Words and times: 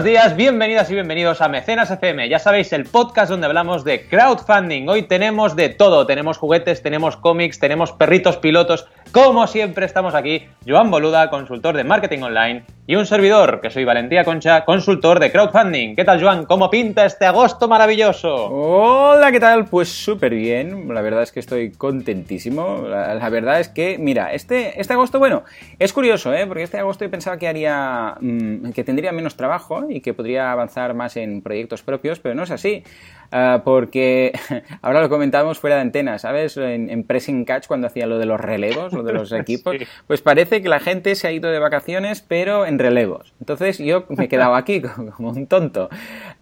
buenos 0.00 0.22
días, 0.22 0.34
bienvenidas 0.34 0.90
y 0.90 0.94
bienvenidos 0.94 1.42
a 1.42 1.48
Mecenas 1.50 1.90
FM. 1.90 2.26
Ya 2.30 2.38
sabéis, 2.38 2.72
el 2.72 2.84
podcast 2.84 3.30
donde 3.30 3.46
hablamos 3.46 3.84
de 3.84 4.08
crowdfunding. 4.08 4.88
Hoy 4.88 5.02
tenemos 5.02 5.56
de 5.56 5.68
todo, 5.68 6.06
tenemos 6.06 6.38
juguetes, 6.38 6.82
tenemos 6.82 7.18
cómics, 7.18 7.58
tenemos 7.58 7.92
perritos 7.92 8.38
pilotos. 8.38 8.86
Como 9.12 9.46
siempre 9.46 9.84
estamos 9.84 10.14
aquí, 10.14 10.46
Joan 10.66 10.90
Boluda, 10.90 11.28
consultor 11.28 11.76
de 11.76 11.84
marketing 11.84 12.22
online, 12.22 12.64
y 12.90 12.96
un 12.96 13.06
servidor, 13.06 13.60
que 13.60 13.70
soy 13.70 13.84
Valentía 13.84 14.24
Concha, 14.24 14.64
consultor 14.64 15.20
de 15.20 15.30
crowdfunding. 15.30 15.94
¿Qué 15.94 16.04
tal, 16.04 16.20
Joan? 16.20 16.44
¿Cómo 16.44 16.70
pinta 16.70 17.04
este 17.04 17.24
agosto 17.24 17.68
maravilloso? 17.68 18.46
Hola, 18.46 19.30
¿qué 19.30 19.38
tal? 19.38 19.66
Pues 19.66 19.88
súper 19.88 20.34
bien. 20.34 20.92
La 20.92 21.00
verdad 21.00 21.22
es 21.22 21.30
que 21.30 21.38
estoy 21.38 21.70
contentísimo. 21.70 22.82
La, 22.88 23.28
verdad 23.28 23.60
es 23.60 23.68
que, 23.68 23.96
mira, 23.96 24.32
este, 24.32 24.80
este 24.80 24.94
agosto, 24.94 25.20
bueno, 25.20 25.44
es 25.78 25.92
curioso, 25.92 26.34
¿eh? 26.34 26.48
Porque 26.48 26.64
este 26.64 26.78
agosto 26.78 27.04
yo 27.04 27.12
pensaba 27.12 27.36
que 27.36 27.46
haría, 27.46 28.16
mm, 28.20 28.70
que 28.70 28.82
tendría 28.82 29.12
menos 29.12 29.36
trabajo 29.36 29.86
y 29.88 29.99
que 30.00 30.14
podría 30.14 30.52
avanzar 30.52 30.94
más 30.94 31.16
en 31.16 31.42
proyectos 31.42 31.82
propios, 31.82 32.20
pero 32.20 32.34
no 32.34 32.42
es 32.42 32.50
así. 32.50 32.84
Ah, 33.32 33.62
porque 33.64 34.32
ahora 34.82 35.00
lo 35.02 35.08
comentábamos 35.08 35.58
fuera 35.58 35.76
de 35.76 35.82
antena, 35.82 36.18
¿sabes? 36.18 36.56
En, 36.56 37.04
Pressing 37.04 37.44
Catch, 37.44 37.66
cuando 37.68 37.86
hacía 37.86 38.06
lo 38.06 38.18
de 38.18 38.26
los 38.26 38.40
relevos, 38.40 38.92
lo 38.92 39.02
de 39.02 39.12
los 39.12 39.32
equipos, 39.32 39.76
pues 40.06 40.20
parece 40.20 40.62
que 40.62 40.68
la 40.68 40.80
gente 40.80 41.14
se 41.14 41.28
ha 41.28 41.32
ido 41.32 41.50
de 41.50 41.58
vacaciones, 41.58 42.22
pero 42.26 42.66
en 42.66 42.78
relevos. 42.78 43.32
Entonces 43.38 43.78
yo 43.78 44.04
me 44.08 44.24
he 44.24 44.28
quedado 44.28 44.54
aquí 44.56 44.80
como 44.80 45.30
un 45.30 45.46
tonto. 45.46 45.88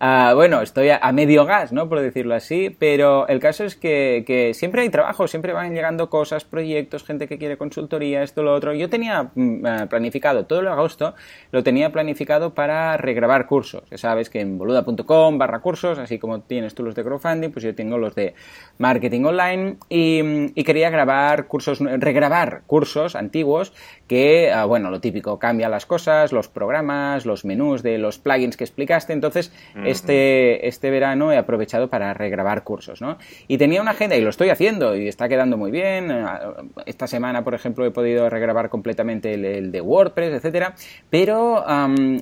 Ah, 0.01 0.33
bueno, 0.37 0.63
estoy 0.63 0.91
a, 0.91 1.11
medio 1.13 1.45
gas, 1.45 1.73
¿no? 1.73 1.89
Por 1.89 1.99
decirlo 1.99 2.37
así, 2.37 2.71
pero 2.71 3.27
el 3.27 3.41
caso 3.41 3.65
es 3.65 3.75
que, 3.75 4.53
siempre 4.55 4.83
hay 4.83 4.91
trabajo, 4.91 5.27
siempre 5.27 5.53
van 5.53 5.75
llegando 5.75 6.09
cosas, 6.09 6.45
proyectos, 6.45 7.03
gente 7.03 7.27
que 7.27 7.37
quiere 7.37 7.59
consultoría, 7.59 8.23
esto, 8.23 8.45
lo 8.45 8.55
otro. 8.55 8.75
Yo 8.75 8.89
tenía 8.89 9.31
mm, 9.35 9.67
ah, 9.67 9.87
planificado 9.91 10.47
todo 10.47 10.61
el 10.61 10.69
agosto, 10.69 11.15
lo 11.51 11.65
tenía 11.65 11.91
planificado 11.91 12.55
para 12.55 12.97
regrabar 12.97 13.47
cursos. 13.47 13.83
Ya 13.91 13.99
sabes 13.99 14.31
que 14.31 14.41
en 14.41 14.57
boluda.com 14.57 15.37
barra 15.37 15.59
cursos, 15.59 15.99
así 15.99 16.21
como 16.21 16.43
tienes 16.43 16.79
los 16.79 16.95
de 16.95 17.03
crowdfunding, 17.03 17.51
pues 17.51 17.65
yo 17.65 17.75
tengo 17.75 17.99
los 17.99 18.15
de 18.15 18.35
marketing 18.79 19.25
online 19.25 19.79
y, 19.89 20.63
quería 20.63 20.91
grabar 20.91 21.47
cursos, 21.47 21.81
regrabar 21.81 22.63
cursos 22.67 23.17
antiguos 23.17 23.73
que, 24.07 24.53
ah, 24.53 24.65
bueno, 24.65 24.91
lo 24.91 25.01
típico, 25.01 25.41
cambia 25.41 25.69
las 25.69 25.87
cosas, 25.87 26.31
los 26.31 26.47
programas, 26.47 27.27
los 27.27 27.45
menús 27.45 27.83
de 27.83 27.99
los 27.99 28.19
plugins 28.19 28.57
que 28.57 28.65
explicaste. 28.65 29.13
Entonces, 29.13 29.51
este, 29.91 30.67
este 30.69 30.91
verano 30.91 31.33
he 31.33 31.37
aprovechado 31.37 31.89
para 31.89 32.15
regrabar 32.15 32.65
cursos, 32.65 33.01
¿no? 33.01 33.19
Y 33.47 33.59
tenía 33.59 33.81
una 33.81 33.93
agenda, 33.93 34.17
y 34.17 34.21
lo 34.21 34.31
estoy 34.31 34.51
haciendo, 34.51 34.97
y 34.97 35.09
está 35.09 35.29
quedando 35.29 35.57
muy 35.57 35.71
bien. 35.71 36.11
Ah, 36.11 36.55
esta 36.87 37.07
semana, 37.07 37.45
por 37.45 37.55
ejemplo, 37.55 37.85
he 37.87 37.91
podido 37.91 38.29
regrabar 38.31 38.69
completamente 38.69 39.35
el, 39.35 39.73
de 39.73 39.81
WordPress, 39.81 40.35
etcétera. 40.35 40.75
Pero 41.11 41.65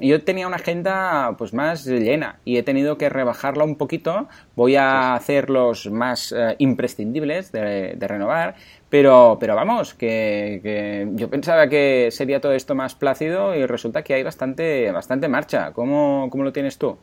yo 0.01 0.23
tenía 0.23 0.47
una 0.47 0.57
agenda 0.57 1.35
pues 1.39 1.53
más 1.53 1.87
llena 1.87 2.41
y 2.45 2.57
he 2.57 2.63
tenido 2.63 2.99
que 2.99 3.09
rebajarla 3.09 3.65
un 3.65 3.77
poquito 3.77 4.29
voy 4.55 4.77
a 4.77 5.15
hacer 5.15 5.51
los 5.51 5.91
más 5.91 6.33
eh, 6.33 6.57
imprescindibles 6.59 7.53
de, 7.53 7.97
renovar, 8.01 8.55
pero, 8.89 9.37
pero 9.41 9.55
vamos, 9.55 9.95
que, 9.95 11.07
yo 11.15 11.29
pensaba 11.31 11.69
que 11.69 12.09
sería 12.11 12.41
todo 12.41 12.53
esto 12.53 12.75
más 12.75 12.95
plácido 12.95 13.55
y 13.55 13.67
resulta 13.67 14.03
que 14.03 14.15
hay 14.15 14.23
bastante, 14.23 14.91
bastante 14.93 15.29
marcha. 15.29 15.73
¿Cómo, 15.73 16.29
cómo 16.31 16.45
lo 16.45 16.53
tienes 16.53 16.79
tú? 16.79 16.97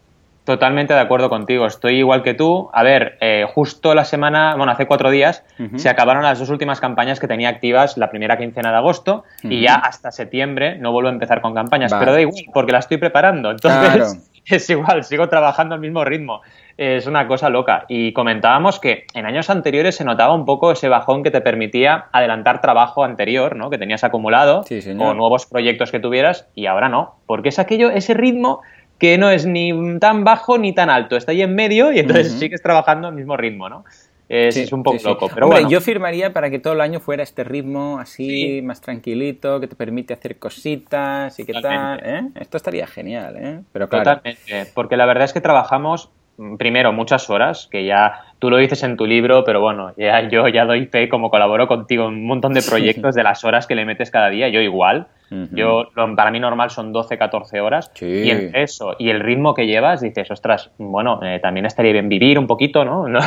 Totalmente 0.46 0.94
de 0.94 1.00
acuerdo 1.00 1.30
contigo, 1.30 1.66
estoy 1.66 2.00
igual 2.00 2.22
que 2.22 2.34
tú. 2.34 2.70
A 2.74 2.84
ver, 2.84 3.18
eh, 3.22 3.46
justo 3.54 3.96
la 3.96 4.04
semana, 4.04 4.56
bueno, 4.56 4.74
hace 4.74 4.86
cuatro 4.88 5.09
días, 5.09 5.44
se 5.78 5.90
acabaron 5.90 6.24
las 6.24 6.40
dos 6.40 6.50
últimas 6.50 6.81
campañas 6.81 7.20
que 7.22 7.28
tenía 7.28 7.48
activas 7.48 7.98
la 7.98 8.09
primera 8.09 8.38
quincena 8.38 8.72
de 8.72 8.78
agosto 8.78 9.24
y 9.42 9.62
ya 9.62 9.76
hasta 9.76 10.12
septiembre 10.12 10.78
no 10.78 10.92
vuelvo 10.92 11.09
a 11.09 11.14
empezar 11.14 11.40
con 11.40 11.54
campañas, 11.54 11.94
pero 11.98 12.12
da 12.12 12.20
igual, 12.20 12.44
porque 12.54 12.74
la 12.74 12.80
estoy 12.80 12.98
preparando. 12.98 13.52
Entonces, 13.52 14.20
es 14.46 14.70
igual, 14.70 15.06
sigo 15.06 15.30
trabajando 15.30 15.76
al 15.76 15.81
mismo 15.81 16.04
ritmo 16.04 16.42
es 16.78 17.08
una 17.08 17.28
cosa 17.28 17.50
loca. 17.50 17.86
Y 17.88 18.14
comentábamos 18.14 18.80
que 18.80 19.06
en 19.14 19.25
años 19.25 19.50
anteriores 19.50 19.96
se 19.96 20.06
notaba 20.06 20.34
un 20.34 20.46
poco 20.46 20.72
ese 20.72 20.90
bajón 20.90 21.24
que 21.24 21.31
te 21.31 21.42
permitía 21.42 22.06
adelantar 22.12 22.62
trabajo 22.62 23.04
anterior, 23.04 23.56
¿no? 23.56 23.70
Que 23.70 23.78
tenías 23.78 24.04
acumulado 24.04 24.66
o 24.98 25.14
nuevos 25.14 25.46
proyectos 25.46 25.92
que 25.92 26.00
tuvieras 26.00 26.48
y 26.56 26.66
ahora 26.66 26.90
no, 26.90 27.16
porque 27.25 27.50
es 27.50 27.60
aquello, 27.60 27.90
ese 27.90 28.14
ritmo 28.14 28.62
que 28.98 29.18
no 29.18 29.30
es 29.30 29.46
ni 29.46 30.00
tan 30.00 30.24
bajo 30.24 30.58
ni 30.58 30.74
tan 30.74 30.90
alto, 30.90 31.18
está 31.18 31.31
ahí 31.31 31.42
en 31.42 31.56
medio 31.56 31.92
y 31.92 32.00
entonces 32.00 32.31
sigues 32.34 32.62
trabajando 32.62 33.08
al 33.08 33.16
mismo 33.16 33.36
ritmo, 33.38 33.70
¿no? 33.70 33.84
Es, 34.30 34.72
un 34.72 34.81
poco 34.81 34.98
loco, 35.04 35.30
pero 35.31 35.48
bueno. 35.48 35.70
Yo 35.70 35.80
firmaría 35.80 36.34
para 36.34 36.50
que 36.50 36.58
todo 36.58 36.74
el 36.74 36.81
año 36.81 37.00
fuera 37.00 37.22
este 37.22 37.44
ritmo 37.44 38.00
así, 38.00 38.62
más 38.64 38.81
tranquilito, 38.81 39.59
que 39.59 39.68
te 39.68 39.76
permite 39.76 40.14
hacer 40.14 40.40
cositas 40.40 41.38
y 41.40 41.46
que 41.46 41.54
tal, 41.54 42.00
¿eh? 42.04 42.30
Esto 42.40 42.58
estaría 42.58 42.88
genial, 42.88 43.36
¿eh? 43.38 43.59
Pero 43.72 43.90
claro. 43.90 44.16
Totalmente, 44.16 44.72
porque 44.74 44.98
la 44.98 45.06
verdad 45.06 45.25
es 45.25 45.34
que 45.34 45.42
trabajamos 45.42 46.10
primero, 46.58 46.92
muchas 46.94 47.30
horas, 47.30 47.68
que 47.72 47.86
ya 47.86 48.22
tú 48.40 48.50
lo 48.50 48.58
dices 48.58 48.84
en 48.84 48.98
tu 48.98 49.06
libro, 49.06 49.44
pero 49.44 49.62
bueno, 49.62 49.94
ya 49.98 50.28
yo 50.28 50.48
ya 50.48 50.66
doy 50.66 50.86
fe 50.88 51.10
como 51.10 51.30
colaboro 51.30 51.68
contigo 51.68 52.08
en 52.08 52.16
un 52.16 52.28
montón 52.28 52.54
de 52.54 52.62
proyectos 52.62 53.16
de 53.16 53.24
las 53.24 53.44
horas 53.44 53.68
que 53.68 53.76
le 53.76 53.86
metes 53.86 54.12
cada 54.12 54.30
día, 54.30 54.50
yo 54.50 54.62
igual. 54.62 55.08
Yo, 55.52 55.90
para 56.16 56.30
mí 56.30 56.40
normal 56.40 56.70
son 56.70 56.94
12, 56.94 57.18
14 57.18 57.60
horas. 57.60 57.92
Y 58.00 58.30
eso 58.54 58.96
y 59.00 59.10
el 59.10 59.20
ritmo 59.20 59.56
que 59.56 59.66
llevas, 59.66 60.02
dices, 60.02 60.30
ostras, 60.30 60.70
bueno, 60.78 61.20
eh, 61.24 61.40
también 61.42 61.66
estaría 61.66 61.92
bien 61.92 62.08
vivir 62.08 62.38
un 62.38 62.46
poquito, 62.46 62.86
¿no? 62.86 63.08
no, 63.08 63.22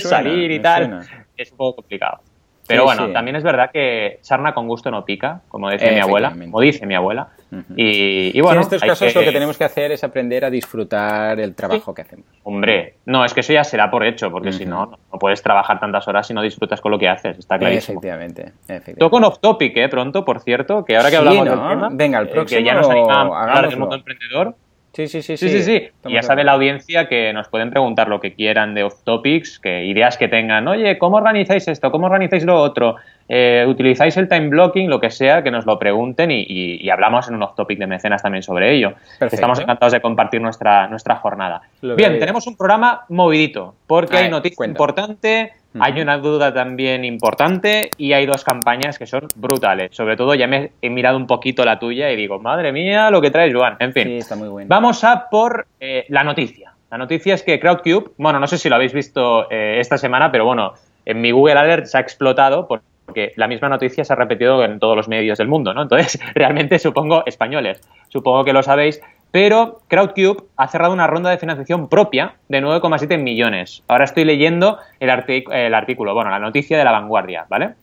salir 0.00 0.50
y 0.50 0.58
tal. 0.58 1.00
Es 1.36 1.52
un 1.52 1.58
poco 1.58 1.76
complicado. 1.76 2.18
Pero 2.68 2.84
bueno, 2.84 3.10
también 3.10 3.36
es 3.36 3.42
verdad 3.42 3.70
que 3.72 4.18
sarna 4.22 4.54
con 4.54 4.66
gusto 4.66 4.90
no 4.90 5.04
pica, 5.04 5.40
como 5.48 5.70
decía 5.70 5.92
mi 5.92 6.00
abuela, 6.00 6.30
como 6.30 6.60
dice 6.60 6.86
mi 6.86 6.94
abuela. 6.94 7.28
y, 7.76 8.40
bueno, 8.40 8.60
en 8.60 8.62
estos 8.62 8.82
casos 8.82 9.14
lo 9.14 9.22
que 9.22 9.32
tenemos 9.32 9.56
que 9.56 9.64
hacer 9.64 9.92
es 9.92 10.02
aprender 10.04 10.44
a 10.44 10.50
disfrutar 10.50 11.38
el 11.40 11.54
trabajo 11.54 11.94
que 11.94 12.02
hacemos. 12.02 12.26
Hombre, 12.42 12.94
no, 13.06 13.24
es 13.24 13.34
que 13.34 13.40
eso 13.40 13.52
ya 13.52 13.64
será 13.64 13.90
por 13.90 14.04
hecho, 14.04 14.30
porque 14.30 14.52
si 14.52 14.66
no, 14.66 14.98
no 15.12 15.18
puedes 15.18 15.42
trabajar 15.42 15.80
tantas 15.80 16.06
horas 16.08 16.26
si 16.26 16.34
no 16.34 16.42
disfrutas 16.42 16.80
con 16.80 16.92
lo 16.92 16.98
que 16.98 17.08
haces, 17.08 17.38
está 17.38 17.58
clarísimo. 17.58 17.98
Efectivamente. 17.98 18.52
efectivamente. 18.68 18.94
Toco 18.96 19.16
off 19.18 19.38
topic, 19.40 19.76
¿eh? 19.76 19.88
Pronto, 19.88 20.24
por 20.24 20.40
cierto, 20.40 20.84
que 20.84 20.96
ahora 20.96 21.10
que 21.10 21.16
hablamos 21.16 21.44
del 21.44 21.68
tema, 21.68 21.88
Venga, 21.92 22.18
el 22.18 22.28
próximo 22.28 22.58
eh, 22.58 22.62
que 22.62 22.66
ya 22.68 22.74
nos 22.74 22.88
animamos 22.88 23.36
a 23.36 23.42
hablar 23.42 23.68
del 23.68 23.78
mundo 23.78 23.96
emprendedor, 23.96 24.54
Sí, 24.96 25.08
sí, 25.08 25.20
sí. 25.20 25.36
Sí, 25.36 25.50
sí, 25.50 25.62
sí. 25.62 25.88
ya 26.10 26.22
sabe 26.22 26.42
la 26.42 26.52
audiencia 26.52 27.06
que 27.06 27.30
nos 27.34 27.48
pueden 27.48 27.68
preguntar 27.68 28.08
lo 28.08 28.18
que 28.18 28.32
quieran 28.32 28.72
de 28.72 28.82
off 28.82 29.02
topics, 29.04 29.58
que 29.58 29.84
ideas 29.84 30.16
que 30.16 30.26
tengan. 30.26 30.66
Oye, 30.68 30.96
¿cómo 30.96 31.18
organizáis 31.18 31.68
esto? 31.68 31.90
¿Cómo 31.90 32.06
organizáis 32.06 32.46
lo 32.46 32.58
otro? 32.58 32.96
Eh, 33.28 33.66
¿Utilizáis 33.68 34.16
el 34.16 34.26
time 34.26 34.48
blocking? 34.48 34.88
Lo 34.88 34.98
que 34.98 35.10
sea, 35.10 35.42
que 35.42 35.50
nos 35.50 35.66
lo 35.66 35.78
pregunten 35.78 36.30
y, 36.30 36.88
hablamos 36.88 37.28
en 37.28 37.34
un 37.34 37.42
off 37.42 37.54
topic 37.54 37.78
de 37.78 37.86
mecenas 37.86 38.22
también 38.22 38.42
sobre 38.42 38.74
ello. 38.74 38.94
Estamos 39.20 39.60
encantados 39.60 39.92
de 39.92 40.00
compartir 40.00 40.40
nuestra, 40.40 40.88
nuestra 40.88 41.16
jornada. 41.16 41.60
Bien, 41.82 42.18
tenemos 42.18 42.46
un 42.46 42.56
programa 42.56 43.04
movidito, 43.10 43.74
porque 43.86 44.16
hay 44.16 44.30
noticia 44.30 44.64
importante 44.64 45.52
hay 45.80 46.00
una 46.00 46.18
duda 46.18 46.52
también 46.52 47.04
importante 47.04 47.90
y 47.96 48.12
hay 48.12 48.26
dos 48.26 48.44
campañas 48.44 48.98
que 48.98 49.06
son 49.06 49.28
brutales. 49.36 49.94
Sobre 49.94 50.16
todo 50.16 50.34
ya 50.34 50.46
me 50.46 50.72
he 50.82 50.90
mirado 50.90 51.16
un 51.16 51.26
poquito 51.26 51.64
la 51.64 51.78
tuya 51.78 52.10
y 52.10 52.16
digo, 52.16 52.38
madre 52.38 52.72
mía, 52.72 53.10
lo 53.10 53.20
que 53.20 53.30
traes, 53.30 53.54
Juan. 53.54 53.76
En 53.78 53.92
fin, 53.92 54.04
sí, 54.04 54.16
está 54.18 54.36
muy 54.36 54.48
bueno. 54.48 54.68
vamos 54.68 55.04
a 55.04 55.28
por 55.30 55.66
eh, 55.80 56.04
la 56.08 56.24
noticia. 56.24 56.72
La 56.90 56.98
noticia 56.98 57.34
es 57.34 57.42
que 57.42 57.58
Crowdcube, 57.58 58.12
bueno, 58.16 58.38
no 58.38 58.46
sé 58.46 58.58
si 58.58 58.68
lo 58.68 58.76
habéis 58.76 58.92
visto 58.92 59.50
eh, 59.50 59.78
esta 59.80 59.98
semana, 59.98 60.30
pero 60.30 60.44
bueno, 60.44 60.74
en 61.04 61.20
mi 61.20 61.30
Google 61.30 61.58
Alert 61.58 61.86
se 61.86 61.98
ha 61.98 62.00
explotado 62.00 62.68
porque 62.68 63.32
la 63.36 63.48
misma 63.48 63.68
noticia 63.68 64.04
se 64.04 64.12
ha 64.12 64.16
repetido 64.16 64.62
en 64.64 64.78
todos 64.78 64.96
los 64.96 65.08
medios 65.08 65.38
del 65.38 65.48
mundo, 65.48 65.74
¿no? 65.74 65.82
Entonces, 65.82 66.20
realmente 66.34 66.78
supongo 66.78 67.24
españoles, 67.26 67.80
supongo 68.08 68.44
que 68.44 68.52
lo 68.52 68.62
sabéis, 68.62 69.00
pero 69.30 69.80
Crowdcube 69.88 70.44
ha 70.56 70.68
cerrado 70.68 70.92
una 70.92 71.06
ronda 71.06 71.30
de 71.30 71.38
financiación 71.38 71.88
propia 71.88 72.36
de 72.48 72.62
9,7 72.62 73.18
millones. 73.18 73.82
Ahora 73.88 74.04
estoy 74.04 74.24
leyendo 74.24 74.78
el, 75.00 75.10
artículo, 75.10 76.14
bueno, 76.14 76.30
la 76.30 76.38
noticia 76.38 76.78
de 76.78 76.84
la 76.84 76.92
vanguardia, 76.92 77.46
¿vale? 77.48 77.74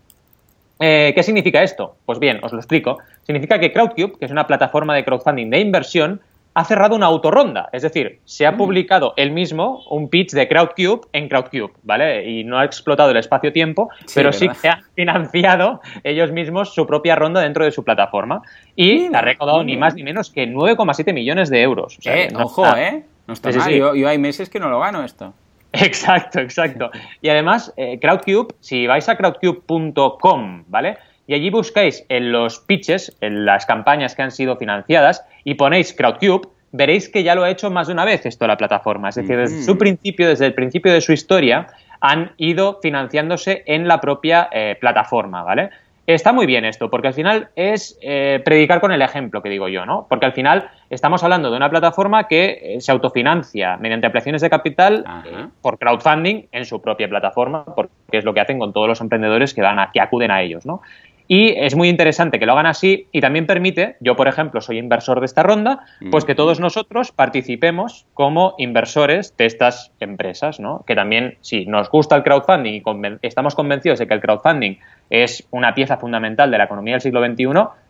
Eh, 0.79 1.13
¿Qué 1.15 1.23
significa 1.23 1.61
esto? 1.61 1.95
Pues 2.05 2.19
bien, 2.19 2.39
os 2.43 2.51
lo 2.51 2.59
explico. 2.59 2.97
Significa 3.23 3.59
que 3.59 3.71
Crowdcube, 3.71 4.17
que 4.17 4.25
es 4.25 4.31
una 4.31 4.47
plataforma 4.47 4.95
de 4.95 5.05
crowdfunding 5.05 5.49
de 5.49 5.59
inversión, 5.59 6.21
ha 6.53 6.65
cerrado 6.65 6.95
una 6.95 7.07
autorronda. 7.07 7.69
Es 7.71 7.81
decir, 7.81 8.19
se 8.25 8.45
ha 8.45 8.51
mm. 8.51 8.57
publicado 8.57 9.13
él 9.17 9.31
mismo 9.31 9.83
un 9.89 10.09
pitch 10.09 10.31
de 10.31 10.47
Crowdcube 10.47 11.07
en 11.13 11.27
Crowdcube, 11.27 11.73
¿vale? 11.83 12.29
Y 12.29 12.43
no 12.43 12.59
ha 12.59 12.65
explotado 12.65 13.11
el 13.11 13.17
espacio-tiempo, 13.17 13.89
pero 14.13 14.31
sí 14.31 14.47
que 14.61 14.69
han 14.69 14.83
financiado 14.93 15.81
ellos 16.03 16.31
mismos 16.31 16.73
su 16.73 16.85
propia 16.85 17.15
ronda 17.15 17.41
dentro 17.41 17.65
de 17.65 17.71
su 17.71 17.83
plataforma. 17.83 18.41
Y 18.75 19.13
ha 19.13 19.21
recaudado 19.21 19.63
ni 19.63 19.77
más 19.77 19.95
ni 19.95 20.03
menos 20.03 20.29
que 20.29 20.47
9,7 20.47 21.13
millones 21.13 21.49
de 21.49 21.61
euros. 21.61 21.97
eh, 22.05 22.29
ojo, 22.35 22.65
¿eh? 22.75 23.03
No 23.27 23.33
está 23.33 23.51
mal. 23.51 23.71
Yo, 23.73 24.07
hay 24.07 24.17
meses 24.17 24.49
que 24.49 24.59
no 24.59 24.69
lo 24.69 24.79
gano 24.79 25.03
esto. 25.03 25.33
Exacto, 25.71 26.39
exacto. 26.39 26.91
Y 27.21 27.29
además, 27.29 27.73
eh, 27.77 27.97
Crowdcube, 27.99 28.53
si 28.59 28.85
vais 28.85 29.09
a 29.09 29.15
crowdcube.com, 29.15 30.65
¿vale? 30.67 30.97
Y 31.27 31.33
allí 31.33 31.49
buscáis 31.49 32.05
en 32.09 32.31
los 32.31 32.59
pitches, 32.59 33.15
en 33.21 33.45
las 33.45 33.65
campañas 33.65 34.15
que 34.15 34.21
han 34.21 34.31
sido 34.31 34.57
financiadas 34.57 35.25
y 35.43 35.55
ponéis 35.55 35.93
Crowdcube, 35.93 36.47
veréis 36.71 37.09
que 37.09 37.23
ya 37.23 37.35
lo 37.35 37.43
ha 37.43 37.49
hecho 37.49 37.71
más 37.71 37.87
de 37.87 37.93
una 37.93 38.05
vez 38.05 38.25
esto 38.25 38.47
la 38.47 38.57
plataforma. 38.57 39.09
Es 39.09 39.15
decir, 39.15 39.37
desde 39.37 39.63
su 39.63 39.77
principio, 39.77 40.27
desde 40.27 40.47
el 40.47 40.53
principio 40.53 40.91
de 40.91 41.01
su 41.01 41.13
historia, 41.13 41.67
han 42.01 42.31
ido 42.37 42.79
financiándose 42.81 43.63
en 43.65 43.87
la 43.87 44.01
propia 44.01 44.49
eh, 44.51 44.75
plataforma, 44.79 45.43
¿vale? 45.43 45.69
Está 46.05 46.33
muy 46.33 46.45
bien 46.45 46.65
esto, 46.65 46.89
porque 46.89 47.07
al 47.07 47.13
final 47.13 47.47
es 47.55 47.97
eh, 48.01 48.41
predicar 48.43 48.81
con 48.81 48.91
el 48.91 49.01
ejemplo, 49.01 49.41
que 49.41 49.47
digo 49.47 49.69
yo, 49.69 49.85
¿no? 49.85 50.05
Porque 50.09 50.25
al 50.25 50.33
final 50.33 50.69
estamos 50.89 51.23
hablando 51.23 51.49
de 51.49 51.55
una 51.55 51.69
plataforma 51.69 52.27
que 52.27 52.59
eh, 52.61 52.81
se 52.81 52.91
autofinancia 52.91 53.77
mediante 53.77 54.07
ampliaciones 54.07 54.41
de 54.41 54.49
capital 54.49 55.05
eh, 55.25 55.47
por 55.61 55.79
crowdfunding 55.79 56.47
en 56.51 56.65
su 56.65 56.81
propia 56.81 57.07
plataforma, 57.07 57.63
porque 57.63 57.93
es 58.11 58.25
lo 58.25 58.33
que 58.33 58.41
hacen 58.41 58.59
con 58.59 58.73
todos 58.73 58.89
los 58.89 58.99
emprendedores 58.99 59.53
que, 59.53 59.61
van 59.61 59.79
a, 59.79 59.91
que 59.93 60.01
acuden 60.01 60.29
a 60.29 60.41
ellos, 60.41 60.65
¿no? 60.65 60.81
Y 61.27 61.49
es 61.57 61.75
muy 61.75 61.89
interesante 61.89 62.39
que 62.39 62.45
lo 62.45 62.53
hagan 62.53 62.65
así 62.65 63.07
y 63.11 63.21
también 63.21 63.45
permite, 63.45 63.95
yo 63.99 64.15
por 64.15 64.27
ejemplo 64.27 64.61
soy 64.61 64.77
inversor 64.77 65.19
de 65.19 65.25
esta 65.25 65.43
ronda, 65.43 65.85
pues 66.11 66.25
que 66.25 66.35
todos 66.35 66.59
nosotros 66.59 67.11
participemos 67.11 68.05
como 68.13 68.55
inversores 68.57 69.35
de 69.37 69.45
estas 69.45 69.91
empresas, 69.99 70.59
¿no? 70.59 70.83
Que 70.85 70.95
también, 70.95 71.37
si 71.41 71.65
nos 71.65 71.89
gusta 71.89 72.15
el 72.15 72.23
crowdfunding 72.23 72.73
y 72.73 72.83
estamos 73.21 73.55
convencidos 73.55 73.99
de 73.99 74.07
que 74.07 74.13
el 74.13 74.21
crowdfunding 74.21 74.77
es 75.09 75.47
una 75.51 75.73
pieza 75.73 75.97
fundamental 75.97 76.51
de 76.51 76.57
la 76.57 76.65
economía 76.65 76.95
del 76.95 77.01
siglo 77.01 77.25
XXI, 77.25 77.45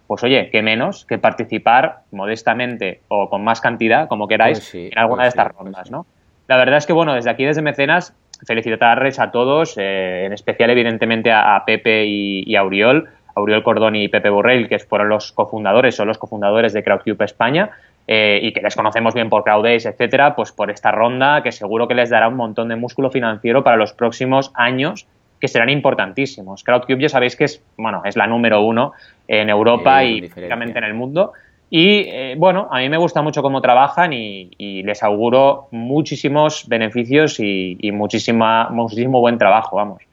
pues 0.07 0.23
oye, 0.23 0.49
qué 0.51 0.61
menos 0.61 1.05
que 1.05 1.17
participar 1.17 2.01
modestamente 2.11 3.01
o 3.07 3.29
con 3.29 3.43
más 3.43 3.61
cantidad, 3.61 4.07
como 4.07 4.27
queráis, 4.27 4.59
pues 4.59 4.91
en 4.91 4.97
alguna 4.97 5.23
pues 5.23 5.25
de 5.25 5.29
estas 5.29 5.53
pues 5.53 5.57
rondas, 5.57 5.91
¿no? 5.91 6.05
La 6.47 6.57
verdad 6.57 6.77
es 6.77 6.85
que, 6.85 6.93
bueno, 6.93 7.13
desde 7.13 7.29
aquí, 7.29 7.45
desde 7.45 7.61
Mecenas, 7.61 8.15
felicitarles 8.45 9.19
a 9.19 9.31
todos, 9.31 9.75
eh, 9.77 10.25
en 10.25 10.33
especial, 10.33 10.69
evidentemente, 10.69 11.31
a, 11.31 11.63
Pepe 11.65 12.05
y, 12.05 12.55
a 12.55 12.63
Uriol, 12.63 13.09
a 13.35 13.41
Uriol 13.41 13.63
Cordoni 13.63 14.03
y 14.03 14.07
Pepe 14.07 14.29
Borrell, 14.29 14.67
que 14.67 14.79
fueron 14.79 15.09
los 15.09 15.31
cofundadores, 15.31 15.95
son 15.95 16.07
los 16.07 16.17
cofundadores 16.17 16.73
de 16.73 16.83
Crowdcube 16.83 17.25
España, 17.25 17.71
eh, 18.07 18.39
y 18.43 18.51
que 18.51 18.61
les 18.61 18.75
conocemos 18.75 19.13
bien 19.13 19.29
por 19.29 19.43
Crowdace, 19.43 19.87
etcétera, 19.87 20.35
pues 20.35 20.51
por 20.51 20.69
esta 20.69 20.91
ronda 20.91 21.41
que 21.41 21.51
seguro 21.51 21.87
que 21.87 21.95
les 21.95 22.09
dará 22.09 22.27
un 22.27 22.35
montón 22.35 22.67
de 22.67 22.75
músculo 22.75 23.09
financiero 23.09 23.63
para 23.63 23.77
los 23.77 23.93
próximos 23.93 24.51
años 24.55 25.07
que 25.39 25.47
serán 25.47 25.69
importantísimos. 25.69 26.63
Crowdcube 26.63 27.01
ya 27.01 27.09
sabéis 27.09 27.35
que 27.35 27.45
es, 27.45 27.63
bueno, 27.77 28.01
es 28.05 28.15
la 28.15 28.27
número 28.27 28.61
uno 28.61 28.93
en 29.27 29.49
Europa 29.49 30.03
y 30.03 30.21
prácticamente 30.21 30.77
en 30.77 30.83
el 30.85 30.93
mundo. 30.93 31.33
Y 31.69 32.05
eh, 32.07 32.35
bueno, 32.37 32.67
a 32.71 32.79
mí 32.79 32.87
me 32.87 32.97
gusta 32.97 33.21
mucho 33.21 33.41
cómo 33.41 33.59
trabajan 33.59 34.13
y, 34.13 34.83
les 34.83 35.01
auguro 35.01 35.69
muchísimos 35.71 36.67
beneficios 36.67 37.39
y, 37.39 37.77
muchísima, 37.91 38.69
muchísimo 38.69 39.19
buen 39.21 39.37
trabajo, 39.37 39.77
vamos. 39.77 40.03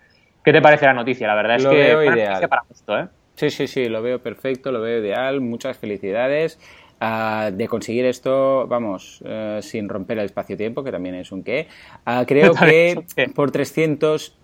¿Qué 0.44 0.52
te 0.52 0.62
parece 0.62 0.86
la 0.86 0.94
noticia? 0.94 1.26
La 1.26 1.34
verdad 1.34 1.56
es 1.56 1.64
lo 1.64 1.70
que 1.70 1.76
veo 1.76 2.14
ideal. 2.14 2.48
para 2.48 2.62
justo, 2.62 2.98
¿eh? 2.98 3.08
Sí, 3.34 3.50
sí, 3.50 3.66
sí, 3.66 3.88
lo 3.88 4.02
veo 4.02 4.20
perfecto, 4.20 4.72
lo 4.72 4.80
veo 4.80 5.00
ideal. 5.00 5.40
Muchas 5.40 5.78
felicidades. 5.78 6.58
Ah, 7.02 7.50
de 7.50 7.66
conseguir 7.66 8.04
esto, 8.04 8.66
vamos, 8.66 9.22
eh, 9.24 9.60
sin 9.62 9.88
romper 9.88 10.18
el 10.18 10.26
espacio-tiempo, 10.26 10.84
que 10.84 10.92
también 10.92 11.14
es 11.14 11.32
un 11.32 11.42
qué. 11.42 11.66
Ah, 12.04 12.24
creo 12.26 12.52
que 12.54 13.02
por 13.34 13.50
300, 13.50 14.38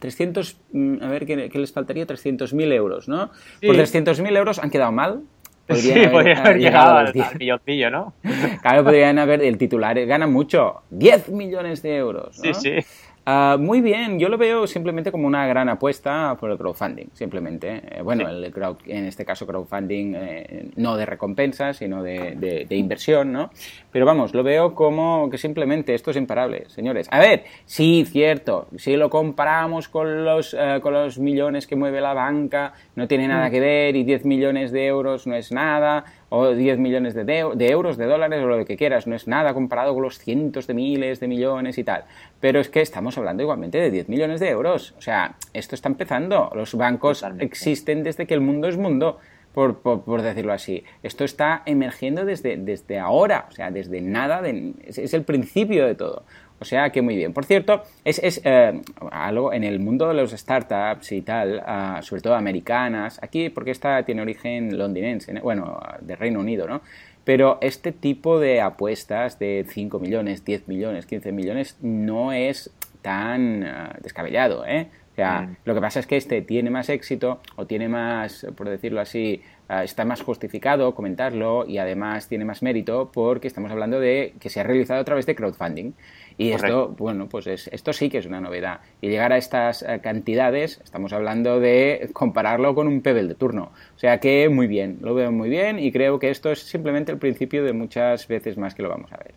300 0.00 0.56
mm, 0.70 0.78
mm, 0.78 1.02
a 1.02 1.08
ver, 1.10 1.26
¿qué, 1.26 1.50
les 1.52 1.70
faltaría? 1.70 2.06
300.000 2.06 2.72
euros, 2.72 3.08
¿no? 3.08 3.30
Por 3.60 3.76
300.000 3.76 4.36
euros 4.38 4.58
han 4.58 4.70
quedado 4.70 4.90
mal. 4.90 5.20
Podrían 5.66 6.04
sí, 6.04 6.06
podrían 6.08 6.38
haber 6.38 6.56
llegado, 6.56 6.96
al, 6.96 7.12
pilloncillo, 7.12 7.90
¿no? 7.90 8.14
Claro, 8.62 8.84
podrían 8.84 9.18
haber, 9.18 9.42
el 9.42 9.58
titular 9.58 10.02
gana 10.06 10.26
mucho, 10.26 10.80
10 10.88 11.28
millones 11.28 11.82
de 11.82 11.96
euros. 11.96 12.38
¿no? 12.38 12.54
Sí, 12.54 12.80
sí. 12.80 12.86
Ah, 13.30 13.58
muy 13.60 13.82
bien, 13.82 14.18
yo 14.18 14.30
lo 14.30 14.38
veo 14.38 14.66
simplemente 14.66 15.12
como 15.12 15.26
una 15.26 15.46
gran 15.46 15.68
apuesta 15.68 16.34
por 16.40 16.50
el 16.50 16.56
crowdfunding, 16.56 17.08
simplemente. 17.12 17.82
Eh, 17.90 18.00
bueno, 18.00 18.26
el 18.26 18.50
crowd, 18.50 18.78
en 18.86 19.04
este 19.04 19.26
caso 19.26 19.46
crowdfunding 19.46 20.14
eh, 20.16 20.70
no 20.76 20.96
de 20.96 21.04
recompensa, 21.04 21.74
sino 21.74 22.02
de, 22.02 22.66
inversión, 22.70 23.30
¿no? 23.30 23.50
Pero 23.92 24.06
vamos, 24.06 24.32
lo 24.32 24.42
veo 24.42 24.74
como 24.74 25.28
que 25.28 25.36
simplemente 25.36 25.92
esto 25.92 26.10
es 26.10 26.16
imparable, 26.16 26.70
señores. 26.70 27.06
A 27.10 27.18
ver, 27.18 27.44
sí, 27.66 28.06
cierto, 28.06 28.68
si 28.78 28.96
lo 28.96 29.10
comparamos 29.10 29.88
con 29.88 30.24
los, 30.24 30.56
eh, 30.58 30.78
con 30.80 30.94
los 30.94 31.18
millones 31.18 31.66
que 31.66 31.76
mueve 31.76 32.00
la 32.00 32.14
banca, 32.14 32.72
no 32.96 33.06
tiene 33.08 33.28
nada 33.28 33.48
mm. 33.48 33.50
que 33.50 33.60
ver 33.60 33.96
y 33.96 34.04
10 34.04 34.24
millones 34.24 34.72
de 34.72 34.86
euros 34.86 35.26
no 35.26 35.34
es 35.34 35.52
nada 35.52 36.02
o 36.30 36.50
10 36.50 36.78
millones 36.78 37.14
de, 37.14 37.24
de, 37.24 37.70
euros, 37.70 37.96
de 37.96 38.06
dólares 38.06 38.42
o 38.42 38.46
lo 38.46 38.64
que 38.64 38.76
quieras, 38.76 39.06
no 39.06 39.14
es 39.14 39.26
nada 39.26 39.54
comparado 39.54 39.94
con 39.94 40.02
los 40.02 40.18
cientos 40.18 40.66
de 40.66 40.74
miles 40.74 41.20
de 41.20 41.28
millones 41.28 41.78
y 41.78 41.84
tal. 41.84 42.04
Pero 42.40 42.60
es 42.60 42.68
que 42.68 42.80
estamos 42.80 43.16
hablando 43.18 43.42
igualmente 43.42 43.78
de 43.78 43.90
10 43.90 44.08
millones 44.08 44.40
de 44.40 44.48
euros. 44.48 44.94
O 44.98 45.00
sea, 45.00 45.36
esto 45.52 45.74
está 45.74 45.88
empezando. 45.88 46.50
Los 46.54 46.74
bancos 46.74 47.24
existen 47.38 48.02
desde 48.02 48.26
que 48.26 48.34
el 48.34 48.40
mundo 48.40 48.68
es 48.68 48.76
mundo. 48.76 49.18
Por, 49.54 49.80
por, 49.80 50.22
decirlo 50.22 50.52
así. 50.52 50.84
Esto 51.02 51.24
está 51.24 51.62
emergiendo 51.66 52.24
desde, 52.24 52.58
desde 52.58 53.00
ahora, 53.00 53.46
o 53.48 53.52
sea, 53.52 53.72
desde 53.72 54.00
nada, 54.00 54.40
es, 54.46 55.14
el 55.14 55.24
principio 55.24 55.84
de 55.84 55.96
todo. 55.96 56.22
O 56.60 56.64
sea 56.64 56.90
que 56.90 57.02
muy 57.02 57.16
bien. 57.16 57.32
Por 57.32 57.44
cierto, 57.44 57.82
es, 58.04 58.18
es 58.18 58.40
eh, 58.44 58.80
algo 59.10 59.52
en 59.52 59.64
el 59.64 59.78
mundo 59.78 60.08
de 60.08 60.14
los 60.14 60.32
startups 60.32 61.12
y 61.12 61.22
tal, 61.22 61.62
ah, 61.64 62.00
sobre 62.02 62.22
todo 62.22 62.34
americanas, 62.34 63.20
aquí 63.22 63.48
porque 63.48 63.70
esta 63.70 64.02
tiene 64.04 64.22
origen 64.22 64.76
londinense, 64.76 65.32
bueno, 65.40 65.80
de 66.00 66.16
Reino 66.16 66.40
Unido, 66.40 66.66
¿no? 66.66 66.80
Pero 67.24 67.58
este 67.60 67.92
tipo 67.92 68.40
de 68.40 68.60
apuestas 68.60 69.38
de 69.38 69.66
5 69.68 69.98
millones, 69.98 70.44
10 70.44 70.66
millones, 70.66 71.06
15 71.06 71.30
millones 71.30 71.76
no 71.82 72.32
es 72.32 72.70
tan 73.02 73.64
ah, 73.64 73.96
descabellado, 74.00 74.64
¿eh? 74.66 74.88
O 75.12 75.14
sea, 75.14 75.42
mm. 75.42 75.56
lo 75.64 75.74
que 75.74 75.80
pasa 75.80 76.00
es 76.00 76.06
que 76.06 76.16
este 76.16 76.42
tiene 76.42 76.70
más 76.70 76.88
éxito 76.88 77.40
o 77.56 77.66
tiene 77.66 77.88
más, 77.88 78.46
por 78.56 78.68
decirlo 78.68 79.00
así, 79.00 79.42
ah, 79.68 79.82
está 79.82 80.04
más 80.04 80.22
justificado 80.22 80.94
comentarlo 80.94 81.66
y 81.66 81.78
además 81.78 82.28
tiene 82.28 82.44
más 82.44 82.62
mérito 82.62 83.10
porque 83.12 83.48
estamos 83.48 83.70
hablando 83.70 83.98
de 83.98 84.34
que 84.40 84.48
se 84.48 84.60
ha 84.60 84.62
realizado 84.62 85.00
a 85.00 85.04
través 85.04 85.26
de 85.26 85.34
crowdfunding. 85.34 85.92
Y 86.38 86.52
esto, 86.52 86.94
bueno, 86.96 87.28
pues 87.28 87.48
esto 87.48 87.92
sí 87.92 88.08
que 88.08 88.18
es 88.18 88.26
una 88.26 88.40
novedad. 88.40 88.78
Y 89.00 89.08
llegar 89.08 89.32
a 89.32 89.36
estas 89.36 89.82
eh, 89.82 90.00
cantidades, 90.00 90.80
estamos 90.84 91.12
hablando 91.12 91.58
de 91.58 92.08
compararlo 92.12 92.76
con 92.76 92.86
un 92.86 93.02
Pebble 93.02 93.24
de 93.24 93.34
turno. 93.34 93.72
O 93.96 93.98
sea 93.98 94.20
que 94.20 94.48
muy 94.48 94.68
bien, 94.68 94.98
lo 95.02 95.14
veo 95.14 95.32
muy 95.32 95.48
bien 95.48 95.80
y 95.80 95.90
creo 95.90 96.20
que 96.20 96.30
esto 96.30 96.52
es 96.52 96.60
simplemente 96.60 97.10
el 97.10 97.18
principio 97.18 97.64
de 97.64 97.72
muchas 97.72 98.28
veces 98.28 98.56
más 98.56 98.76
que 98.76 98.84
lo 98.84 98.88
vamos 98.88 99.12
a 99.12 99.16
ver. 99.16 99.34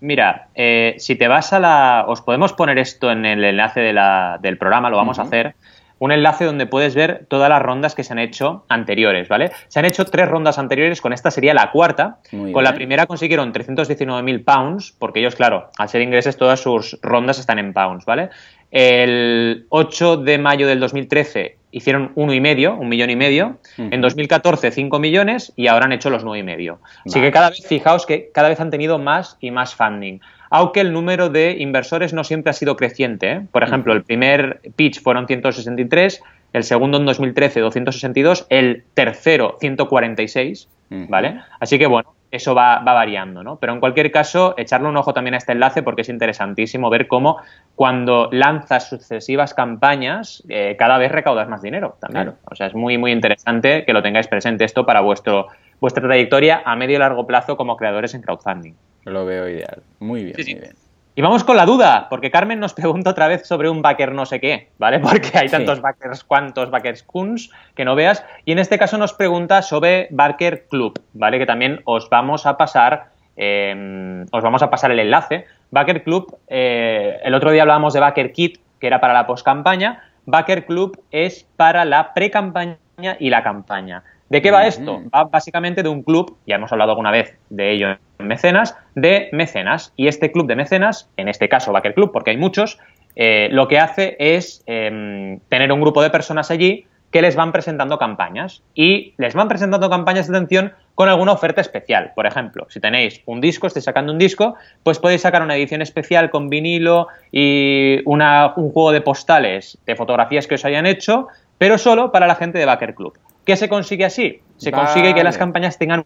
Mira, 0.00 0.48
eh, 0.56 0.96
si 0.98 1.14
te 1.14 1.28
vas 1.28 1.52
a 1.52 1.60
la... 1.60 2.04
Os 2.08 2.20
podemos 2.20 2.52
poner 2.52 2.78
esto 2.78 3.12
en 3.12 3.24
el 3.26 3.44
enlace 3.44 3.80
de 3.80 3.92
la, 3.92 4.38
del 4.42 4.58
programa, 4.58 4.90
lo 4.90 4.96
vamos 4.96 5.20
a 5.20 5.22
hacer 5.22 5.54
un 6.00 6.12
enlace 6.12 6.46
donde 6.46 6.66
puedes 6.66 6.94
ver 6.94 7.26
todas 7.28 7.48
las 7.50 7.60
rondas 7.62 7.94
que 7.94 8.04
se 8.04 8.12
han 8.14 8.18
hecho 8.18 8.64
anteriores, 8.68 9.28
¿vale? 9.28 9.52
Se 9.68 9.78
han 9.78 9.84
hecho 9.84 10.06
tres 10.06 10.28
rondas 10.28 10.58
anteriores, 10.58 11.00
con 11.00 11.12
esta 11.12 11.30
sería 11.30 11.54
la 11.54 11.70
cuarta. 11.70 12.18
con 12.30 12.64
la 12.64 12.74
primera 12.74 13.06
consiguieron 13.06 13.52
319.000 13.52 14.44
pounds, 14.44 14.96
porque 14.98 15.20
ellos, 15.20 15.36
claro, 15.36 15.70
al 15.76 15.88
ser 15.90 16.00
ingleses, 16.00 16.38
todas 16.38 16.58
sus 16.58 16.98
rondas 17.02 17.38
están 17.38 17.58
en 17.58 17.74
pounds, 17.74 18.06
¿vale? 18.06 18.30
El 18.70 19.66
8 19.68 20.16
de 20.16 20.38
mayo 20.38 20.66
del 20.66 20.80
2013 20.80 21.58
hicieron 21.70 22.12
uno 22.14 22.32
y 22.32 22.40
medio, 22.40 22.74
un 22.76 22.88
millón 22.88 23.10
y 23.10 23.16
medio. 23.16 23.58
En 23.76 24.00
2014, 24.00 24.70
5 24.70 24.98
millones 24.98 25.52
y 25.54 25.66
ahora 25.66 25.84
han 25.84 25.92
hecho 25.92 26.08
los 26.08 26.24
nueve 26.24 26.38
y 26.38 26.42
medio. 26.42 26.80
Así 27.04 27.20
que 27.20 27.30
cada 27.30 27.50
vez, 27.50 27.66
fijaos 27.66 28.06
que 28.06 28.30
cada 28.32 28.48
vez 28.48 28.58
han 28.58 28.70
tenido 28.70 28.98
más 28.98 29.36
y 29.40 29.50
más 29.50 29.74
funding 29.74 30.20
aunque 30.50 30.80
el 30.80 30.92
número 30.92 31.30
de 31.30 31.56
inversores 31.58 32.12
no 32.12 32.24
siempre 32.24 32.50
ha 32.50 32.54
sido 32.54 32.76
creciente. 32.76 33.32
¿eh? 33.32 33.46
Por 33.50 33.62
ejemplo, 33.62 33.92
el 33.92 34.02
primer 34.02 34.60
pitch 34.76 35.00
fueron 35.00 35.26
163, 35.26 36.22
el 36.52 36.64
segundo 36.64 36.98
en 36.98 37.06
2013 37.06 37.60
262, 37.60 38.46
el 38.50 38.84
tercero 38.94 39.56
146, 39.60 40.68
¿vale? 41.08 41.40
Así 41.60 41.78
que 41.78 41.86
bueno, 41.86 42.14
eso 42.32 42.54
va, 42.54 42.80
variando, 42.80 43.44
¿no? 43.44 43.56
Pero 43.56 43.72
en 43.72 43.80
cualquier 43.80 44.10
caso, 44.10 44.54
echarle 44.56 44.88
un 44.88 44.96
ojo 44.96 45.12
también 45.12 45.34
a 45.34 45.36
este 45.36 45.52
enlace 45.52 45.82
porque 45.82 46.02
es 46.02 46.08
interesantísimo 46.08 46.90
ver 46.90 47.06
cómo 47.06 47.38
cuando 47.76 48.28
lanzas 48.32 48.88
sucesivas 48.88 49.54
campañas, 49.54 50.42
eh, 50.48 50.74
cada 50.76 50.98
vez 50.98 51.12
recaudas 51.12 51.48
más 51.48 51.62
dinero 51.62 51.96
también. 52.00 52.34
O 52.50 52.54
sea, 52.56 52.66
es 52.66 52.74
muy, 52.74 52.98
muy 52.98 53.12
interesante 53.12 53.84
que 53.84 53.92
lo 53.92 54.02
tengáis 54.02 54.26
presente 54.26 54.64
esto 54.64 54.84
para 54.84 55.00
vuestro, 55.00 55.46
vuestra 55.80 56.02
trayectoria 56.02 56.62
a 56.64 56.74
medio 56.74 56.96
y 56.96 56.98
largo 56.98 57.26
plazo 57.26 57.56
como 57.56 57.76
creadores 57.76 58.14
en 58.14 58.22
crowdfunding. 58.22 58.74
Lo 59.04 59.24
veo 59.24 59.48
ideal. 59.48 59.82
Muy 59.98 60.24
bien, 60.24 60.36
muy 60.36 60.54
bien. 60.54 60.80
Y 61.16 61.22
vamos 61.22 61.42
con 61.44 61.56
la 61.56 61.66
duda, 61.66 62.06
porque 62.08 62.30
Carmen 62.30 62.60
nos 62.60 62.72
pregunta 62.74 63.10
otra 63.10 63.28
vez 63.28 63.46
sobre 63.46 63.68
un 63.68 63.82
backer 63.82 64.12
no 64.12 64.26
sé 64.26 64.40
qué, 64.40 64.70
¿vale? 64.78 64.98
Porque 65.00 65.30
hay 65.34 65.48
tantos 65.48 65.80
backers, 65.80 66.24
cuantos 66.24 66.70
backers 66.70 67.02
kuns 67.02 67.50
que 67.74 67.84
no 67.84 67.94
veas. 67.94 68.24
Y 68.44 68.52
en 68.52 68.58
este 68.58 68.78
caso 68.78 68.96
nos 68.96 69.12
pregunta 69.12 69.62
sobre 69.62 70.08
Backer 70.10 70.66
Club, 70.68 71.00
¿vale? 71.12 71.38
Que 71.38 71.46
también 71.46 71.80
os 71.84 72.08
vamos 72.08 72.46
a 72.46 72.56
pasar, 72.56 73.10
em, 73.36 74.24
os 74.30 74.42
vamos 74.42 74.62
a 74.62 74.70
pasar 74.70 74.92
el 74.92 75.00
enlace. 75.00 75.46
Backer 75.70 76.04
Club, 76.04 76.38
eh, 76.48 77.18
el 77.22 77.34
otro 77.34 77.50
día 77.50 77.62
hablábamos 77.62 77.92
de 77.92 78.00
Backer 78.00 78.32
Kit, 78.32 78.58
que 78.78 78.86
era 78.86 79.00
para 79.00 79.12
la 79.12 79.26
post-campaña. 79.26 80.04
Backer 80.26 80.64
Club 80.64 81.02
es 81.10 81.46
para 81.56 81.84
la 81.84 82.14
pre-campaña 82.14 82.78
y 83.18 83.30
la 83.30 83.42
campaña. 83.42 84.04
¿De 84.30 84.40
qué 84.40 84.52
va 84.52 84.64
esto? 84.64 85.02
Va 85.12 85.24
básicamente 85.24 85.82
de 85.82 85.88
un 85.88 86.04
club, 86.04 86.36
ya 86.46 86.54
hemos 86.54 86.70
hablado 86.70 86.92
alguna 86.92 87.10
vez 87.10 87.36
de 87.48 87.72
ello 87.72 87.88
en 88.20 88.28
Mecenas, 88.28 88.76
de 88.94 89.28
mecenas. 89.32 89.92
Y 89.96 90.06
este 90.06 90.30
club 90.30 90.46
de 90.46 90.54
mecenas, 90.54 91.10
en 91.16 91.28
este 91.28 91.48
caso 91.48 91.72
Backer 91.72 91.94
Club, 91.94 92.12
porque 92.12 92.30
hay 92.30 92.36
muchos, 92.36 92.78
eh, 93.16 93.48
lo 93.50 93.66
que 93.66 93.80
hace 93.80 94.16
es 94.20 94.62
em, 94.66 95.40
tener 95.48 95.72
un 95.72 95.80
grupo 95.80 96.00
de 96.00 96.10
personas 96.10 96.52
allí 96.52 96.86
que 97.10 97.22
les 97.22 97.34
van 97.34 97.50
presentando 97.50 97.98
campañas. 97.98 98.62
Y 98.72 99.14
les 99.18 99.34
van 99.34 99.48
presentando 99.48 99.90
campañas 99.90 100.28
de 100.28 100.36
atención 100.36 100.74
con 100.94 101.08
alguna 101.08 101.32
oferta 101.32 101.60
especial. 101.60 102.12
Por 102.14 102.24
ejemplo, 102.24 102.68
si 102.70 102.78
tenéis 102.78 103.22
un 103.26 103.40
disco, 103.40 103.66
estáis 103.66 103.84
sacando 103.84 104.12
un 104.12 104.18
disco, 104.20 104.54
pues 104.84 105.00
podéis 105.00 105.22
sacar 105.22 105.42
una 105.42 105.56
edición 105.56 105.82
especial 105.82 106.30
con 106.30 106.48
vinilo 106.48 107.08
y 107.32 107.98
un 108.04 108.20
juego 108.52 108.92
de 108.92 109.00
postales 109.00 109.76
de 109.86 109.96
fotografías 109.96 110.46
que 110.46 110.54
os 110.54 110.64
hayan 110.64 110.86
hecho 110.86 111.26
pero 111.60 111.76
solo 111.76 112.10
para 112.10 112.26
la 112.26 112.36
gente 112.36 112.58
de 112.58 112.64
Backer 112.64 112.94
Club. 112.94 113.18
¿Qué 113.44 113.56
se 113.56 113.68
consigue 113.68 114.04
así? 114.04 114.40
Se 114.56 114.72
consigue 114.72 115.14
que 115.14 115.24
las 115.24 115.38
campañas 115.38 115.78
tengan 115.78 116.04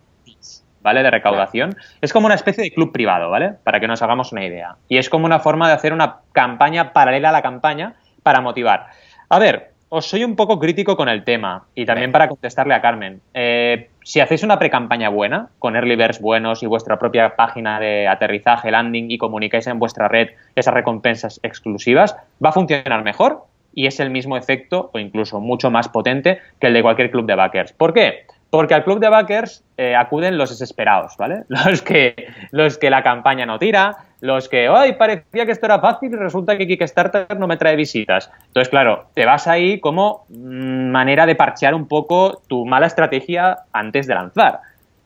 ¿vale? 0.84 1.02
De 1.02 1.10
recaudación. 1.10 1.76
Es 2.00 2.12
como 2.12 2.26
una 2.26 2.36
especie 2.36 2.62
de 2.62 2.70
club 2.70 2.92
privado, 2.92 3.30
¿vale? 3.30 3.54
Para 3.64 3.80
que 3.80 3.88
nos 3.88 4.02
hagamos 4.02 4.30
una 4.32 4.44
idea. 4.44 4.76
Y 4.86 4.98
es 4.98 5.08
como 5.08 5.24
una 5.24 5.40
forma 5.40 5.66
de 5.66 5.74
hacer 5.74 5.92
una 5.92 6.18
campaña 6.32 6.92
paralela 6.92 7.30
a 7.30 7.32
la 7.32 7.42
campaña 7.42 7.94
para 8.22 8.42
motivar. 8.42 8.88
A 9.30 9.38
ver, 9.38 9.72
os 9.88 10.06
soy 10.06 10.24
un 10.24 10.36
poco 10.36 10.58
crítico 10.58 10.96
con 10.96 11.08
el 11.08 11.24
tema 11.24 11.64
y 11.74 11.86
también 11.86 12.12
para 12.12 12.28
contestarle 12.28 12.74
a 12.74 12.82
Carmen. 12.82 13.22
Eh, 13.32 13.90
si 14.02 14.20
hacéis 14.20 14.42
una 14.42 14.58
pre-campaña 14.58 15.08
buena, 15.08 15.48
con 15.58 15.74
early 15.74 15.96
birds 15.96 16.20
buenos 16.20 16.62
y 16.62 16.66
vuestra 16.66 16.98
propia 16.98 17.34
página 17.34 17.80
de 17.80 18.06
aterrizaje, 18.06 18.70
landing 18.70 19.10
y 19.10 19.18
comunicáis 19.18 19.66
en 19.66 19.78
vuestra 19.78 20.08
red 20.08 20.30
esas 20.54 20.74
recompensas 20.74 21.40
exclusivas, 21.42 22.14
va 22.44 22.50
a 22.50 22.52
funcionar 22.52 23.02
mejor 23.04 23.44
y 23.74 23.86
es 23.86 24.00
el 24.00 24.10
mismo 24.10 24.36
efecto 24.36 24.90
o 24.92 24.98
incluso 24.98 25.40
mucho 25.40 25.70
más 25.70 25.88
potente 25.88 26.40
que 26.60 26.68
el 26.68 26.74
de 26.74 26.82
cualquier 26.82 27.10
club 27.10 27.26
de 27.26 27.34
backers. 27.34 27.72
¿Por 27.72 27.92
qué? 27.92 28.26
Porque 28.50 28.74
al 28.74 28.84
club 28.84 29.00
de 29.00 29.08
backers 29.08 29.64
eh, 29.76 29.96
acuden 29.96 30.38
los 30.38 30.50
desesperados, 30.50 31.16
¿vale? 31.18 31.42
Los 31.48 31.82
que, 31.82 32.28
los 32.52 32.78
que 32.78 32.88
la 32.88 33.02
campaña 33.02 33.46
no 33.46 33.58
tira, 33.58 33.96
los 34.20 34.48
que, 34.48 34.68
¡ay! 34.68 34.92
Parecía 34.92 35.44
que 35.44 35.52
esto 35.52 35.66
era 35.66 35.80
fácil 35.80 36.12
y 36.12 36.16
resulta 36.16 36.56
que 36.56 36.66
Kickstarter 36.66 37.36
no 37.38 37.48
me 37.48 37.56
trae 37.56 37.74
visitas. 37.74 38.30
Entonces, 38.46 38.68
claro, 38.68 39.06
te 39.14 39.26
vas 39.26 39.48
ahí 39.48 39.80
como 39.80 40.24
mm, 40.28 40.90
manera 40.90 41.26
de 41.26 41.34
parchear 41.34 41.74
un 41.74 41.88
poco 41.88 42.42
tu 42.46 42.64
mala 42.64 42.86
estrategia 42.86 43.58
antes 43.72 44.06
de 44.06 44.14
lanzar. 44.14 44.60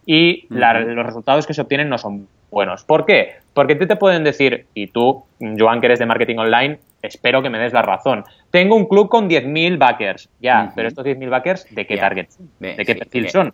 Y 0.05 0.47
los 0.51 1.07
resultados 1.07 1.47
que 1.47 1.55
se 1.55 1.63
obtienen 1.63 1.89
no 1.89 1.99
son 1.99 2.29
buenos. 2.51 2.85
¿Por 2.85 3.07
qué? 3.07 3.37
Porque 3.55 3.75
te, 3.75 3.87
te 3.87 3.97
pueden 3.97 4.25
decir, 4.25 4.67
y 4.75 4.87
tú, 4.89 5.25
Joan, 5.59 5.81
que 5.81 5.87
eres 5.87 5.99
de 5.99 6.07
marketing 6.07 6.37
online, 6.37 6.79
espero 7.03 7.43
que 7.43 7.51
me 7.51 7.59
des 7.59 7.73
la 7.73 7.83
razón. 7.83 8.25
Tengo 8.51 8.77
un 8.77 8.87
club 8.87 9.09
con 9.09 9.29
10.000 9.29 9.79
backers, 9.79 10.29
ya, 10.41 10.73
pero 10.75 10.89
estos 10.89 11.05
10.000 11.05 11.29
backers, 11.31 11.75
¿de 11.75 11.87
qué 11.87 11.97
target? 11.97 12.29
¿De 12.59 12.85
qué 12.85 12.95
perfil 12.95 13.29
son? 13.31 13.53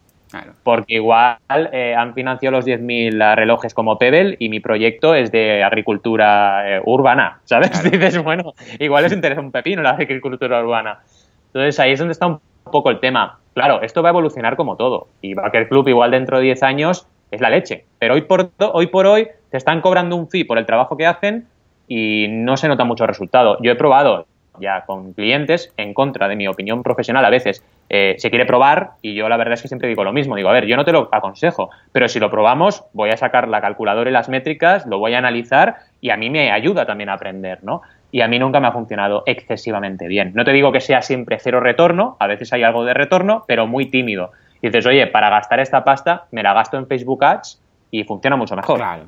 Porque 0.62 0.94
igual 0.94 1.38
eh, 1.72 1.94
han 1.96 2.14
financiado 2.14 2.56
los 2.56 2.66
10.000 2.66 3.36
relojes 3.36 3.74
como 3.74 3.98
Pebble 3.98 4.36
y 4.38 4.48
mi 4.48 4.60
proyecto 4.60 5.14
es 5.14 5.30
de 5.30 5.62
agricultura 5.62 6.76
eh, 6.76 6.82
urbana, 6.84 7.40
¿sabes? 7.44 7.82
Dices, 7.84 8.22
bueno, 8.22 8.54
igual 8.78 9.04
les 9.04 9.12
interesa 9.12 9.40
un 9.40 9.52
pepino 9.52 9.82
la 9.82 9.90
agricultura 9.90 10.62
urbana. 10.62 11.00
Entonces 11.46 11.78
ahí 11.78 11.92
es 11.92 11.98
donde 11.98 12.12
está 12.12 12.26
un 12.26 12.40
poco 12.64 12.90
el 12.90 12.98
tema. 13.00 13.38
Claro, 13.52 13.82
esto 13.82 14.02
va 14.02 14.08
a 14.08 14.10
evolucionar 14.10 14.56
como 14.56 14.76
todo. 14.76 15.06
Y 15.20 15.34
Backer 15.34 15.68
Club 15.68 15.88
igual 15.88 16.10
dentro 16.10 16.38
de 16.38 16.44
10 16.44 16.62
años 16.64 17.06
es 17.30 17.40
la 17.40 17.50
leche. 17.50 17.84
Pero 17.98 18.14
hoy 18.14 18.22
por, 18.22 18.50
hoy 18.72 18.88
por 18.88 19.06
hoy 19.06 19.28
te 19.50 19.56
están 19.56 19.80
cobrando 19.80 20.16
un 20.16 20.28
fee 20.28 20.44
por 20.44 20.58
el 20.58 20.66
trabajo 20.66 20.96
que 20.96 21.06
hacen 21.06 21.46
y 21.88 22.26
no 22.28 22.56
se 22.56 22.68
nota 22.68 22.84
mucho 22.84 23.06
resultado. 23.06 23.58
Yo 23.60 23.72
he 23.72 23.76
probado 23.76 24.26
ya 24.60 24.84
con 24.86 25.12
clientes 25.12 25.72
en 25.76 25.94
contra 25.94 26.28
de 26.28 26.36
mi 26.36 26.46
opinión 26.46 26.82
profesional 26.82 27.24
a 27.24 27.30
veces. 27.30 27.64
Eh, 27.88 28.16
se 28.18 28.30
quiere 28.30 28.46
probar 28.46 28.92
y 29.02 29.14
yo 29.14 29.28
la 29.28 29.36
verdad 29.36 29.54
es 29.54 29.62
que 29.62 29.68
siempre 29.68 29.88
digo 29.88 30.04
lo 30.04 30.12
mismo. 30.12 30.36
Digo, 30.36 30.48
a 30.48 30.52
ver, 30.52 30.66
yo 30.66 30.76
no 30.76 30.84
te 30.84 30.92
lo 30.92 31.08
aconsejo, 31.12 31.70
pero 31.92 32.08
si 32.08 32.18
lo 32.20 32.30
probamos 32.30 32.84
voy 32.92 33.10
a 33.10 33.16
sacar 33.16 33.48
la 33.48 33.60
calculadora 33.60 34.10
y 34.10 34.12
las 34.12 34.28
métricas, 34.28 34.86
lo 34.86 34.98
voy 34.98 35.14
a 35.14 35.18
analizar 35.18 35.76
y 36.00 36.10
a 36.10 36.16
mí 36.16 36.30
me 36.30 36.50
ayuda 36.50 36.86
también 36.86 37.08
a 37.08 37.14
aprender, 37.14 37.62
¿no? 37.62 37.82
Y 38.10 38.20
a 38.20 38.28
mí 38.28 38.38
nunca 38.38 38.60
me 38.60 38.68
ha 38.68 38.72
funcionado 38.72 39.24
excesivamente 39.26 40.06
bien. 40.06 40.32
No 40.34 40.44
te 40.44 40.52
digo 40.52 40.70
que 40.70 40.80
sea 40.80 41.02
siempre 41.02 41.38
cero 41.40 41.60
retorno, 41.60 42.16
a 42.20 42.28
veces 42.28 42.52
hay 42.52 42.62
algo 42.62 42.84
de 42.84 42.94
retorno, 42.94 43.44
pero 43.48 43.66
muy 43.66 43.86
tímido. 43.86 44.30
Y 44.62 44.68
dices, 44.68 44.86
oye, 44.86 45.06
para 45.08 45.30
gastar 45.30 45.58
esta 45.60 45.82
pasta 45.82 46.26
me 46.30 46.42
la 46.42 46.54
gasto 46.54 46.78
en 46.78 46.86
Facebook 46.86 47.24
Ads 47.24 47.60
y 47.90 48.04
funciona 48.04 48.36
mucho 48.36 48.54
mejor. 48.54 48.78
Claro, 48.78 49.04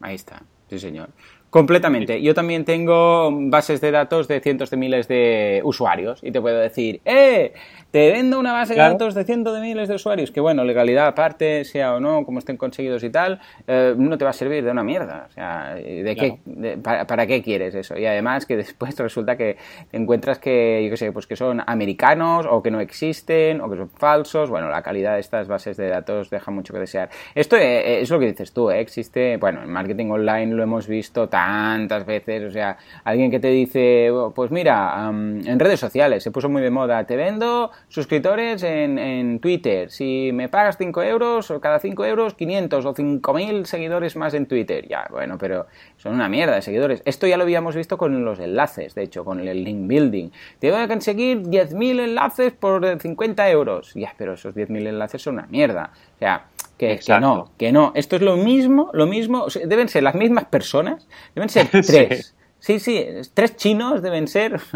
ahí 0.00 0.14
está, 0.14 0.40
sí 0.68 0.78
señor. 0.78 1.10
Completamente. 1.50 2.20
Yo 2.20 2.34
también 2.34 2.66
tengo 2.66 3.30
bases 3.32 3.80
de 3.80 3.90
datos 3.90 4.28
de 4.28 4.40
cientos 4.40 4.68
de 4.68 4.76
miles 4.76 5.08
de 5.08 5.62
usuarios 5.64 6.20
y 6.22 6.30
te 6.30 6.40
puedo 6.40 6.58
decir, 6.58 7.00
¡eh! 7.06 7.52
Te 7.90 8.12
vendo 8.12 8.38
una 8.38 8.52
base 8.52 8.74
de 8.74 8.80
datos 8.80 9.14
de 9.14 9.24
cientos 9.24 9.54
de 9.54 9.62
miles 9.62 9.88
de 9.88 9.94
usuarios, 9.94 10.30
que 10.30 10.42
bueno, 10.42 10.62
legalidad 10.62 11.06
aparte, 11.06 11.64
sea 11.64 11.94
o 11.94 12.00
no, 12.00 12.22
como 12.26 12.38
estén 12.38 12.58
conseguidos 12.58 13.02
y 13.02 13.08
tal, 13.08 13.40
eh, 13.66 13.94
no 13.96 14.18
te 14.18 14.24
va 14.24 14.30
a 14.30 14.34
servir 14.34 14.62
de 14.62 14.70
una 14.70 14.84
mierda. 14.84 15.24
O 15.26 15.32
sea, 15.32 15.74
¿de 15.74 16.14
qué, 16.14 16.38
para, 16.82 17.26
qué 17.26 17.42
quieres 17.42 17.74
eso? 17.74 17.96
Y 17.96 18.04
además 18.04 18.44
que 18.44 18.58
después 18.58 18.94
resulta 18.98 19.38
que 19.38 19.56
te 19.90 19.96
encuentras 19.96 20.38
que, 20.38 20.82
yo 20.84 20.90
qué 20.90 20.98
sé, 20.98 21.12
pues 21.12 21.26
que 21.26 21.34
son 21.34 21.62
americanos 21.66 22.46
o 22.50 22.62
que 22.62 22.70
no 22.70 22.80
existen 22.80 23.62
o 23.62 23.70
que 23.70 23.78
son 23.78 23.88
falsos. 23.88 24.50
Bueno, 24.50 24.68
la 24.68 24.82
calidad 24.82 25.14
de 25.14 25.20
estas 25.20 25.48
bases 25.48 25.78
de 25.78 25.88
datos 25.88 26.28
deja 26.28 26.50
mucho 26.50 26.74
que 26.74 26.80
desear. 26.80 27.08
Esto 27.34 27.56
eh, 27.56 27.78
eh, 27.78 28.00
es 28.02 28.10
lo 28.10 28.18
que 28.18 28.26
dices 28.26 28.52
tú, 28.52 28.70
existe, 28.70 29.38
bueno, 29.38 29.62
en 29.62 29.70
marketing 29.70 30.10
online 30.10 30.54
lo 30.54 30.62
hemos 30.62 30.86
visto 30.86 31.26
tantas 31.38 32.04
veces, 32.04 32.42
o 32.42 32.50
sea, 32.50 32.78
alguien 33.04 33.30
que 33.30 33.38
te 33.38 33.48
dice, 33.48 34.10
oh, 34.10 34.32
pues 34.34 34.50
mira, 34.50 35.08
en 35.08 35.58
redes 35.60 35.78
sociales 35.78 36.24
se 36.24 36.32
puso 36.32 36.48
muy 36.48 36.60
de 36.60 36.70
moda, 36.70 37.04
te 37.04 37.14
vendo 37.14 37.70
suscriptores 37.86 38.64
en, 38.64 39.38
Twitter. 39.38 39.88
Si 39.90 40.30
me 40.32 40.48
pagas 40.48 40.76
5 40.78 41.02
euros, 41.02 41.50
o 41.52 41.60
cada 41.60 41.78
5 41.78 42.04
euros, 42.06 42.34
500 42.34 42.84
o 42.84 42.94
5.000 42.94 43.64
seguidores 43.66 44.16
más 44.16 44.34
en 44.34 44.46
Twitter. 44.46 44.88
Ya, 44.88 45.06
bueno, 45.10 45.38
pero 45.38 45.66
son 45.96 46.14
una 46.14 46.28
mierda 46.28 46.56
de 46.56 46.62
seguidores. 46.62 47.02
Esto 47.04 47.28
ya 47.28 47.36
lo 47.36 47.44
habíamos 47.44 47.76
visto 47.76 47.96
con 47.96 48.24
los 48.24 48.40
enlaces, 48.40 48.96
de 48.96 49.04
hecho, 49.04 49.24
con 49.24 49.38
el 49.38 49.62
link 49.62 49.86
building. 49.86 50.30
Te 50.58 50.72
voy 50.72 50.80
a 50.80 50.88
conseguir 50.88 51.42
10.000 51.42 52.00
enlaces 52.00 52.52
por 52.52 53.00
50 53.00 53.48
euros. 53.50 53.92
Ya, 53.94 54.12
pero 54.18 54.32
esos 54.32 54.56
10.000 54.56 54.88
enlaces 54.88 55.22
son 55.22 55.34
una 55.34 55.46
mierda. 55.46 55.90
O 56.16 56.18
sea, 56.18 56.46
que, 56.78 56.98
que, 56.98 57.20
no, 57.20 57.50
que 57.58 57.72
no. 57.72 57.92
Esto 57.94 58.16
es 58.16 58.22
lo 58.22 58.36
mismo, 58.36 58.90
lo 58.94 59.06
mismo, 59.06 59.46
deben 59.66 59.88
ser 59.88 60.04
las 60.04 60.14
mismas 60.14 60.46
personas, 60.46 61.06
deben 61.34 61.48
ser 61.50 61.68
tres. 61.70 61.86
Sí, 61.86 62.37
sí, 62.78 63.06
tres 63.34 63.56
chinos 63.56 64.02
deben 64.02 64.28
ser. 64.28 64.60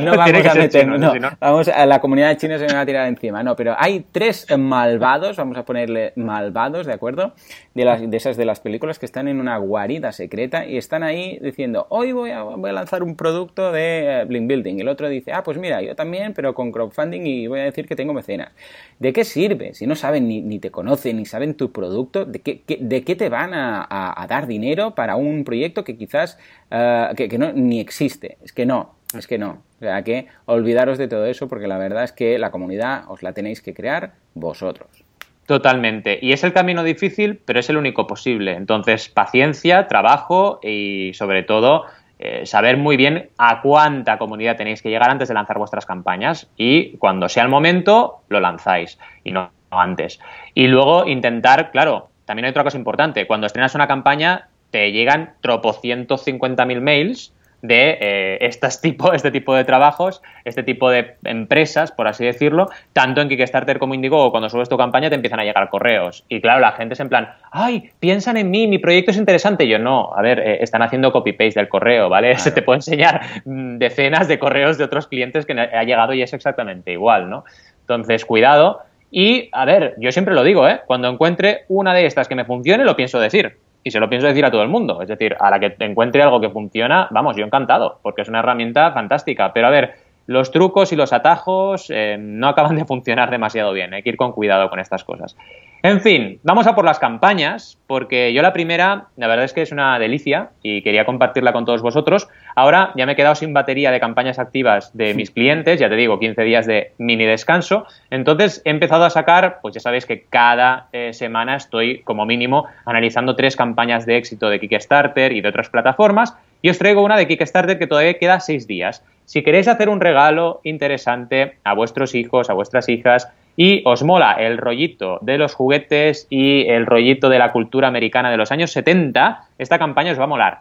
No, 0.00 0.16
vamos 0.16 0.46
a 0.46 0.54
meternos, 0.54 0.98
no, 0.98 1.30
vamos 1.38 1.68
a 1.68 1.86
la 1.86 2.00
comunidad 2.00 2.30
de 2.30 2.36
chinos 2.36 2.60
se 2.60 2.66
me 2.66 2.74
va 2.74 2.80
a 2.80 2.86
tirar 2.86 3.06
encima, 3.08 3.42
no, 3.42 3.56
pero 3.56 3.74
hay 3.78 4.06
tres 4.10 4.46
malvados, 4.56 5.36
vamos 5.36 5.56
a 5.58 5.64
ponerle 5.64 6.12
malvados, 6.16 6.86
¿de 6.86 6.92
acuerdo? 6.92 7.34
De, 7.74 7.84
las, 7.84 8.00
de 8.10 8.16
esas 8.16 8.36
de 8.36 8.44
las 8.44 8.60
películas 8.60 8.98
que 8.98 9.06
están 9.06 9.28
en 9.28 9.40
una 9.40 9.56
guarida 9.58 10.12
secreta 10.12 10.66
y 10.66 10.76
están 10.76 11.02
ahí 11.02 11.38
diciendo, 11.42 11.86
hoy 11.90 12.12
voy 12.12 12.30
a, 12.30 12.42
voy 12.42 12.70
a 12.70 12.72
lanzar 12.72 13.02
un 13.02 13.16
producto 13.16 13.72
de 13.72 14.24
Blink 14.26 14.46
Building. 14.46 14.80
El 14.80 14.88
otro 14.88 15.08
dice, 15.08 15.32
ah, 15.32 15.42
pues 15.42 15.58
mira, 15.58 15.82
yo 15.82 15.94
también, 15.94 16.32
pero 16.34 16.54
con 16.54 16.72
crowdfunding 16.72 17.26
y 17.26 17.46
voy 17.46 17.60
a 17.60 17.64
decir 17.64 17.86
que 17.86 17.96
tengo 17.96 18.14
mecenas. 18.14 18.52
¿De 18.98 19.12
qué 19.12 19.24
sirve? 19.24 19.74
Si 19.74 19.86
no 19.86 19.94
saben 19.94 20.28
ni, 20.28 20.40
ni 20.40 20.58
te 20.58 20.70
conocen 20.70 21.16
ni 21.16 21.26
saben 21.26 21.54
tu 21.54 21.72
producto, 21.72 22.24
¿de 22.24 22.40
qué, 22.40 22.62
de 22.80 23.04
qué 23.04 23.14
te 23.14 23.28
van 23.28 23.54
a, 23.54 23.86
a 23.88 24.26
dar 24.26 24.46
dinero 24.46 24.94
para 24.94 25.16
un 25.16 25.44
proyecto 25.44 25.84
que 25.84 25.96
quizás 25.96 26.38
eh, 26.70 27.12
que, 27.16 27.38
no, 27.38 27.52
ni 27.52 27.80
existe. 27.80 28.38
Es 28.42 28.52
que 28.52 28.66
no, 28.66 28.94
es 29.16 29.26
que 29.26 29.38
no. 29.38 29.62
O 29.76 29.80
sea, 29.80 30.02
que 30.02 30.26
olvidaros 30.46 30.98
de 30.98 31.08
todo 31.08 31.26
eso 31.26 31.48
porque 31.48 31.66
la 31.66 31.78
verdad 31.78 32.04
es 32.04 32.12
que 32.12 32.38
la 32.38 32.50
comunidad 32.50 33.04
os 33.08 33.22
la 33.22 33.32
tenéis 33.32 33.60
que 33.60 33.74
crear 33.74 34.12
vosotros. 34.34 35.04
Totalmente. 35.46 36.18
Y 36.22 36.32
es 36.32 36.44
el 36.44 36.52
camino 36.52 36.84
difícil, 36.84 37.40
pero 37.44 37.60
es 37.60 37.68
el 37.68 37.76
único 37.76 38.06
posible. 38.06 38.54
Entonces, 38.54 39.08
paciencia, 39.08 39.88
trabajo 39.88 40.60
y 40.62 41.12
sobre 41.14 41.42
todo 41.42 41.84
eh, 42.18 42.46
saber 42.46 42.76
muy 42.76 42.96
bien 42.96 43.30
a 43.36 43.60
cuánta 43.60 44.16
comunidad 44.18 44.56
tenéis 44.56 44.80
que 44.80 44.90
llegar 44.90 45.10
antes 45.10 45.26
de 45.26 45.34
lanzar 45.34 45.58
vuestras 45.58 45.86
campañas 45.86 46.48
y 46.56 46.96
cuando 46.98 47.28
sea 47.28 47.42
el 47.42 47.48
momento 47.48 48.22
lo 48.28 48.38
lanzáis 48.38 48.98
y 49.24 49.32
no 49.32 49.50
antes. 49.70 50.20
Y 50.54 50.68
luego 50.68 51.06
intentar, 51.06 51.72
claro, 51.72 52.10
también 52.24 52.44
hay 52.44 52.50
otra 52.50 52.62
cosa 52.62 52.78
importante, 52.78 53.26
cuando 53.26 53.48
estrenas 53.48 53.74
una 53.74 53.88
campaña 53.88 54.48
te 54.72 54.90
llegan 54.90 55.34
tropocientos 55.40 56.24
cincuenta 56.24 56.64
mil 56.64 56.80
mails 56.80 57.32
de 57.60 57.98
eh, 58.00 58.38
estas 58.40 58.80
tipo, 58.80 59.12
este 59.14 59.30
tipo 59.30 59.54
de 59.54 59.64
trabajos, 59.64 60.20
este 60.44 60.64
tipo 60.64 60.90
de 60.90 61.14
empresas, 61.24 61.92
por 61.92 62.08
así 62.08 62.24
decirlo, 62.24 62.68
tanto 62.92 63.20
en 63.20 63.28
Kickstarter 63.28 63.78
como 63.78 63.94
Indigo, 63.94 64.30
cuando 64.32 64.48
subes 64.48 64.68
tu 64.68 64.76
campaña 64.76 65.08
te 65.08 65.14
empiezan 65.14 65.38
a 65.38 65.44
llegar 65.44 65.70
correos. 65.70 66.24
Y 66.28 66.40
claro, 66.40 66.60
la 66.60 66.72
gente 66.72 66.94
es 66.94 67.00
en 67.00 67.08
plan, 67.08 67.32
ay, 67.52 67.90
piensan 68.00 68.36
en 68.36 68.50
mí, 68.50 68.66
mi 68.66 68.78
proyecto 68.78 69.12
es 69.12 69.16
interesante. 69.16 69.68
yo, 69.68 69.78
no, 69.78 70.12
a 70.14 70.22
ver, 70.22 70.40
eh, 70.40 70.58
están 70.60 70.82
haciendo 70.82 71.12
copy-paste 71.12 71.60
del 71.60 71.68
correo, 71.68 72.08
¿vale? 72.08 72.34
Se 72.38 72.50
te 72.50 72.62
puede 72.62 72.78
enseñar 72.78 73.22
mm, 73.44 73.78
decenas 73.78 74.26
de 74.26 74.38
correos 74.38 74.76
de 74.76 74.84
otros 74.84 75.06
clientes 75.06 75.46
que 75.46 75.52
ha 75.52 75.84
llegado 75.84 76.12
y 76.14 76.22
es 76.22 76.32
exactamente 76.32 76.92
igual, 76.92 77.30
¿no? 77.30 77.44
Entonces, 77.80 78.24
cuidado. 78.24 78.80
Y, 79.10 79.50
a 79.52 79.66
ver, 79.66 79.94
yo 79.98 80.10
siempre 80.10 80.34
lo 80.34 80.42
digo, 80.42 80.66
¿eh? 80.66 80.80
Cuando 80.86 81.08
encuentre 81.08 81.64
una 81.68 81.92
de 81.92 82.06
estas 82.06 82.28
que 82.28 82.34
me 82.34 82.46
funcione, 82.46 82.84
lo 82.84 82.96
pienso 82.96 83.20
decir 83.20 83.58
y 83.84 83.90
se 83.90 84.00
lo 84.00 84.08
pienso 84.08 84.26
decir 84.26 84.44
a 84.44 84.50
todo 84.50 84.62
el 84.62 84.68
mundo. 84.68 85.02
Es 85.02 85.08
decir, 85.08 85.36
a 85.38 85.50
la 85.50 85.58
que 85.60 85.74
encuentre 85.80 86.22
algo 86.22 86.40
que 86.40 86.50
funciona, 86.50 87.08
vamos, 87.10 87.36
yo 87.36 87.44
encantado, 87.44 87.98
porque 88.02 88.22
es 88.22 88.28
una 88.28 88.40
herramienta 88.40 88.92
fantástica. 88.92 89.52
Pero 89.52 89.66
a 89.66 89.70
ver, 89.70 89.94
los 90.26 90.50
trucos 90.50 90.92
y 90.92 90.96
los 90.96 91.12
atajos 91.12 91.86
eh, 91.90 92.16
no 92.18 92.48
acaban 92.48 92.76
de 92.76 92.84
funcionar 92.84 93.30
demasiado 93.30 93.72
bien. 93.72 93.92
Hay 93.94 94.02
que 94.02 94.10
ir 94.10 94.16
con 94.16 94.32
cuidado 94.32 94.70
con 94.70 94.78
estas 94.78 95.04
cosas. 95.04 95.36
En 95.82 96.00
fin, 96.00 96.38
vamos 96.44 96.68
a 96.68 96.76
por 96.76 96.84
las 96.84 97.00
campañas, 97.00 97.76
porque 97.88 98.32
yo 98.32 98.40
la 98.40 98.52
primera, 98.52 99.08
la 99.16 99.26
verdad 99.26 99.44
es 99.44 99.52
que 99.52 99.62
es 99.62 99.72
una 99.72 99.98
delicia 99.98 100.50
y 100.62 100.82
quería 100.82 101.04
compartirla 101.04 101.52
con 101.52 101.64
todos 101.64 101.82
vosotros. 101.82 102.28
Ahora 102.54 102.92
ya 102.96 103.06
me 103.06 103.12
he 103.12 103.16
quedado 103.16 103.34
sin 103.34 103.54
batería 103.54 103.90
de 103.90 104.00
campañas 104.00 104.38
activas 104.38 104.96
de 104.96 105.14
mis 105.14 105.30
clientes, 105.30 105.80
ya 105.80 105.88
te 105.88 105.96
digo, 105.96 106.18
15 106.18 106.42
días 106.42 106.66
de 106.66 106.92
mini 106.98 107.24
descanso. 107.24 107.86
Entonces 108.10 108.62
he 108.64 108.70
empezado 108.70 109.04
a 109.04 109.10
sacar, 109.10 109.60
pues 109.62 109.74
ya 109.74 109.80
sabéis 109.80 110.06
que 110.06 110.24
cada 110.24 110.88
eh, 110.92 111.12
semana 111.12 111.56
estoy 111.56 112.00
como 112.02 112.26
mínimo 112.26 112.66
analizando 112.84 113.36
tres 113.36 113.56
campañas 113.56 114.06
de 114.06 114.16
éxito 114.16 114.50
de 114.50 114.60
Kickstarter 114.60 115.32
y 115.32 115.40
de 115.40 115.48
otras 115.48 115.68
plataformas 115.68 116.36
Y 116.62 116.70
os 116.70 116.78
traigo 116.78 117.02
una 117.02 117.16
de 117.16 117.26
Kickstarter 117.26 117.78
que 117.78 117.88
todavía 117.88 118.18
queda 118.18 118.38
seis 118.38 118.66
días. 118.66 119.04
Si 119.24 119.42
queréis 119.42 119.66
hacer 119.66 119.88
un 119.88 120.00
regalo 120.00 120.60
interesante 120.62 121.56
a 121.64 121.74
vuestros 121.74 122.14
hijos, 122.14 122.50
a 122.50 122.54
vuestras 122.54 122.88
hijas, 122.88 123.28
y 123.56 123.82
os 123.84 124.02
mola 124.02 124.32
el 124.32 124.58
rollito 124.58 125.18
de 125.22 125.38
los 125.38 125.54
juguetes 125.54 126.26
y 126.30 126.66
el 126.68 126.86
rollito 126.86 127.28
de 127.28 127.38
la 127.38 127.52
cultura 127.52 127.88
americana 127.88 128.30
de 128.30 128.36
los 128.36 128.52
años 128.52 128.72
70, 128.72 129.48
esta 129.58 129.78
campaña 129.78 130.12
os 130.12 130.20
va 130.20 130.24
a 130.24 130.28
molar. 130.28 130.60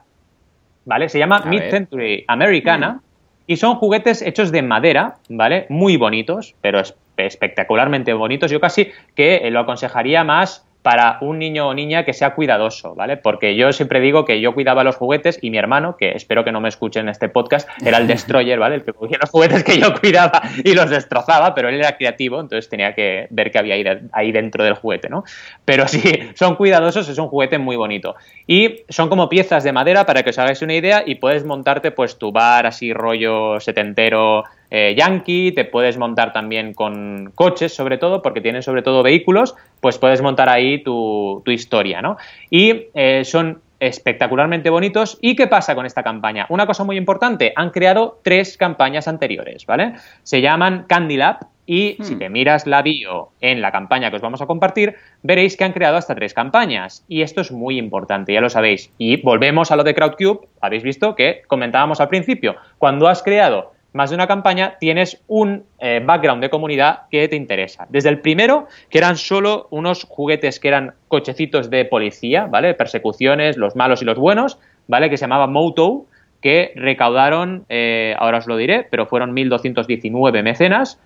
¿Vale? 0.85 1.09
Se 1.09 1.19
llama 1.19 1.43
Mid-Century 1.45 2.25
Americana. 2.27 2.93
Mm. 2.93 3.01
Y 3.47 3.57
son 3.57 3.75
juguetes 3.75 4.21
hechos 4.21 4.51
de 4.51 4.61
madera, 4.61 5.15
¿vale? 5.27 5.65
Muy 5.69 5.97
bonitos, 5.97 6.55
pero 6.61 6.81
espectacularmente 7.17 8.13
bonitos. 8.13 8.49
Yo 8.49 8.59
casi 8.59 8.91
que 9.15 9.49
lo 9.51 9.59
aconsejaría 9.59 10.23
más 10.23 10.65
para 10.81 11.17
un 11.21 11.39
niño 11.39 11.67
o 11.67 11.73
niña 11.73 12.05
que 12.05 12.13
sea 12.13 12.33
cuidadoso, 12.33 12.95
¿vale? 12.95 13.17
Porque 13.17 13.55
yo 13.55 13.71
siempre 13.71 13.99
digo 13.99 14.25
que 14.25 14.41
yo 14.41 14.53
cuidaba 14.53 14.83
los 14.83 14.95
juguetes 14.95 15.37
y 15.41 15.49
mi 15.49 15.57
hermano, 15.57 15.95
que 15.97 16.11
espero 16.11 16.43
que 16.43 16.51
no 16.51 16.59
me 16.59 16.69
escuchen 16.69 17.03
en 17.03 17.09
este 17.09 17.29
podcast, 17.29 17.69
era 17.85 17.97
el 17.97 18.07
destroyer, 18.07 18.57
¿vale? 18.59 18.75
El 18.75 18.83
que 18.83 18.93
cogía 18.93 19.17
los 19.21 19.29
juguetes 19.29 19.63
que 19.63 19.79
yo 19.79 19.93
cuidaba 19.99 20.41
y 20.63 20.73
los 20.73 20.89
destrozaba, 20.89 21.53
pero 21.53 21.69
él 21.69 21.75
era 21.75 21.97
creativo, 21.97 22.39
entonces 22.39 22.69
tenía 22.69 22.95
que 22.95 23.27
ver 23.29 23.51
qué 23.51 23.59
había 23.59 23.75
ahí 24.11 24.31
dentro 24.31 24.63
del 24.63 24.73
juguete, 24.73 25.09
¿no? 25.09 25.23
Pero 25.65 25.87
sí, 25.87 26.01
son 26.35 26.55
cuidadosos, 26.55 27.07
es 27.09 27.17
un 27.17 27.27
juguete 27.27 27.57
muy 27.57 27.75
bonito. 27.75 28.15
Y 28.47 28.83
son 28.89 29.09
como 29.09 29.29
piezas 29.29 29.63
de 29.63 29.71
madera 29.71 30.05
para 30.05 30.23
que 30.23 30.31
os 30.31 30.39
hagáis 30.39 30.61
una 30.61 30.73
idea 30.73 31.03
y 31.05 31.15
puedes 31.15 31.45
montarte 31.45 31.91
pues 31.91 32.17
tu 32.17 32.31
bar 32.31 32.65
así 32.65 32.93
rollo 32.93 33.59
setentero 33.59 34.43
eh, 34.71 34.95
yankee, 34.97 35.51
te 35.51 35.65
puedes 35.65 35.97
montar 35.97 36.31
también 36.31 36.73
con 36.73 37.33
coches, 37.35 37.75
sobre 37.75 37.97
todo, 37.97 38.21
porque 38.21 38.39
tienen 38.39 38.63
sobre 38.63 38.81
todo 38.81 39.03
vehículos, 39.03 39.53
pues 39.81 39.97
puedes 39.97 40.21
montar 40.21 40.47
ahí 40.47 40.81
tu, 40.81 41.43
historia, 41.45 42.01
¿no? 42.01 42.15
Y 42.49 42.87
eh, 42.93 43.25
son 43.25 43.61
espectacularmente 43.81 44.69
bonitos. 44.69 45.17
¿Y 45.21 45.35
qué 45.35 45.47
pasa 45.47 45.75
con 45.75 45.85
esta 45.85 46.03
campaña? 46.03 46.45
Una 46.49 46.65
cosa 46.67 46.85
muy 46.85 46.95
importante, 46.97 47.51
han 47.55 47.71
creado 47.71 48.19
tres 48.23 48.55
campañas 48.55 49.09
anteriores, 49.09 49.65
¿vale? 49.65 49.95
Se 50.23 50.39
llaman 50.39 50.85
Candy 50.87 51.17
Lab 51.17 51.39
y 51.65 51.97
si 52.01 52.15
hmm. 52.15 52.19
te 52.19 52.29
miras 52.29 52.65
la 52.65 52.81
bio 52.81 53.29
en 53.41 53.59
la 53.59 53.71
campaña 53.71 54.09
que 54.09 54.17
os 54.17 54.21
vamos 54.21 54.41
a 54.41 54.45
compartir, 54.45 54.95
veréis 55.23 55.57
que 55.57 55.63
han 55.63 55.73
creado 55.73 55.97
hasta 55.97 56.15
tres 56.15 56.33
campañas. 56.33 57.03
Y 57.07 57.23
esto 57.23 57.41
es 57.41 57.51
muy 57.51 57.77
importante, 57.77 58.33
ya 58.33 58.39
lo 58.39 58.49
sabéis. 58.49 58.93
Y 58.97 59.21
volvemos 59.21 59.71
a 59.71 59.75
lo 59.75 59.83
de 59.83 59.95
Crowdcube, 59.95 60.47
habéis 60.61 60.83
visto 60.83 61.15
que 61.15 61.41
comentábamos 61.47 61.99
al 61.99 62.07
principio, 62.07 62.55
cuando 62.77 63.07
has 63.07 63.23
creado 63.23 63.73
más 63.93 64.09
de 64.09 64.15
una 64.15 64.27
campaña, 64.27 64.77
tienes 64.79 65.21
un 65.27 65.63
eh, 65.79 66.01
background 66.03 66.41
de 66.41 66.49
comunidad 66.49 67.01
que 67.09 67.27
te 67.27 67.35
interesa. 67.35 67.87
Desde 67.89 68.09
el 68.09 68.19
primero, 68.19 68.67
que 68.89 68.97
eran 68.97 69.17
solo 69.17 69.67
unos 69.69 70.05
juguetes 70.05 70.59
que 70.59 70.69
eran 70.69 70.93
cochecitos 71.07 71.69
de 71.69 71.85
policía, 71.85 72.45
¿vale? 72.45 72.73
Persecuciones, 72.73 73.57
los 73.57 73.75
malos 73.75 74.01
y 74.01 74.05
los 74.05 74.17
buenos, 74.17 74.59
¿vale? 74.87 75.09
Que 75.09 75.17
se 75.17 75.23
llamaba 75.23 75.47
Moto, 75.47 76.05
que 76.41 76.71
recaudaron, 76.75 77.65
eh, 77.69 78.15
ahora 78.17 78.39
os 78.39 78.47
lo 78.47 78.57
diré, 78.57 78.87
pero 78.89 79.05
fueron 79.05 79.35
1.219 79.35 80.41
mecenas, 80.41 80.99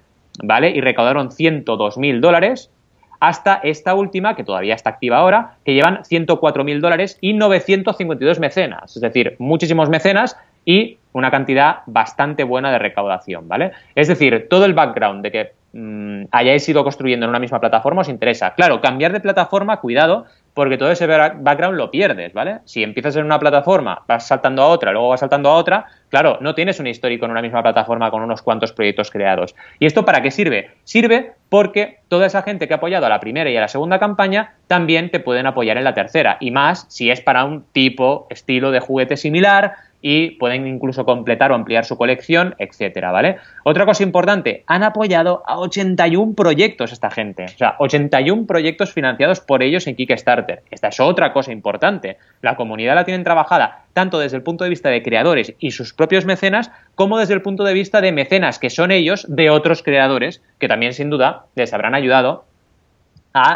¿vale? 0.43 0.69
Y 0.69 0.81
recaudaron 0.81 1.29
102.000 1.29 2.19
dólares, 2.19 2.71
hasta 3.19 3.55
esta 3.63 3.95
última, 3.95 4.35
que 4.35 4.43
todavía 4.43 4.75
está 4.75 4.91
activa 4.91 5.17
ahora, 5.17 5.57
que 5.65 5.73
llevan 5.73 6.03
104.000 6.03 6.79
dólares 6.79 7.17
y 7.21 7.33
952 7.33 8.39
mecenas. 8.39 8.95
Es 8.95 9.01
decir, 9.01 9.35
muchísimos 9.39 9.89
mecenas 9.89 10.37
y 10.65 10.97
una 11.15 11.31
cantidad 11.31 11.77
bastante 11.85 12.43
buena 12.43 12.71
de 12.73 12.77
recaudación, 12.77 13.47
¿vale? 13.47 13.71
Es 13.95 14.09
decir, 14.09 14.47
todo 14.49 14.65
el 14.65 14.73
background 14.73 15.23
de 15.23 15.31
que 15.31 15.51
mm, 15.71 16.25
hayáis 16.29 16.67
ido 16.67 16.83
construyendo 16.83 17.25
en 17.25 17.29
una 17.29 17.39
misma 17.39 17.61
plataforma 17.61 18.01
os 18.01 18.09
interesa. 18.09 18.53
Claro, 18.53 18.81
cambiar 18.81 19.13
de 19.13 19.21
plataforma, 19.21 19.79
cuidado, 19.79 20.25
porque 20.53 20.77
todo 20.77 20.91
ese 20.91 21.07
background 21.07 21.77
lo 21.77 21.89
pierdes, 21.89 22.33
¿vale? 22.33 22.59
Si 22.65 22.83
empiezas 22.83 23.15
en 23.15 23.25
una 23.25 23.39
plataforma, 23.39 24.03
vas 24.07 24.27
saltando 24.27 24.61
a 24.61 24.67
otra, 24.67 24.91
luego 24.91 25.07
vas 25.07 25.21
saltando 25.21 25.49
a 25.49 25.55
otra, 25.55 25.85
claro, 26.09 26.37
no 26.41 26.53
tienes 26.53 26.81
un 26.81 26.87
histórico 26.87 27.23
en 27.23 27.31
una 27.31 27.41
misma 27.41 27.61
plataforma 27.61 28.11
con 28.11 28.21
unos 28.21 28.41
cuantos 28.41 28.73
proyectos 28.73 29.09
creados. 29.09 29.55
¿Y 29.79 29.85
esto 29.85 30.03
para 30.03 30.21
qué 30.21 30.31
sirve? 30.31 30.71
Sirve 30.83 31.31
porque 31.47 31.99
toda 32.09 32.25
esa 32.25 32.41
gente 32.41 32.67
que 32.67 32.73
ha 32.73 32.77
apoyado 32.77 33.05
a 33.05 33.09
la 33.09 33.21
primera 33.21 33.49
y 33.49 33.55
a 33.55 33.61
la 33.61 33.67
segunda 33.69 33.99
campaña 33.99 34.55
también 34.67 35.11
te 35.11 35.21
pueden 35.21 35.45
apoyar 35.45 35.77
en 35.77 35.85
la 35.85 35.93
tercera, 35.93 36.35
y 36.41 36.51
más 36.51 36.85
si 36.89 37.09
es 37.09 37.21
para 37.21 37.45
un 37.45 37.63
tipo, 37.71 38.27
estilo 38.29 38.71
de 38.71 38.81
juguete 38.81 39.15
similar, 39.15 39.75
y 40.07 40.29
pueden 40.37 40.67
incluso 40.67 41.03
completar 41.03 41.51
o 41.51 41.55
ampliar 41.55 41.83
su 41.83 41.97
colección, 41.97 42.53
etcétera, 42.59 43.11
¿vale? 43.11 43.37
Otra 43.63 43.87
cosa 43.87 44.03
importante, 44.03 44.63
han 44.67 44.83
apoyado 44.83 45.41
a 45.47 45.57
81 45.57 46.35
proyectos 46.35 46.91
esta 46.91 47.09
gente, 47.09 47.45
o 47.45 47.57
sea, 47.57 47.75
81 47.79 48.45
proyectos 48.45 48.93
financiados 48.93 49.39
por 49.39 49.63
ellos 49.63 49.87
en 49.87 49.95
Kickstarter. 49.95 50.61
Esta 50.69 50.89
es 50.89 50.99
otra 50.99 51.33
cosa 51.33 51.51
importante. 51.51 52.19
La 52.43 52.55
comunidad 52.55 52.93
la 52.93 53.03
tienen 53.03 53.23
trabajada 53.23 53.85
tanto 53.93 54.19
desde 54.19 54.37
el 54.37 54.43
punto 54.43 54.63
de 54.63 54.69
vista 54.69 54.89
de 54.89 55.01
creadores 55.01 55.55
y 55.57 55.71
sus 55.71 55.95
propios 55.95 56.25
mecenas, 56.25 56.69
como 56.93 57.17
desde 57.17 57.33
el 57.33 57.41
punto 57.41 57.63
de 57.63 57.73
vista 57.73 57.99
de 57.99 58.11
mecenas 58.11 58.59
que 58.59 58.69
son 58.69 58.91
ellos 58.91 59.25
de 59.27 59.49
otros 59.49 59.81
creadores, 59.81 60.43
que 60.59 60.67
también 60.67 60.93
sin 60.93 61.09
duda 61.09 61.45
les 61.55 61.73
habrán 61.73 61.95
ayudado 61.95 62.45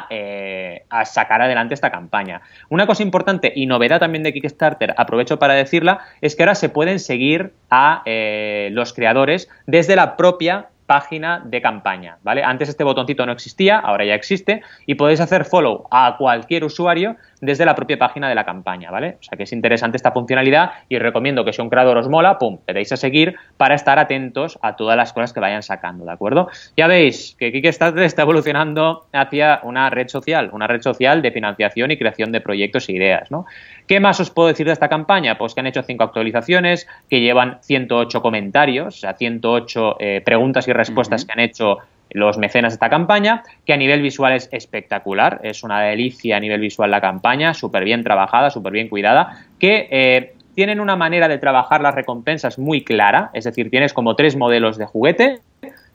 eh, 0.09 0.83
a, 0.89 1.05
sacar 1.05 1.41
adelante 1.41 1.73
esta 1.73 1.89
campaña. 1.89 2.41
Una 2.69 2.85
cosa 2.85 3.03
importante 3.03 3.51
y 3.55 3.65
novedad 3.65 3.99
también 3.99 4.23
de 4.23 4.33
Kickstarter, 4.33 4.93
aprovecho 4.97 5.39
para 5.39 5.53
decirla, 5.53 5.99
es 6.21 6.35
que 6.35 6.43
ahora 6.43 6.55
se 6.55 6.69
pueden 6.69 6.99
seguir 6.99 7.53
a 7.69 8.01
eh, 8.05 8.69
los 8.73 8.93
creadores 8.93 9.49
desde 9.67 9.95
la 9.95 10.17
propia 10.17 10.67
página 10.89 11.43
de 11.45 11.61
campaña, 11.61 12.17
¿vale? 12.23 12.43
Antes 12.43 12.67
este 12.67 12.83
botoncito 12.83 13.23
no 13.23 13.31
existía, 13.31 13.77
ahora 13.77 14.05
ya 14.05 14.15
existe 14.15 14.63
y 14.87 14.95
podéis 14.95 15.19
hacer 15.19 15.45
follow 15.45 15.87
a 15.91 16.15
cualquier 16.17 16.63
usuario 16.63 17.15
desde 17.41 17.65
la 17.65 17.75
propia 17.75 17.97
página 17.97 18.29
de 18.29 18.35
la 18.35 18.45
campaña, 18.45 18.91
¿vale? 18.91 19.17
O 19.19 19.23
sea 19.23 19.37
que 19.37 19.43
es 19.43 19.53
interesante 19.53 19.97
esta 19.97 20.11
funcionalidad 20.11 20.71
y 20.89 20.95
os 20.95 21.01
recomiendo 21.01 21.45
que 21.45 21.53
si 21.53 21.61
un 21.61 21.69
creador 21.69 21.97
os 21.97 22.09
mola, 22.09 22.37
pum, 22.37 22.59
le 22.67 22.73
deis 22.73 22.91
a 22.91 22.97
seguir 22.97 23.35
para 23.57 23.75
estar 23.75 23.99
atentos 23.99 24.59
a 24.61 24.75
todas 24.75 24.97
las 24.97 25.13
cosas 25.13 25.33
que 25.33 25.39
vayan 25.39 25.63
sacando, 25.63 26.05
¿de 26.05 26.11
acuerdo? 26.11 26.49
Ya 26.75 26.87
veis 26.87 27.35
que 27.37 27.51
Kickstarter 27.51 28.03
está 28.03 28.23
evolucionando 28.23 29.07
hacia 29.13 29.61
una 29.63 29.89
red 29.89 30.07
social, 30.07 30.49
una 30.53 30.67
red 30.67 30.81
social 30.81 31.21
de 31.21 31.31
financiación 31.31 31.91
y 31.91 31.97
creación 31.97 32.31
de 32.31 32.41
proyectos 32.41 32.89
e 32.89 32.93
ideas, 32.93 33.31
¿no? 33.31 33.45
¿Qué 33.87 33.99
más 33.99 34.19
os 34.19 34.29
puedo 34.29 34.49
decir 34.49 34.67
de 34.67 34.73
esta 34.73 34.89
campaña? 34.89 35.37
Pues 35.37 35.53
que 35.53 35.61
han 35.61 35.67
hecho 35.67 35.83
cinco 35.83 36.03
actualizaciones, 36.03 36.87
que 37.09 37.21
llevan 37.21 37.57
108 37.61 38.21
comentarios, 38.21 38.95
o 38.95 38.99
sea, 38.99 39.13
108 39.13 39.95
eh, 39.99 40.21
preguntas 40.23 40.67
y 40.67 40.73
respuestas 40.73 41.25
que 41.25 41.31
han 41.31 41.39
hecho 41.39 41.77
los 42.11 42.37
mecenas 42.37 42.73
de 42.73 42.75
esta 42.75 42.89
campaña, 42.89 43.43
que 43.65 43.73
a 43.73 43.77
nivel 43.77 44.01
visual 44.01 44.33
es 44.33 44.49
espectacular, 44.51 45.41
es 45.43 45.63
una 45.63 45.81
delicia 45.81 46.37
a 46.37 46.39
nivel 46.39 46.61
visual 46.61 46.91
la 46.91 47.01
campaña, 47.01 47.53
súper 47.53 47.83
bien 47.83 48.03
trabajada, 48.03 48.49
súper 48.49 48.73
bien 48.73 48.89
cuidada, 48.89 49.45
que 49.59 49.87
eh, 49.91 50.33
tienen 50.55 50.79
una 50.79 50.95
manera 50.95 51.27
de 51.27 51.37
trabajar 51.37 51.81
las 51.81 51.95
recompensas 51.95 52.59
muy 52.59 52.83
clara, 52.83 53.29
es 53.33 53.45
decir, 53.45 53.69
tienes 53.69 53.93
como 53.93 54.15
tres 54.15 54.35
modelos 54.35 54.77
de 54.77 54.85
juguete, 54.85 55.39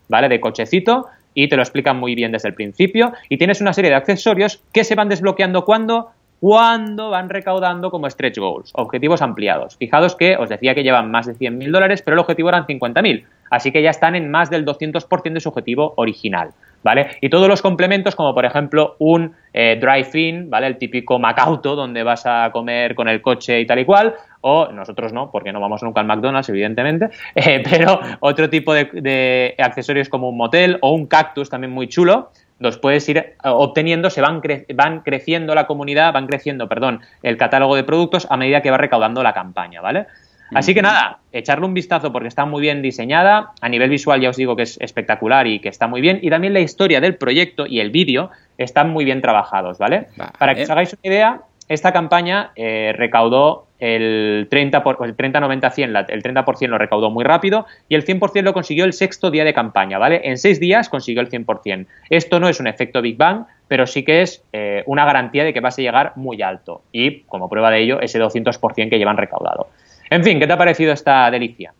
¿vale? 0.08 0.28
De 0.28 0.40
cochecito, 0.40 1.06
y 1.34 1.48
te 1.48 1.56
lo 1.56 1.62
explican 1.62 1.98
muy 1.98 2.14
bien 2.14 2.32
desde 2.32 2.48
el 2.48 2.54
principio, 2.54 3.12
y 3.28 3.36
tienes 3.36 3.60
una 3.60 3.72
serie 3.72 3.90
de 3.90 3.96
accesorios 3.96 4.62
que 4.72 4.84
se 4.84 4.94
van 4.94 5.08
desbloqueando 5.08 5.64
cuando 5.64 6.10
cuando 6.44 7.08
van 7.08 7.30
recaudando 7.30 7.90
como 7.90 8.10
stretch 8.10 8.36
goals, 8.36 8.70
objetivos 8.74 9.22
ampliados. 9.22 9.78
Fijaos 9.78 10.14
que 10.14 10.36
os 10.36 10.50
decía 10.50 10.74
que 10.74 10.82
llevan 10.82 11.10
más 11.10 11.24
de 11.24 11.32
100.000 11.32 11.70
dólares, 11.70 12.02
pero 12.02 12.16
el 12.16 12.18
objetivo 12.18 12.50
eran 12.50 12.66
50.000, 12.66 13.24
así 13.48 13.72
que 13.72 13.80
ya 13.80 13.88
están 13.88 14.14
en 14.14 14.30
más 14.30 14.50
del 14.50 14.66
200% 14.66 15.32
de 15.32 15.40
su 15.40 15.48
objetivo 15.48 15.94
original. 15.96 16.50
¿Vale? 16.82 17.16
Y 17.22 17.30
todos 17.30 17.48
los 17.48 17.62
complementos, 17.62 18.14
como 18.14 18.34
por 18.34 18.44
ejemplo 18.44 18.96
un 18.98 19.32
eh, 19.54 19.78
drive-in, 19.80 20.50
¿vale? 20.50 20.66
El 20.66 20.76
típico 20.76 21.18
Macauto, 21.18 21.76
donde 21.76 22.02
vas 22.02 22.26
a 22.26 22.50
comer 22.52 22.94
con 22.94 23.08
el 23.08 23.22
coche 23.22 23.58
y 23.58 23.66
tal 23.66 23.78
y 23.78 23.86
cual, 23.86 24.14
o 24.42 24.70
nosotros 24.70 25.14
no, 25.14 25.30
porque 25.30 25.50
no 25.50 25.60
vamos 25.60 25.82
nunca 25.82 26.00
al 26.02 26.06
McDonald's, 26.06 26.50
evidentemente, 26.50 27.08
eh, 27.34 27.62
pero 27.64 27.98
otro 28.20 28.50
tipo 28.50 28.74
de, 28.74 29.54
accesorios 29.56 30.10
como 30.10 30.28
un 30.28 30.36
motel 30.36 30.76
o 30.82 30.92
un 30.92 31.06
cactus 31.06 31.48
también 31.48 31.72
muy 31.72 31.88
chulo, 31.88 32.30
los 32.58 32.78
puedes 32.78 33.08
ir 33.08 33.18
eh, 33.18 33.34
obteniendo, 33.42 34.10
se 34.10 34.20
van, 34.20 34.42
van 34.74 35.00
creciendo 35.00 35.54
la 35.54 35.66
comunidad, 35.66 36.12
van 36.12 36.26
creciendo, 36.26 36.68
perdón, 36.68 37.00
el 37.22 37.36
catálogo 37.36 37.76
de 37.76 37.84
productos 37.84 38.26
a 38.30 38.36
medida 38.36 38.62
que 38.62 38.70
va 38.70 38.78
recaudando 38.78 39.22
la 39.22 39.32
campaña, 39.32 39.80
¿vale? 39.80 40.06
Así 40.52 40.74
que 40.74 40.82
nada, 40.82 41.18
echarle 41.32 41.66
un 41.66 41.74
vistazo 41.74 42.12
porque 42.12 42.28
está 42.28 42.44
muy 42.44 42.60
bien 42.60 42.82
diseñada. 42.82 43.52
A 43.60 43.68
nivel 43.68 43.90
visual 43.90 44.20
ya 44.20 44.30
os 44.30 44.36
digo 44.36 44.54
que 44.56 44.62
es 44.62 44.78
espectacular 44.80 45.46
y 45.46 45.58
que 45.58 45.68
está 45.68 45.88
muy 45.88 46.00
bien. 46.00 46.20
Y 46.22 46.30
también 46.30 46.52
la 46.52 46.60
historia 46.60 47.00
del 47.00 47.16
proyecto 47.16 47.66
y 47.66 47.80
el 47.80 47.90
vídeo 47.90 48.30
están 48.58 48.90
muy 48.90 49.04
bien 49.04 49.20
trabajados, 49.20 49.78
¿vale? 49.78 50.06
Para 50.38 50.54
que 50.54 50.62
os 50.62 50.70
hagáis 50.70 50.92
una 50.92 51.12
idea, 51.12 51.40
esta 51.68 51.92
campaña 51.92 52.52
eh, 52.56 52.94
recaudó 52.96 53.66
el 53.84 54.46
30, 54.48 54.82
por, 54.82 54.96
el 55.04 55.14
30 55.14 55.40
90 55.40 55.70
100, 55.70 55.96
el 56.08 56.22
30% 56.22 56.68
lo 56.68 56.78
recaudó 56.78 57.10
muy 57.10 57.22
rápido 57.22 57.66
y 57.86 57.96
el 57.96 58.04
100% 58.06 58.42
lo 58.42 58.54
consiguió 58.54 58.86
el 58.86 58.94
sexto 58.94 59.30
día 59.30 59.44
de 59.44 59.52
campaña, 59.52 59.98
¿vale? 59.98 60.22
En 60.24 60.38
seis 60.38 60.58
días 60.58 60.88
consiguió 60.88 61.20
el 61.20 61.28
100%. 61.28 61.86
Esto 62.08 62.40
no 62.40 62.48
es 62.48 62.60
un 62.60 62.66
efecto 62.66 63.02
Big 63.02 63.18
Bang, 63.18 63.44
pero 63.68 63.86
sí 63.86 64.02
que 64.02 64.22
es 64.22 64.42
eh, 64.54 64.84
una 64.86 65.04
garantía 65.04 65.44
de 65.44 65.52
que 65.52 65.60
vas 65.60 65.78
a 65.78 65.82
llegar 65.82 66.12
muy 66.16 66.40
alto 66.40 66.82
y 66.92 67.20
como 67.24 67.50
prueba 67.50 67.70
de 67.70 67.80
ello 67.80 68.00
ese 68.00 68.18
200% 68.18 68.88
que 68.88 68.98
llevan 68.98 69.18
recaudado. 69.18 69.68
En 70.08 70.24
fin, 70.24 70.38
¿qué 70.38 70.46
te 70.46 70.54
ha 70.54 70.58
parecido 70.58 70.92
esta 70.94 71.30
delicia? 71.30 71.74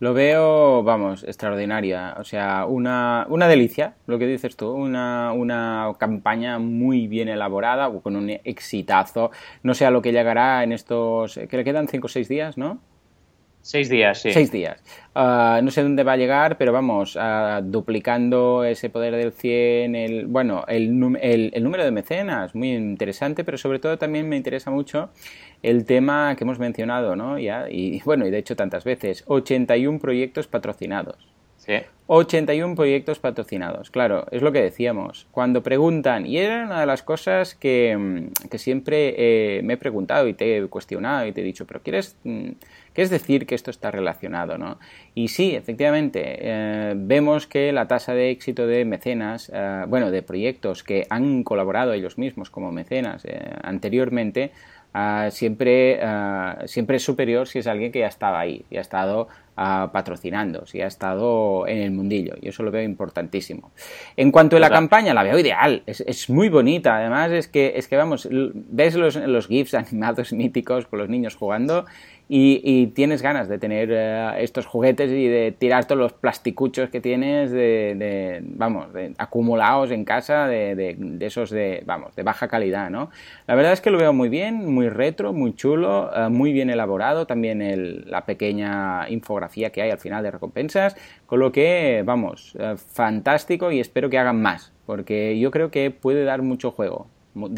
Lo 0.00 0.14
veo, 0.14 0.82
vamos, 0.82 1.24
extraordinaria. 1.24 2.16
O 2.18 2.24
sea, 2.24 2.64
una, 2.64 3.26
una 3.28 3.48
delicia, 3.48 3.96
lo 4.06 4.18
que 4.18 4.26
dices 4.26 4.56
tú, 4.56 4.70
una, 4.72 5.32
una 5.34 5.92
campaña 5.98 6.58
muy 6.58 7.06
bien 7.06 7.28
elaborada, 7.28 7.90
con 8.00 8.16
un 8.16 8.30
exitazo. 8.30 9.30
No 9.62 9.74
sé 9.74 9.84
a 9.84 9.90
lo 9.90 10.00
que 10.00 10.12
llegará 10.12 10.64
en 10.64 10.72
estos, 10.72 11.38
que 11.50 11.56
le 11.56 11.64
quedan 11.64 11.86
5 11.86 12.06
o 12.06 12.08
6 12.08 12.28
días, 12.28 12.56
¿no? 12.56 12.80
Seis 13.70 13.88
días, 13.88 14.20
sí. 14.20 14.32
Seis 14.32 14.50
días. 14.50 14.82
Ah, 15.14 15.60
no 15.62 15.70
sé 15.70 15.84
dónde 15.84 16.02
va 16.02 16.14
a 16.14 16.16
llegar, 16.16 16.58
pero 16.58 16.72
vamos, 16.72 17.14
uh, 17.14 17.62
duplicando 17.62 18.64
ese 18.64 18.90
poder 18.90 19.14
del 19.14 19.30
100, 19.30 19.94
el, 19.94 20.26
bueno, 20.26 20.64
el, 20.66 21.16
el, 21.20 21.52
el, 21.54 21.62
número 21.62 21.84
de 21.84 21.92
mecenas, 21.92 22.52
muy 22.56 22.72
interesante, 22.72 23.44
pero 23.44 23.58
sobre 23.58 23.78
todo 23.78 23.96
también 23.96 24.28
me 24.28 24.36
interesa 24.36 24.72
mucho 24.72 25.10
el 25.62 25.84
tema 25.84 26.34
que 26.34 26.42
hemos 26.42 26.58
mencionado, 26.58 27.14
¿no? 27.14 27.38
Ya, 27.38 27.70
y 27.70 28.00
bueno, 28.04 28.26
y 28.26 28.32
de 28.32 28.38
hecho 28.38 28.56
tantas 28.56 28.82
veces, 28.82 29.22
81 29.28 30.00
proyectos 30.00 30.48
patrocinados. 30.48 31.28
Sí. 31.60 31.74
81 32.12 32.74
proyectos 32.74 33.20
patrocinados. 33.20 33.88
Claro, 33.90 34.26
es 34.32 34.42
lo 34.42 34.50
que 34.50 34.60
decíamos. 34.60 35.28
Cuando 35.30 35.62
preguntan, 35.62 36.26
y 36.26 36.38
era 36.38 36.64
una 36.64 36.80
de 36.80 36.86
las 36.86 37.04
cosas 37.04 37.54
que, 37.54 37.96
mm, 37.96 38.48
que 38.48 38.58
siempre 38.58 39.14
eh, 39.16 39.62
me 39.62 39.74
he 39.74 39.76
preguntado 39.76 40.26
y 40.26 40.34
te 40.34 40.56
he 40.56 40.66
cuestionado 40.66 41.24
y 41.26 41.32
te 41.32 41.42
he 41.42 41.44
dicho, 41.44 41.68
pero 41.68 41.82
¿quieres, 41.84 42.16
mm, 42.24 42.48
¿quieres 42.94 43.10
decir 43.10 43.46
que 43.46 43.54
esto 43.54 43.70
está 43.70 43.92
relacionado? 43.92 44.58
¿no? 44.58 44.80
Y 45.14 45.28
sí, 45.28 45.54
efectivamente, 45.54 46.38
eh, 46.40 46.94
vemos 46.96 47.46
que 47.46 47.70
la 47.70 47.86
tasa 47.86 48.12
de 48.12 48.30
éxito 48.30 48.66
de 48.66 48.84
mecenas, 48.84 49.48
eh, 49.54 49.84
bueno, 49.86 50.10
de 50.10 50.22
proyectos 50.22 50.82
que 50.82 51.06
han 51.10 51.44
colaborado 51.44 51.92
ellos 51.92 52.18
mismos 52.18 52.50
como 52.50 52.72
mecenas 52.72 53.24
eh, 53.24 53.38
anteriormente, 53.62 54.50
Uh, 54.92 55.30
siempre, 55.30 56.00
uh, 56.04 56.66
siempre 56.66 56.96
es 56.96 57.04
superior 57.04 57.46
si 57.46 57.60
es 57.60 57.68
alguien 57.68 57.92
que 57.92 58.00
ya 58.00 58.08
estaba 58.08 58.40
ahí, 58.40 58.64
y 58.70 58.76
ha 58.76 58.80
estado 58.80 59.28
uh, 59.56 59.88
patrocinando, 59.92 60.66
si 60.66 60.80
ha 60.80 60.88
estado 60.88 61.68
en 61.68 61.78
el 61.78 61.90
mundillo. 61.92 62.34
Y 62.40 62.48
eso 62.48 62.64
lo 62.64 62.72
veo 62.72 62.82
importantísimo. 62.82 63.70
En 64.16 64.32
cuanto 64.32 64.56
a 64.56 64.60
la 64.60 64.68
campaña, 64.68 65.14
la 65.14 65.22
veo 65.22 65.38
ideal. 65.38 65.84
Es, 65.86 66.00
es, 66.00 66.28
muy 66.28 66.48
bonita. 66.48 66.96
Además, 66.96 67.30
es 67.30 67.46
que, 67.46 67.74
es 67.76 67.86
que 67.86 67.96
vamos, 67.96 68.28
ves 68.30 68.96
los, 68.96 69.14
los 69.14 69.46
GIFs 69.46 69.74
animados 69.74 70.32
míticos 70.32 70.86
con 70.86 70.98
los 70.98 71.08
niños 71.08 71.36
jugando 71.36 71.84
y, 72.32 72.86
tienes 72.88 73.22
ganas 73.22 73.48
de 73.48 73.58
tener 73.58 73.90
uh, 73.90 74.38
estos 74.38 74.64
juguetes 74.64 75.10
y 75.10 75.26
de 75.26 75.50
tirar 75.50 75.86
todos 75.86 75.98
los 75.98 76.12
plasticuchos 76.12 76.88
que 76.88 77.00
tienes 77.00 77.50
de, 77.50 77.96
de 77.96 78.40
vamos, 78.44 78.92
de, 78.92 79.14
acumulados 79.18 79.90
en 79.90 80.04
casa 80.04 80.46
de, 80.46 80.76
de, 80.76 81.26
esos 81.26 81.50
de, 81.50 81.82
vamos, 81.84 82.14
de 82.14 82.22
baja 82.22 82.46
calidad, 82.46 82.88
¿no? 82.88 83.10
La 83.48 83.56
verdad 83.56 83.72
es 83.72 83.80
que 83.80 83.90
lo 83.90 83.98
veo 83.98 84.12
muy 84.12 84.28
bien, 84.28 84.72
muy 84.72 84.88
retro, 84.88 85.32
muy 85.32 85.56
chulo, 85.56 86.08
uh, 86.08 86.30
muy 86.30 86.52
bien 86.52 86.70
elaborado, 86.70 87.26
también 87.26 87.60
el, 87.62 88.08
la 88.08 88.24
pequeña 88.26 89.08
infografía 89.08 89.70
que 89.70 89.82
hay 89.82 89.90
al 89.90 89.98
final 89.98 90.22
de 90.22 90.30
recompensas, 90.30 90.96
con 91.26 91.40
lo 91.40 91.50
que, 91.50 92.04
vamos, 92.06 92.54
uh, 92.54 92.76
fantástico 92.76 93.72
y 93.72 93.80
espero 93.80 94.08
que 94.08 94.18
hagan 94.18 94.40
más, 94.40 94.72
porque 94.86 95.36
yo 95.40 95.50
creo 95.50 95.72
que 95.72 95.90
puede 95.90 96.22
dar 96.22 96.42
mucho 96.42 96.70
juego 96.70 97.08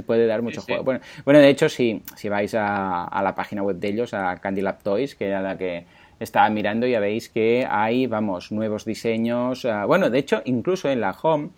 puede 0.06 0.26
dar 0.26 0.42
mucho 0.42 0.60
sí, 0.60 0.66
juego. 0.66 0.82
Sí. 0.82 0.84
Bueno, 0.84 1.00
bueno, 1.24 1.40
de 1.40 1.48
hecho, 1.48 1.68
si, 1.68 2.02
si 2.16 2.28
vais 2.28 2.54
a, 2.54 3.04
a, 3.04 3.22
la 3.22 3.34
página 3.34 3.62
web 3.62 3.76
de 3.76 3.88
ellos, 3.88 4.14
a 4.14 4.36
Candy 4.36 4.60
Lab 4.60 4.82
Toys, 4.82 5.14
que 5.14 5.26
era 5.26 5.40
la 5.40 5.56
que 5.56 5.84
estaba 6.22 6.48
mirando, 6.50 6.86
ya 6.86 7.00
veis 7.00 7.28
que 7.28 7.66
hay, 7.68 8.06
vamos, 8.06 8.52
nuevos 8.52 8.84
diseños. 8.84 9.64
Uh, 9.64 9.86
bueno, 9.86 10.10
de 10.10 10.18
hecho, 10.18 10.42
incluso 10.44 10.88
en 10.88 11.00
la 11.00 11.10
home 11.10 11.50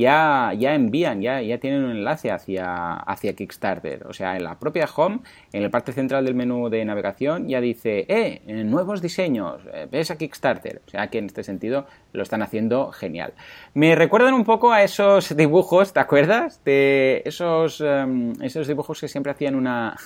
ya, 0.00 0.52
ya 0.58 0.74
envían, 0.74 1.22
ya, 1.22 1.40
ya 1.40 1.58
tienen 1.58 1.84
un 1.84 1.90
enlace 1.92 2.30
hacia, 2.30 2.94
hacia 2.94 3.34
Kickstarter. 3.34 4.06
O 4.06 4.12
sea, 4.12 4.36
en 4.36 4.44
la 4.44 4.58
propia 4.58 4.88
home, 4.94 5.20
en 5.52 5.62
la 5.62 5.70
parte 5.70 5.92
central 5.92 6.24
del 6.24 6.34
menú 6.34 6.68
de 6.68 6.84
navegación, 6.84 7.48
ya 7.48 7.60
dice, 7.60 8.06
eh, 8.08 8.40
nuevos 8.64 9.02
diseños, 9.02 9.62
ves 9.90 10.10
a 10.10 10.16
Kickstarter. 10.16 10.82
O 10.86 10.90
sea, 10.90 11.08
que 11.08 11.18
en 11.18 11.26
este 11.26 11.44
sentido 11.44 11.86
lo 12.12 12.22
están 12.22 12.42
haciendo 12.42 12.90
genial. 12.92 13.34
Me 13.74 13.94
recuerdan 13.94 14.34
un 14.34 14.44
poco 14.44 14.72
a 14.72 14.82
esos 14.82 15.36
dibujos, 15.36 15.92
¿te 15.92 16.00
acuerdas? 16.00 16.62
De 16.64 17.22
esos, 17.24 17.80
um, 17.80 18.32
esos 18.42 18.66
dibujos 18.66 19.00
que 19.00 19.08
siempre 19.08 19.32
hacían 19.32 19.54
una, 19.54 19.96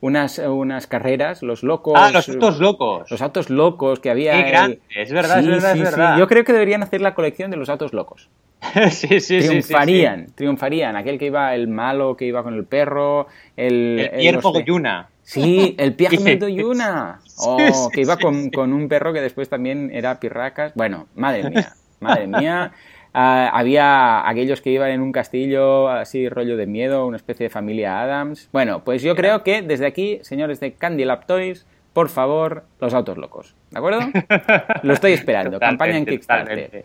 unas, 0.00 0.38
unas 0.38 0.86
carreras, 0.86 1.42
los 1.42 1.62
locos. 1.62 1.94
Ah, 1.96 2.10
los 2.12 2.28
autos 2.28 2.58
locos. 2.58 3.10
Los 3.10 3.22
autos 3.22 3.50
locos 3.50 4.00
que 4.00 4.10
había. 4.10 4.32
Qué 4.32 4.50
grande, 4.50 4.80
es 4.94 5.12
verdad, 5.12 5.40
sí, 5.40 5.46
es 5.46 5.50
verdad, 5.50 5.72
sí, 5.74 5.78
es 5.78 5.84
verdad. 5.84 6.14
Sí. 6.14 6.20
Yo 6.20 6.26
creo 6.26 6.44
que 6.44 6.52
deberían 6.52 6.82
hacer 6.82 7.00
la 7.00 7.14
colección 7.14 7.50
de 7.50 7.56
los 7.56 7.68
autos 7.68 7.92
locos. 7.92 8.28
sí, 8.90 9.20
sí, 9.20 9.38
triunfarían, 9.38 10.28
sí, 10.28 10.34
triunfarían. 10.34 10.96
Aquel 10.96 11.18
que 11.18 11.26
iba, 11.26 11.54
el 11.54 11.68
malo 11.68 12.16
que 12.16 12.26
iba 12.26 12.42
con 12.42 12.54
el 12.54 12.64
perro, 12.64 13.26
el. 13.56 14.10
El 14.12 14.40
Yuna. 14.64 15.08
Sí, 15.22 15.76
el 15.78 15.94
Pierre 15.94 16.38
Yuna. 16.52 17.20
Oh, 17.38 17.88
que 17.92 18.00
iba 18.00 18.16
con, 18.16 18.50
con 18.50 18.72
un 18.72 18.88
perro 18.88 19.12
que 19.12 19.20
después 19.20 19.48
también 19.48 19.90
era 19.92 20.18
pirracas. 20.18 20.74
Bueno, 20.74 21.06
madre 21.14 21.48
mía, 21.48 21.72
madre 22.00 22.26
mía. 22.26 22.72
Uh, 23.12 23.50
había 23.52 24.28
aquellos 24.28 24.60
que 24.60 24.70
iban 24.70 24.90
en 24.90 25.00
un 25.00 25.10
castillo 25.10 25.88
así 25.88 26.28
rollo 26.28 26.56
de 26.56 26.66
miedo, 26.66 27.06
una 27.06 27.16
especie 27.16 27.44
de 27.44 27.50
familia 27.50 28.00
Adams. 28.02 28.48
Bueno, 28.52 28.84
pues 28.84 29.02
yo 29.02 29.16
creo 29.16 29.42
que 29.42 29.62
desde 29.62 29.86
aquí, 29.86 30.20
señores 30.22 30.60
de 30.60 30.74
Candy 30.74 31.04
Lab 31.04 31.26
Toys, 31.26 31.66
por 31.92 32.08
favor, 32.08 32.64
los 32.80 32.94
autos 32.94 33.18
locos. 33.18 33.54
¿De 33.70 33.78
acuerdo? 33.78 34.00
Lo 34.82 34.94
estoy 34.94 35.12
esperando. 35.12 35.58
Campaña 35.58 35.96
en 35.96 36.06
Kickstarter. 36.06 36.64
Totalmente. 36.66 36.84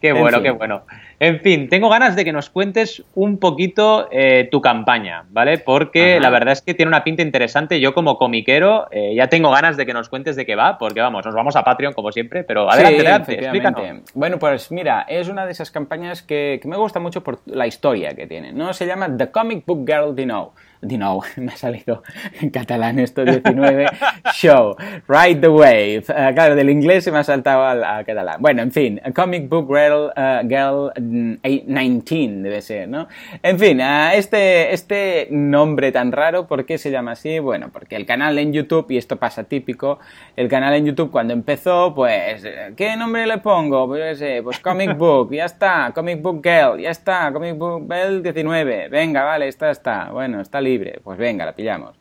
Qué 0.00 0.12
bueno, 0.12 0.38
fin. 0.38 0.44
qué 0.44 0.50
bueno. 0.50 0.82
En 1.18 1.40
fin, 1.40 1.68
tengo 1.70 1.88
ganas 1.88 2.14
de 2.14 2.24
que 2.24 2.32
nos 2.32 2.50
cuentes 2.50 3.02
un 3.14 3.38
poquito 3.38 4.08
eh, 4.12 4.48
tu 4.50 4.60
campaña, 4.60 5.24
¿vale? 5.30 5.58
Porque 5.58 6.14
Ajá. 6.14 6.22
la 6.22 6.30
verdad 6.30 6.52
es 6.52 6.60
que 6.60 6.74
tiene 6.74 6.88
una 6.88 7.04
pinta 7.04 7.22
interesante. 7.22 7.80
Yo 7.80 7.94
como 7.94 8.18
comiquero 8.18 8.88
eh, 8.90 9.14
ya 9.14 9.28
tengo 9.28 9.50
ganas 9.50 9.78
de 9.78 9.86
que 9.86 9.94
nos 9.94 10.10
cuentes 10.10 10.36
de 10.36 10.44
qué 10.44 10.56
va, 10.56 10.76
porque 10.76 11.00
vamos, 11.00 11.24
nos 11.24 11.34
vamos 11.34 11.56
a 11.56 11.64
Patreon 11.64 11.94
como 11.94 12.12
siempre, 12.12 12.44
pero 12.44 12.70
adelante, 12.70 13.00
sí, 13.00 13.06
adelante, 13.06 13.34
explícanos. 13.34 14.02
Bueno, 14.14 14.38
pues 14.38 14.70
mira, 14.70 15.06
es 15.08 15.28
una 15.28 15.46
de 15.46 15.52
esas 15.52 15.70
campañas 15.70 16.22
que, 16.22 16.58
que, 16.60 16.68
me 16.68 16.76
gusta 16.76 17.00
mucho 17.00 17.22
por 17.22 17.40
la 17.46 17.66
historia 17.66 18.14
que 18.14 18.26
tiene, 18.26 18.52
¿no? 18.52 18.74
Se 18.74 18.86
llama 18.86 19.08
The 19.16 19.30
Comic 19.30 19.64
Book 19.64 19.86
Girl 19.86 20.14
Dino. 20.14 20.52
Dino, 20.80 21.20
me 21.36 21.52
ha 21.52 21.56
salido 21.56 22.02
en 22.40 22.50
catalán 22.50 22.98
esto 22.98 23.24
19, 23.24 23.86
Show, 24.34 24.76
Ride 25.08 25.40
the 25.40 25.48
Wave. 25.48 26.04
Uh, 26.08 26.34
claro, 26.34 26.54
del 26.54 26.70
inglés 26.70 27.04
se 27.04 27.12
me 27.12 27.18
ha 27.18 27.24
saltado 27.24 27.64
al, 27.64 27.82
al 27.82 28.04
catalán. 28.04 28.36
Bueno, 28.40 28.62
en 28.62 28.72
fin, 28.72 29.00
a 29.04 29.12
Comic 29.12 29.48
Book 29.48 29.68
Girl, 29.68 29.85
uh, 29.94 30.48
Girl 30.48 30.92
19 30.96 32.42
debe 32.42 32.62
ser, 32.62 32.88
¿no? 32.88 33.08
En 33.42 33.58
fin, 33.58 33.80
uh, 33.80 34.12
este, 34.14 34.72
este 34.72 35.28
nombre 35.30 35.92
tan 35.92 36.12
raro, 36.12 36.46
¿por 36.46 36.64
qué 36.66 36.78
se 36.78 36.90
llama 36.90 37.12
así? 37.12 37.38
Bueno, 37.38 37.70
porque 37.72 37.96
el 37.96 38.06
canal 38.06 38.38
en 38.38 38.52
YouTube, 38.52 38.90
y 38.90 38.96
esto 38.96 39.16
pasa 39.16 39.44
típico, 39.44 39.98
el 40.36 40.48
canal 40.48 40.74
en 40.74 40.86
YouTube 40.86 41.10
cuando 41.10 41.32
empezó, 41.32 41.94
pues, 41.94 42.46
¿qué 42.76 42.96
nombre 42.96 43.26
le 43.26 43.38
pongo? 43.38 43.86
Pues, 43.86 44.20
eh, 44.20 44.40
pues 44.42 44.58
Comic 44.60 44.96
Book, 44.98 45.32
ya 45.32 45.44
está, 45.44 45.92
Comic 45.94 46.22
Book 46.22 46.42
Girl, 46.42 46.80
ya 46.80 46.90
está, 46.90 47.32
Comic 47.32 47.56
Book 47.56 47.86
Girl 47.92 48.22
19, 48.22 48.88
venga, 48.88 49.24
vale, 49.24 49.48
está, 49.48 49.70
está, 49.70 50.10
bueno, 50.10 50.40
está 50.40 50.60
libre, 50.60 51.00
pues 51.02 51.18
venga, 51.18 51.44
la 51.44 51.54
pillamos. 51.54 51.96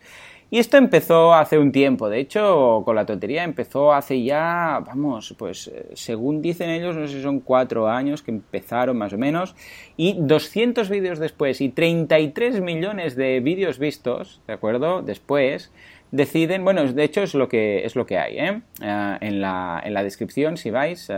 Y 0.51 0.59
esto 0.59 0.77
empezó 0.77 1.33
hace 1.33 1.57
un 1.57 1.71
tiempo, 1.71 2.07
de 2.07 2.19
hecho, 2.19 2.83
con 2.85 2.95
la 2.95 3.05
tontería 3.05 3.43
empezó 3.43 3.91
hace 3.93 4.23
ya, 4.23 4.81
vamos, 4.85 5.33
pues 5.37 5.71
según 5.93 6.41
dicen 6.41 6.69
ellos, 6.69 6.95
no 6.95 7.07
sé 7.07 7.15
si 7.15 7.23
son 7.23 7.39
cuatro 7.39 7.89
años 7.89 8.21
que 8.21 8.29
empezaron 8.29 8.95
más 8.95 9.11
o 9.13 9.17
menos, 9.17 9.55
y 9.97 10.15
200 10.19 10.87
vídeos 10.89 11.17
después 11.17 11.61
y 11.61 11.69
33 11.69 12.61
millones 12.61 13.15
de 13.15 13.39
vídeos 13.39 13.79
vistos, 13.79 14.39
¿de 14.45 14.53
acuerdo? 14.53 15.01
Después, 15.01 15.71
deciden, 16.15 16.63
bueno, 16.63 16.91
de 16.91 17.03
hecho 17.03 17.21
es 17.21 17.33
lo 17.33 17.49
que, 17.49 17.85
es 17.85 17.95
lo 17.95 18.05
que 18.05 18.17
hay, 18.17 18.37
¿eh? 18.37 18.61
Uh, 18.81 19.17
en, 19.21 19.39
la, 19.41 19.81
en 19.83 19.93
la 19.93 20.03
descripción, 20.03 20.57
si 20.57 20.71
vais, 20.71 21.09
uh, 21.09 21.13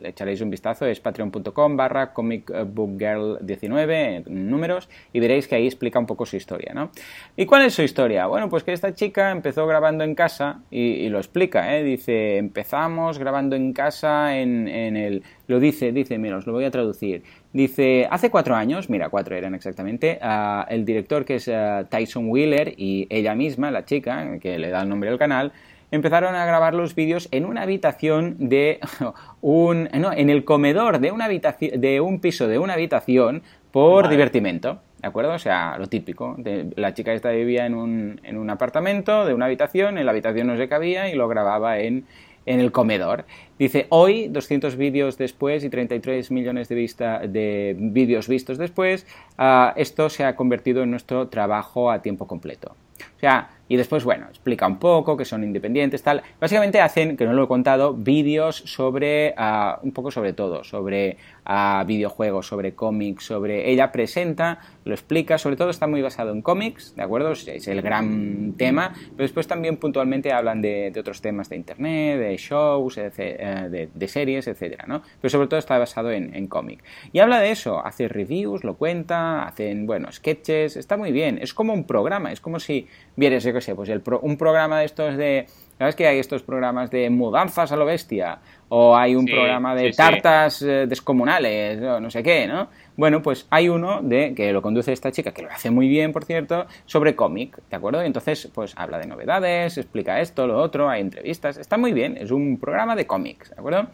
le 0.00 0.10
echaréis 0.10 0.40
un 0.40 0.50
vistazo, 0.50 0.86
es 0.86 1.00
patreon.com 1.00 1.76
barra 1.76 2.14
comicbookgirl19 2.14 4.24
en 4.26 4.50
números 4.50 4.88
y 5.12 5.20
veréis 5.20 5.46
que 5.48 5.56
ahí 5.56 5.66
explica 5.66 5.98
un 5.98 6.06
poco 6.06 6.24
su 6.24 6.36
historia, 6.36 6.72
¿no? 6.74 6.90
¿Y 7.36 7.44
cuál 7.46 7.66
es 7.66 7.74
su 7.74 7.82
historia? 7.82 8.26
Bueno, 8.26 8.48
pues 8.48 8.64
que 8.64 8.72
esta 8.72 8.94
chica 8.94 9.30
empezó 9.30 9.66
grabando 9.66 10.04
en 10.04 10.14
casa 10.14 10.60
y, 10.70 10.80
y 10.80 11.10
lo 11.10 11.18
explica, 11.18 11.76
¿eh? 11.76 11.84
Dice, 11.84 12.38
empezamos 12.38 13.18
grabando 13.18 13.56
en 13.56 13.72
casa 13.72 14.38
en, 14.38 14.68
en 14.68 14.96
el... 14.96 15.24
Lo 15.46 15.60
dice, 15.60 15.92
dice, 15.92 16.18
mira, 16.18 16.38
os 16.38 16.46
lo 16.46 16.52
voy 16.52 16.64
a 16.64 16.70
traducir. 16.70 17.22
Dice, 17.52 18.06
hace 18.10 18.30
cuatro 18.30 18.54
años, 18.54 18.90
mira, 18.90 19.08
cuatro 19.08 19.34
eran 19.34 19.54
exactamente, 19.54 20.18
uh, 20.22 20.64
el 20.68 20.84
director 20.84 21.24
que 21.24 21.36
es 21.36 21.48
uh, 21.48 21.84
Tyson 21.88 22.28
Wheeler 22.28 22.74
y 22.76 23.06
ella 23.08 23.34
misma, 23.34 23.70
la 23.70 23.86
chica, 23.86 24.38
que 24.38 24.58
le 24.58 24.68
da 24.68 24.82
el 24.82 24.88
nombre 24.88 25.08
al 25.08 25.18
canal, 25.18 25.52
empezaron 25.90 26.34
a 26.34 26.44
grabar 26.44 26.74
los 26.74 26.94
vídeos 26.94 27.28
en 27.30 27.46
una 27.46 27.62
habitación 27.62 28.36
de 28.38 28.80
un... 29.40 29.88
no, 29.94 30.12
en 30.12 30.28
el 30.28 30.44
comedor 30.44 30.98
de 30.98 31.10
una 31.10 31.24
habitación, 31.24 31.80
de 31.80 32.00
un 32.02 32.20
piso 32.20 32.48
de 32.48 32.58
una 32.58 32.74
habitación 32.74 33.42
por 33.72 34.08
divertimento. 34.08 34.80
¿De 35.00 35.06
acuerdo? 35.06 35.32
O 35.32 35.38
sea, 35.38 35.78
lo 35.78 35.86
típico. 35.86 36.34
De, 36.38 36.66
la 36.76 36.92
chica 36.92 37.12
esta 37.12 37.30
vivía 37.30 37.66
en 37.66 37.74
un, 37.74 38.20
en 38.24 38.36
un 38.36 38.50
apartamento 38.50 39.24
de 39.24 39.32
una 39.32 39.46
habitación, 39.46 39.96
en 39.96 40.04
la 40.04 40.10
habitación 40.10 40.48
no 40.48 40.56
se 40.56 40.68
cabía 40.68 41.08
y 41.08 41.14
lo 41.14 41.28
grababa 41.28 41.78
en, 41.78 42.04
en 42.48 42.60
el 42.60 42.72
comedor. 42.72 43.26
Dice, 43.58 43.86
hoy, 43.90 44.28
200 44.28 44.76
vídeos 44.76 45.18
después 45.18 45.64
y 45.64 45.68
33 45.68 46.30
millones 46.30 46.68
de, 46.68 46.74
vista, 46.74 47.20
de 47.20 47.76
vídeos 47.78 48.26
vistos 48.26 48.56
después, 48.56 49.06
uh, 49.38 49.72
esto 49.76 50.08
se 50.08 50.24
ha 50.24 50.34
convertido 50.34 50.82
en 50.82 50.90
nuestro 50.90 51.28
trabajo 51.28 51.90
a 51.90 52.00
tiempo 52.00 52.26
completo. 52.26 52.74
O 53.18 53.20
sea, 53.20 53.50
y 53.68 53.76
después, 53.76 54.02
bueno, 54.02 54.26
explica 54.28 54.66
un 54.66 54.78
poco 54.78 55.16
que 55.16 55.26
son 55.26 55.44
independientes, 55.44 56.02
tal. 56.02 56.22
Básicamente 56.40 56.80
hacen, 56.80 57.16
que 57.16 57.26
no 57.26 57.34
lo 57.34 57.44
he 57.44 57.48
contado, 57.48 57.92
vídeos 57.92 58.56
sobre, 58.64 59.34
uh, 59.38 59.84
un 59.84 59.92
poco 59.92 60.10
sobre 60.10 60.32
todo, 60.32 60.64
sobre 60.64 61.18
uh, 61.46 61.84
videojuegos, 61.84 62.46
sobre 62.46 62.74
cómics, 62.74 63.24
sobre... 63.24 63.70
Ella 63.70 63.92
presenta, 63.92 64.60
lo 64.84 64.94
explica, 64.94 65.36
sobre 65.36 65.56
todo 65.56 65.68
está 65.68 65.86
muy 65.86 66.00
basado 66.00 66.32
en 66.32 66.40
cómics, 66.40 66.94
¿de 66.96 67.02
acuerdo? 67.02 67.32
Es 67.32 67.68
el 67.68 67.82
gran 67.82 68.54
tema, 68.56 68.92
pero 68.94 69.24
después 69.24 69.46
también 69.46 69.76
puntualmente 69.76 70.32
hablan 70.32 70.62
de, 70.62 70.92
otros 70.98 71.20
temas 71.20 71.50
de 71.50 71.56
internet, 71.56 72.18
de 72.18 72.36
shows, 72.38 72.96
de, 72.96 73.12
eh, 73.18 73.68
de, 73.70 73.90
de, 73.92 74.08
series, 74.08 74.46
etcétera, 74.48 74.86
¿no? 74.88 75.02
Pero 75.20 75.30
sobre 75.30 75.46
todo 75.46 75.58
está 75.58 75.76
basado 75.76 76.10
en, 76.10 76.34
en 76.34 76.46
cómic. 76.46 76.82
Y 77.12 77.18
habla 77.18 77.38
de 77.40 77.50
eso, 77.50 77.84
hace 77.84 78.08
reviews, 78.08 78.64
lo 78.64 78.76
cuenta, 78.76 79.42
hacen, 79.42 79.86
bueno, 79.86 80.10
sketches, 80.10 80.76
está 80.76 80.96
muy 80.96 81.12
bien, 81.12 81.38
es 81.42 81.52
como 81.52 81.74
un 81.74 81.84
programa, 81.84 82.32
es 82.32 82.40
como 82.40 82.58
si 82.58 82.88
vieres, 83.18 83.42
yo 83.42 83.52
qué 83.52 83.60
sé, 83.60 83.74
pues 83.74 83.88
el 83.88 84.00
pro, 84.00 84.20
un 84.20 84.36
programa 84.36 84.78
de 84.78 84.86
estos 84.86 85.16
de... 85.16 85.46
¿Sabes 85.76 85.94
que 85.94 86.08
hay 86.08 86.18
estos 86.18 86.42
programas 86.42 86.90
de 86.90 87.08
mudanzas 87.08 87.70
a 87.70 87.76
lo 87.76 87.84
bestia? 87.84 88.38
O 88.68 88.96
hay 88.96 89.14
un 89.14 89.26
sí, 89.26 89.32
programa 89.32 89.74
de 89.74 89.92
sí, 89.92 89.96
tartas 89.96 90.54
sí. 90.54 90.66
descomunales, 90.66 91.80
o 91.82 92.00
no 92.00 92.10
sé 92.10 92.22
qué, 92.22 92.46
¿no? 92.46 92.68
Bueno, 92.96 93.22
pues 93.22 93.46
hay 93.50 93.68
uno 93.68 94.02
de 94.02 94.34
que 94.34 94.52
lo 94.52 94.60
conduce 94.60 94.92
esta 94.92 95.12
chica, 95.12 95.32
que 95.32 95.42
lo 95.42 95.50
hace 95.50 95.70
muy 95.70 95.88
bien, 95.88 96.12
por 96.12 96.24
cierto, 96.24 96.66
sobre 96.84 97.14
cómic, 97.14 97.58
¿de 97.70 97.76
acuerdo? 97.76 98.02
Y 98.02 98.06
entonces, 98.06 98.50
pues 98.52 98.72
habla 98.76 98.98
de 98.98 99.06
novedades, 99.06 99.78
explica 99.78 100.20
esto, 100.20 100.46
lo 100.46 100.60
otro, 100.60 100.88
hay 100.88 101.00
entrevistas, 101.00 101.58
está 101.58 101.76
muy 101.76 101.92
bien, 101.92 102.16
es 102.16 102.30
un 102.30 102.58
programa 102.58 102.96
de 102.96 103.06
cómics, 103.06 103.50
¿de 103.50 103.56
acuerdo? 103.58 103.88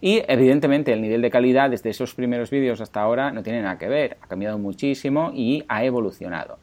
Y 0.00 0.22
evidentemente 0.28 0.92
el 0.92 1.00
nivel 1.00 1.22
de 1.22 1.30
calidad 1.30 1.70
desde 1.70 1.90
esos 1.90 2.14
primeros 2.14 2.50
vídeos 2.50 2.80
hasta 2.80 3.00
ahora 3.00 3.32
no 3.32 3.42
tiene 3.42 3.62
nada 3.62 3.78
que 3.78 3.88
ver, 3.88 4.16
ha 4.20 4.26
cambiado 4.26 4.58
muchísimo 4.58 5.30
y 5.34 5.64
ha 5.68 5.84
evolucionado. 5.84 6.58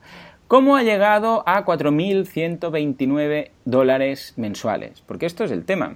¿Cómo 0.47 0.75
ha 0.75 0.83
llegado 0.83 1.41
a 1.47 1.65
4.129 1.65 3.49
dólares 3.65 4.33
mensuales? 4.37 5.01
Porque 5.01 5.25
esto 5.25 5.43
es 5.43 5.49
el 5.49 5.65
tema. 5.65 5.95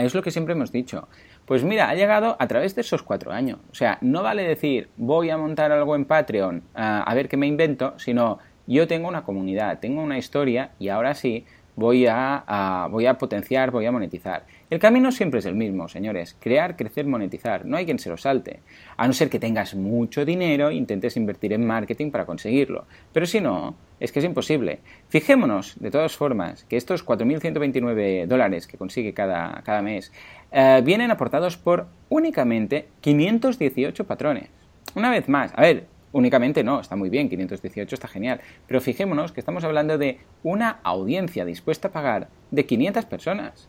Es 0.00 0.14
lo 0.14 0.22
que 0.22 0.30
siempre 0.30 0.54
hemos 0.54 0.72
dicho. 0.72 1.06
Pues 1.44 1.64
mira, 1.64 1.90
ha 1.90 1.94
llegado 1.94 2.36
a 2.38 2.48
través 2.48 2.74
de 2.74 2.80
esos 2.80 3.02
cuatro 3.02 3.30
años. 3.30 3.58
O 3.70 3.74
sea, 3.74 3.98
no 4.00 4.22
vale 4.22 4.44
decir 4.44 4.88
voy 4.96 5.28
a 5.28 5.36
montar 5.36 5.70
algo 5.70 5.96
en 5.96 6.06
Patreon 6.06 6.62
a 6.74 7.12
ver 7.14 7.28
qué 7.28 7.36
me 7.36 7.46
invento, 7.46 7.92
sino 7.98 8.38
yo 8.66 8.88
tengo 8.88 9.06
una 9.06 9.24
comunidad, 9.24 9.80
tengo 9.80 10.00
una 10.00 10.16
historia 10.16 10.70
y 10.78 10.88
ahora 10.88 11.14
sí 11.14 11.44
voy 11.78 12.06
a, 12.08 12.88
voy 12.90 13.06
a 13.06 13.14
potenciar, 13.14 13.70
voy 13.70 13.86
a 13.86 13.92
monetizar. 13.92 14.44
El 14.68 14.80
camino 14.80 15.12
siempre 15.12 15.38
es 15.38 15.46
el 15.46 15.54
mismo, 15.54 15.88
señores. 15.88 16.36
Crear, 16.40 16.76
crecer, 16.76 17.06
monetizar. 17.06 17.64
No 17.64 17.76
hay 17.76 17.84
quien 17.84 18.00
se 18.00 18.10
lo 18.10 18.16
salte. 18.16 18.60
A 18.96 19.06
no 19.06 19.12
ser 19.12 19.30
que 19.30 19.38
tengas 19.38 19.76
mucho 19.76 20.24
dinero 20.24 20.70
e 20.70 20.74
intentes 20.74 21.16
invertir 21.16 21.52
en 21.52 21.64
marketing 21.64 22.10
para 22.10 22.26
conseguirlo. 22.26 22.86
Pero 23.12 23.26
si 23.26 23.40
no, 23.40 23.76
es 24.00 24.10
que 24.10 24.18
es 24.18 24.24
imposible. 24.24 24.80
Fijémonos, 25.08 25.76
de 25.78 25.92
todas 25.92 26.16
formas, 26.16 26.64
que 26.64 26.76
estos 26.76 27.06
4.129 27.06 28.26
dólares 28.26 28.66
que 28.66 28.76
consigue 28.76 29.14
cada, 29.14 29.62
cada 29.62 29.80
mes 29.80 30.12
eh, 30.50 30.82
vienen 30.84 31.12
aportados 31.12 31.56
por 31.56 31.86
únicamente 32.08 32.88
518 33.02 34.04
patrones. 34.04 34.50
Una 34.96 35.10
vez 35.10 35.28
más, 35.28 35.52
a 35.54 35.62
ver, 35.62 35.86
únicamente 36.12 36.64
no, 36.64 36.80
está 36.80 36.96
muy 36.96 37.10
bien, 37.10 37.28
518 37.28 37.94
está 37.94 38.08
genial, 38.08 38.40
pero 38.66 38.80
fijémonos 38.80 39.32
que 39.32 39.40
estamos 39.40 39.64
hablando 39.64 39.98
de 39.98 40.18
una 40.42 40.80
audiencia 40.82 41.44
dispuesta 41.44 41.88
a 41.88 41.92
pagar 41.92 42.28
de 42.50 42.66
500 42.66 43.04
personas. 43.06 43.68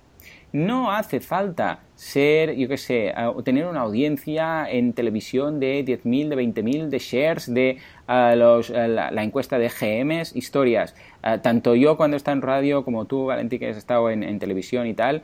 No 0.51 0.91
hace 0.91 1.19
falta 1.19 1.81
ser, 1.93 2.55
yo 2.55 2.67
qué 2.67 2.77
sé, 2.77 3.13
uh, 3.15 3.39
tener 3.43 3.67
una 3.67 3.81
audiencia 3.81 4.67
en 4.67 4.93
televisión 4.93 5.59
de 5.59 5.85
10.000, 5.85 6.29
de 6.29 6.35
20.000, 6.35 6.89
de 6.89 6.97
shares, 6.97 7.53
de 7.53 7.77
uh, 8.07 8.35
los, 8.35 8.71
uh, 8.71 8.73
la, 8.73 9.11
la, 9.11 9.23
encuesta 9.23 9.59
de 9.59 9.69
GMs, 9.69 10.35
historias. 10.35 10.95
tanto 11.43 11.75
yo 11.75 11.97
cuando 11.97 12.17
está 12.17 12.31
en 12.31 12.41
radio 12.41 12.83
como 12.83 13.05
tú, 13.05 13.25
Valentín, 13.25 13.59
que 13.59 13.69
has 13.69 13.77
estado 13.77 14.09
en, 14.09 14.23
en 14.23 14.39
televisión 14.39 14.87
y 14.87 14.95
tal, 14.95 15.21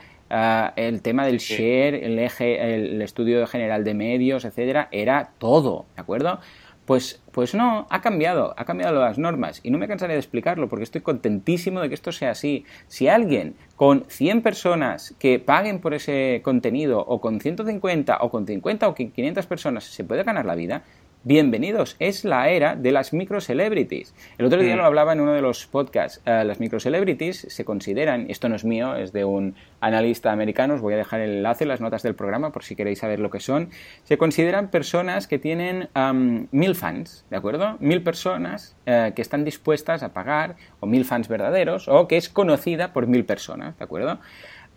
el 0.75 1.01
tema 1.01 1.25
del 1.25 1.37
share, 1.37 1.95
el, 2.03 2.19
eje, 2.19 2.75
el 2.75 3.01
estudio 3.01 3.47
general 3.47 3.83
de 3.83 3.93
medios, 3.93 4.45
etcétera, 4.45 4.89
era 4.91 5.31
todo, 5.39 5.85
¿de 5.95 6.01
acuerdo? 6.01 6.39
Pues, 6.85 7.19
pues 7.31 7.55
no, 7.55 7.87
ha 7.89 8.01
cambiado, 8.01 8.53
ha 8.57 8.65
cambiado 8.65 9.01
las 9.01 9.17
normas 9.17 9.59
y 9.63 9.71
no 9.71 9.79
me 9.79 9.87
cansaré 9.87 10.13
de 10.13 10.19
explicarlo 10.19 10.69
porque 10.69 10.83
estoy 10.83 11.01
contentísimo 11.01 11.81
de 11.81 11.89
que 11.89 11.95
esto 11.95 12.11
sea 12.11 12.31
así. 12.31 12.63
Si 12.87 13.07
alguien 13.07 13.55
con 13.75 14.05
100 14.07 14.43
personas 14.43 15.15
que 15.17 15.39
paguen 15.39 15.79
por 15.79 15.95
ese 15.95 16.41
contenido 16.43 16.99
o 16.99 17.19
con 17.19 17.41
150 17.41 18.17
o 18.21 18.29
con 18.29 18.45
50 18.45 18.87
o 18.87 18.95
con 18.95 19.11
500 19.11 19.45
personas 19.47 19.83
se 19.83 20.03
puede 20.03 20.23
ganar 20.23 20.45
la 20.45 20.53
vida, 20.53 20.83
bienvenidos, 21.25 21.95
es 21.97 22.23
la 22.23 22.49
era 22.49 22.75
de 22.75 22.91
las 22.91 23.11
microcelebrities. 23.11 24.13
El 24.37 24.45
otro 24.45 24.61
día 24.61 24.75
lo 24.75 24.85
hablaba 24.85 25.11
en 25.13 25.21
uno 25.21 25.33
de 25.33 25.41
los 25.41 25.65
podcasts. 25.65 26.21
Uh, 26.23 26.45
las 26.45 26.59
microcelebrities 26.59 27.47
se 27.49 27.65
consideran, 27.65 28.27
esto 28.29 28.47
no 28.47 28.55
es 28.55 28.63
mío, 28.63 28.95
es 28.95 29.11
de 29.11 29.25
un 29.25 29.55
analista 29.81 30.31
americano, 30.31 30.75
os 30.75 30.81
voy 30.81 30.93
a 30.93 30.97
dejar 30.97 31.21
el 31.21 31.37
enlace 31.37 31.63
en 31.63 31.69
las 31.69 31.81
notas 31.81 32.03
del 32.03 32.13
programa 32.13 32.51
por 32.51 32.63
si 32.63 32.75
queréis 32.75 32.99
saber 32.99 33.19
lo 33.19 33.31
que 33.31 33.39
son. 33.39 33.69
Se 34.03 34.19
consideran 34.19 34.69
personas 34.69 35.25
que 35.27 35.39
tienen 35.39 35.89
um, 35.95 36.45
mil 36.51 36.75
fans, 36.75 37.25
¿de 37.31 37.37
acuerdo? 37.37 37.77
Mil 37.79 38.03
personas 38.03 38.77
uh, 38.85 39.11
que 39.15 39.23
están 39.23 39.43
dispuestas 39.43 40.03
a 40.03 40.13
pagar, 40.13 40.57
o 40.79 40.85
mil 40.85 41.05
fans 41.05 41.27
verdaderos, 41.27 41.87
o 41.87 42.07
que 42.07 42.17
es 42.17 42.29
conocida 42.29 42.93
por 42.93 43.07
mil 43.07 43.25
personas, 43.25 43.75
¿de 43.79 43.83
acuerdo? 43.83 44.19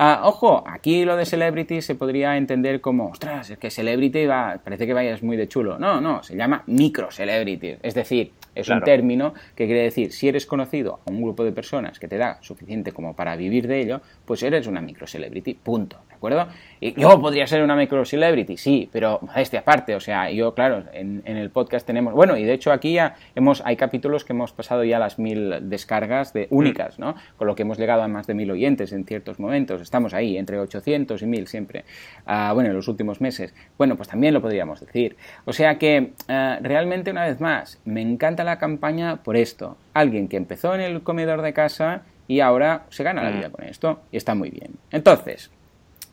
Uh, 0.00 0.22
ojo, 0.22 0.62
aquí 0.64 1.04
lo 1.04 1.16
de 1.16 1.26
celebrity 1.26 1.82
se 1.82 1.96
podría 1.96 2.36
entender 2.36 2.80
como, 2.80 3.08
ostras, 3.08 3.50
es 3.50 3.58
que 3.58 3.68
celebrity 3.68 4.26
va, 4.26 4.60
parece 4.62 4.86
que 4.86 4.94
vayas 4.94 5.24
muy 5.24 5.36
de 5.36 5.48
chulo. 5.48 5.76
No, 5.76 6.00
no, 6.00 6.22
se 6.22 6.36
llama 6.36 6.62
micro 6.66 7.10
celebrity. 7.10 7.78
Es 7.82 7.94
decir, 7.94 8.32
es 8.54 8.66
claro. 8.66 8.80
un 8.80 8.84
término 8.84 9.34
que 9.56 9.66
quiere 9.66 9.82
decir, 9.82 10.12
si 10.12 10.28
eres 10.28 10.46
conocido 10.46 11.00
a 11.04 11.10
un 11.10 11.20
grupo 11.20 11.44
de 11.44 11.50
personas 11.50 11.98
que 11.98 12.06
te 12.06 12.16
da 12.16 12.38
suficiente 12.42 12.92
como 12.92 13.16
para 13.16 13.34
vivir 13.34 13.66
de 13.66 13.80
ello, 13.80 14.00
pues 14.24 14.44
eres 14.44 14.68
una 14.68 14.80
micro 14.80 15.08
celebrity, 15.08 15.54
punto. 15.54 15.98
¿De 16.18 16.26
acuerdo? 16.34 16.48
Y 16.80 17.00
yo 17.00 17.20
podría 17.20 17.46
ser 17.46 17.62
una 17.62 17.76
micro 17.76 18.04
celebrity, 18.04 18.56
sí, 18.56 18.88
pero 18.90 19.20
este 19.36 19.56
aparte, 19.56 19.94
o 19.94 20.00
sea, 20.00 20.30
yo, 20.32 20.52
claro, 20.52 20.82
en, 20.92 21.22
en, 21.24 21.36
el 21.36 21.50
podcast 21.50 21.86
tenemos, 21.86 22.12
bueno, 22.12 22.36
y 22.36 22.42
de 22.42 22.54
hecho 22.54 22.72
aquí 22.72 22.94
ya 22.94 23.14
hemos, 23.36 23.62
hay 23.64 23.76
capítulos 23.76 24.24
que 24.24 24.32
hemos 24.32 24.52
pasado 24.52 24.82
ya 24.82 24.98
las 24.98 25.20
mil 25.20 25.68
descargas 25.68 26.32
de 26.32 26.48
únicas, 26.50 26.98
¿no? 26.98 27.14
Con 27.36 27.46
lo 27.46 27.54
que 27.54 27.62
hemos 27.62 27.78
llegado 27.78 28.02
a 28.02 28.08
más 28.08 28.26
de 28.26 28.34
mil 28.34 28.50
oyentes 28.50 28.92
en 28.92 29.04
ciertos 29.04 29.38
momentos, 29.38 29.80
estamos 29.80 30.12
ahí, 30.12 30.36
entre 30.36 30.58
800 30.58 31.22
y 31.22 31.26
1000 31.26 31.46
siempre, 31.46 31.84
uh, 32.26 32.52
bueno, 32.52 32.70
en 32.70 32.76
los 32.76 32.88
últimos 32.88 33.20
meses. 33.20 33.54
Bueno, 33.76 33.96
pues 33.96 34.08
también 34.08 34.34
lo 34.34 34.42
podríamos 34.42 34.80
decir. 34.80 35.16
O 35.44 35.52
sea 35.52 35.78
que, 35.78 36.12
uh, 36.28 36.62
realmente, 36.62 37.12
una 37.12 37.26
vez 37.26 37.40
más, 37.40 37.80
me 37.84 38.02
encanta 38.02 38.42
la 38.42 38.58
campaña 38.58 39.22
por 39.22 39.36
esto. 39.36 39.76
Alguien 39.94 40.28
que 40.28 40.36
empezó 40.36 40.74
en 40.74 40.80
el 40.80 41.02
comedor 41.02 41.42
de 41.42 41.52
casa 41.52 42.02
y 42.28 42.40
ahora 42.40 42.84
se 42.90 43.02
gana 43.02 43.22
la 43.22 43.30
vida 43.30 43.50
con 43.50 43.64
esto 43.64 44.02
y 44.12 44.18
está 44.18 44.34
muy 44.34 44.50
bien. 44.50 44.74
Entonces, 44.90 45.50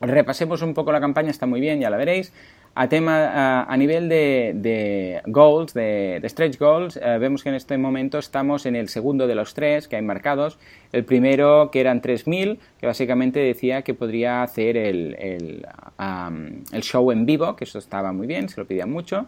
repasemos 0.01 0.61
un 0.61 0.73
poco 0.73 0.91
la 0.91 0.99
campaña, 0.99 1.29
está 1.29 1.45
muy 1.45 1.61
bien, 1.61 1.79
ya 1.79 1.89
la 1.89 1.97
veréis. 1.97 2.33
A, 2.77 2.89
tema, 2.89 3.27
a, 3.27 3.63
a 3.63 3.77
nivel 3.77 4.09
de, 4.09 4.51
de, 4.53 5.21
goals, 5.27 5.73
de, 5.73 6.19
de 6.21 6.27
stretch 6.27 6.59
goals, 6.59 6.97
eh, 7.01 7.17
vemos 7.19 7.41
que 7.41 7.47
en 7.47 7.55
este 7.55 7.77
momento 7.77 8.19
estamos 8.19 8.65
en 8.65 8.75
el 8.75 8.89
segundo 8.89 9.27
de 9.27 9.35
los 9.35 9.53
tres 9.53 9.87
que 9.87 9.95
hay 9.95 10.01
marcados. 10.01 10.59
El 10.91 11.05
primero, 11.05 11.71
que 11.71 11.79
eran 11.79 12.01
3.000, 12.01 12.57
que 12.77 12.85
básicamente 12.85 13.39
decía 13.39 13.81
que 13.83 13.93
podría 13.93 14.43
hacer 14.43 14.75
el, 14.75 15.15
el, 15.17 15.65
um, 15.97 16.63
el 16.73 16.81
show 16.81 17.11
en 17.11 17.25
vivo, 17.25 17.55
que 17.55 17.63
eso 17.63 17.79
estaba 17.79 18.11
muy 18.11 18.27
bien, 18.27 18.49
se 18.49 18.59
lo 18.59 18.67
pedían 18.67 18.91
mucho. 18.91 19.27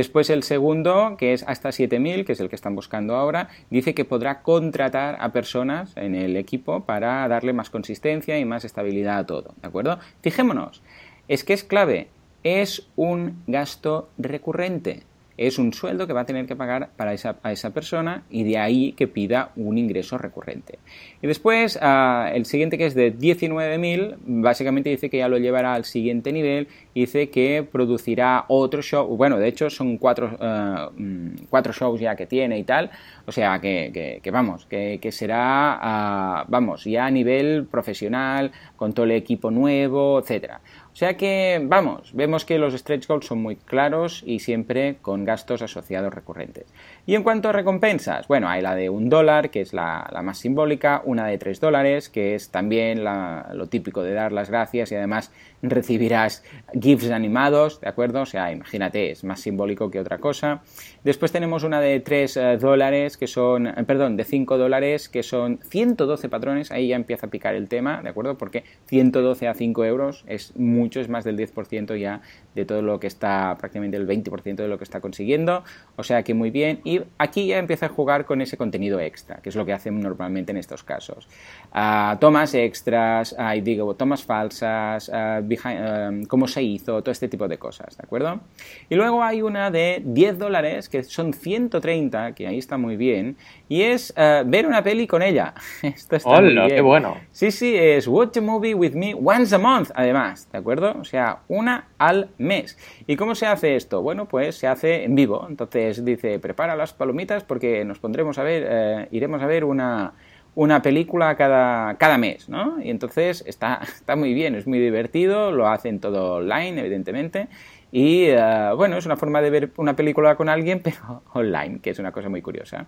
Después 0.00 0.30
el 0.30 0.44
segundo, 0.44 1.16
que 1.18 1.34
es 1.34 1.44
hasta 1.46 1.68
7.000, 1.68 2.24
que 2.24 2.32
es 2.32 2.40
el 2.40 2.48
que 2.48 2.56
están 2.56 2.74
buscando 2.74 3.16
ahora, 3.16 3.50
dice 3.68 3.92
que 3.92 4.06
podrá 4.06 4.40
contratar 4.40 5.18
a 5.20 5.30
personas 5.30 5.94
en 5.94 6.14
el 6.14 6.38
equipo 6.38 6.86
para 6.86 7.28
darle 7.28 7.52
más 7.52 7.68
consistencia 7.68 8.38
y 8.38 8.46
más 8.46 8.64
estabilidad 8.64 9.18
a 9.18 9.26
todo, 9.26 9.54
¿de 9.60 9.68
acuerdo? 9.68 9.98
Fijémonos, 10.22 10.80
es 11.28 11.44
que 11.44 11.52
es 11.52 11.64
clave, 11.64 12.08
es 12.44 12.88
un 12.96 13.42
gasto 13.46 14.08
recurrente. 14.16 15.02
Es 15.36 15.58
un 15.58 15.72
sueldo 15.72 16.06
que 16.06 16.12
va 16.12 16.22
a 16.22 16.26
tener 16.26 16.46
que 16.46 16.56
pagar 16.56 16.90
para 16.96 17.12
esa, 17.12 17.36
a 17.42 17.52
esa 17.52 17.70
persona 17.70 18.24
y 18.30 18.44
de 18.44 18.58
ahí 18.58 18.92
que 18.92 19.08
pida 19.08 19.52
un 19.56 19.78
ingreso 19.78 20.18
recurrente. 20.18 20.78
Y 21.22 21.26
después, 21.26 21.76
uh, 21.76 22.34
el 22.34 22.44
siguiente 22.44 22.76
que 22.76 22.86
es 22.86 22.94
de 22.94 23.16
19.000, 23.16 24.16
básicamente 24.26 24.90
dice 24.90 25.08
que 25.08 25.18
ya 25.18 25.28
lo 25.28 25.38
llevará 25.38 25.74
al 25.74 25.84
siguiente 25.84 26.32
nivel 26.32 26.68
dice 26.94 27.30
que 27.30 27.66
producirá 27.70 28.44
otro 28.48 28.82
show. 28.82 29.06
Bueno, 29.16 29.38
de 29.38 29.48
hecho 29.48 29.70
son 29.70 29.96
cuatro, 29.98 30.36
uh, 30.38 31.44
cuatro 31.48 31.72
shows 31.72 32.00
ya 32.00 32.16
que 32.16 32.26
tiene 32.26 32.58
y 32.58 32.64
tal. 32.64 32.90
O 33.26 33.32
sea, 33.32 33.60
que, 33.60 34.20
vamos, 34.32 34.66
que, 34.66 35.12
será, 35.12 36.44
uh, 36.46 36.50
vamos, 36.50 36.84
ya 36.84 37.06
a 37.06 37.10
nivel 37.10 37.66
profesional, 37.70 38.50
con 38.76 38.92
todo 38.92 39.04
el 39.06 39.12
equipo 39.12 39.50
nuevo, 39.50 40.18
etcétera. 40.20 40.60
O 40.92 40.96
sea 40.96 41.16
que, 41.16 41.60
vamos, 41.62 42.12
vemos 42.14 42.44
que 42.44 42.58
los 42.58 42.74
stretch 42.74 43.06
goals 43.06 43.26
son 43.26 43.40
muy 43.40 43.56
claros 43.56 44.22
y 44.26 44.40
siempre 44.40 44.96
con 45.00 45.24
gastos 45.24 45.62
asociados 45.62 46.12
recurrentes. 46.12 46.66
Y 47.10 47.16
en 47.16 47.24
cuanto 47.24 47.48
a 47.48 47.52
recompensas, 47.52 48.28
bueno, 48.28 48.48
hay 48.48 48.62
la 48.62 48.76
de 48.76 48.88
un 48.88 49.08
dólar, 49.08 49.50
que 49.50 49.62
es 49.62 49.72
la, 49.72 50.08
más 50.22 50.38
simbólica, 50.38 51.02
una 51.04 51.26
de 51.26 51.38
tres 51.38 51.58
dólares, 51.58 52.08
que 52.08 52.36
es 52.36 52.50
también 52.50 53.02
lo 53.02 53.66
típico 53.66 54.04
de 54.04 54.12
dar 54.12 54.30
las 54.30 54.48
gracias 54.48 54.92
y 54.92 54.94
además 54.94 55.32
recibirás 55.60 56.44
GIFs 56.72 57.10
animados, 57.10 57.80
¿de 57.80 57.88
acuerdo? 57.88 58.22
O 58.22 58.26
sea, 58.26 58.52
imagínate, 58.52 59.10
es 59.10 59.24
más 59.24 59.40
simbólico 59.40 59.90
que 59.90 59.98
otra 59.98 60.18
cosa. 60.18 60.62
Después 61.02 61.32
tenemos 61.32 61.64
una 61.64 61.80
de 61.80 62.00
3 62.00 62.36
uh, 62.36 62.40
dólares, 62.58 63.16
que 63.16 63.26
son, 63.26 63.66
eh, 63.66 63.84
perdón, 63.86 64.16
de 64.16 64.24
5 64.24 64.56
dólares, 64.56 65.08
que 65.08 65.22
son 65.22 65.58
112 65.68 66.28
patrones, 66.28 66.70
ahí 66.70 66.88
ya 66.88 66.96
empieza 66.96 67.26
a 67.26 67.30
picar 67.30 67.54
el 67.54 67.68
tema, 67.68 68.02
¿de 68.02 68.10
acuerdo? 68.10 68.38
Porque 68.38 68.64
112 68.86 69.48
a 69.48 69.54
5 69.54 69.84
euros 69.84 70.24
es 70.28 70.56
mucho, 70.56 71.00
es 71.00 71.08
más 71.08 71.24
del 71.24 71.36
10% 71.36 71.98
ya 71.98 72.20
de 72.54 72.64
todo 72.64 72.82
lo 72.82 73.00
que 73.00 73.06
está, 73.06 73.56
prácticamente 73.58 73.96
el 73.96 74.06
20% 74.06 74.56
de 74.56 74.68
lo 74.68 74.78
que 74.78 74.84
está 74.84 75.00
consiguiendo, 75.00 75.64
o 75.96 76.02
sea 76.02 76.22
que 76.22 76.34
muy 76.34 76.50
bien, 76.50 76.80
aquí 77.18 77.46
ya 77.48 77.58
empieza 77.58 77.86
a 77.86 77.88
jugar 77.88 78.24
con 78.24 78.40
ese 78.40 78.56
contenido 78.56 79.00
extra, 79.00 79.36
que 79.36 79.48
es 79.48 79.56
lo 79.56 79.64
que 79.64 79.72
hacen 79.72 80.00
normalmente 80.00 80.52
en 80.52 80.58
estos 80.58 80.82
casos. 80.82 81.28
Uh, 81.74 82.16
tomas 82.18 82.54
extras, 82.54 83.34
uh, 83.38 83.60
digo, 83.62 83.94
tomas 83.94 84.24
falsas, 84.24 85.08
uh, 85.08 85.42
behind, 85.42 86.26
cómo 86.26 86.48
se 86.48 86.62
hizo, 86.62 87.02
todo 87.02 87.12
este 87.12 87.28
tipo 87.28 87.48
de 87.48 87.58
cosas, 87.58 87.96
¿de 87.96 88.02
acuerdo? 88.04 88.40
Y 88.88 88.94
luego 88.94 89.22
hay 89.22 89.42
una 89.42 89.70
de 89.70 90.02
10 90.04 90.38
dólares, 90.38 90.88
que 90.88 91.02
son 91.02 91.32
130, 91.32 92.32
que 92.32 92.46
ahí 92.46 92.58
está 92.58 92.78
muy 92.78 92.96
bien, 92.96 93.36
y 93.68 93.82
es 93.82 94.14
ver 94.16 94.66
una 94.66 94.82
peli 94.82 95.06
con 95.06 95.22
ella. 95.22 95.54
Esto 95.82 96.16
está 96.16 96.28
Hola, 96.30 96.40
muy 96.40 96.54
bien. 96.54 96.68
qué 96.68 96.80
bueno. 96.80 97.16
Sí, 97.32 97.50
sí, 97.50 97.74
es 97.76 98.08
Watch 98.08 98.38
a 98.38 98.40
Movie 98.40 98.74
with 98.74 98.92
Me 98.94 99.14
once 99.14 99.54
a 99.54 99.58
month, 99.58 99.90
además, 99.94 100.48
¿de 100.50 100.58
acuerdo? 100.58 100.96
O 101.00 101.04
sea, 101.04 101.40
una 101.48 101.89
al 102.00 102.30
mes. 102.38 102.78
¿Y 103.06 103.16
cómo 103.16 103.34
se 103.34 103.46
hace 103.46 103.76
esto? 103.76 104.00
Bueno, 104.00 104.26
pues 104.26 104.56
se 104.56 104.66
hace 104.66 105.04
en 105.04 105.14
vivo. 105.14 105.46
Entonces 105.48 106.02
dice, 106.02 106.38
prepara 106.38 106.74
las 106.74 106.94
palomitas 106.94 107.44
porque 107.44 107.84
nos 107.84 107.98
pondremos 107.98 108.38
a 108.38 108.42
ver, 108.42 108.66
eh, 108.66 109.08
iremos 109.12 109.42
a 109.42 109.46
ver 109.46 109.64
una 109.64 110.14
una 110.54 110.82
película 110.82 111.36
cada, 111.36 111.94
cada 111.96 112.18
mes, 112.18 112.48
¿no? 112.48 112.82
Y 112.82 112.90
entonces 112.90 113.44
está, 113.46 113.80
está 113.82 114.16
muy 114.16 114.34
bien, 114.34 114.54
es 114.54 114.66
muy 114.66 114.78
divertido, 114.78 115.52
lo 115.52 115.68
hacen 115.68 116.00
todo 116.00 116.36
online, 116.36 116.80
evidentemente, 116.80 117.48
y 117.92 118.24
eh, 118.26 118.70
bueno, 118.76 118.96
es 118.96 119.06
una 119.06 119.16
forma 119.16 119.40
de 119.40 119.50
ver 119.50 119.70
una 119.76 119.96
película 119.96 120.36
con 120.36 120.48
alguien, 120.48 120.80
pero 120.84 121.22
online, 121.32 121.80
que 121.80 121.90
es 121.90 121.98
una 121.98 122.12
cosa 122.12 122.28
muy 122.28 122.42
curiosa. 122.42 122.86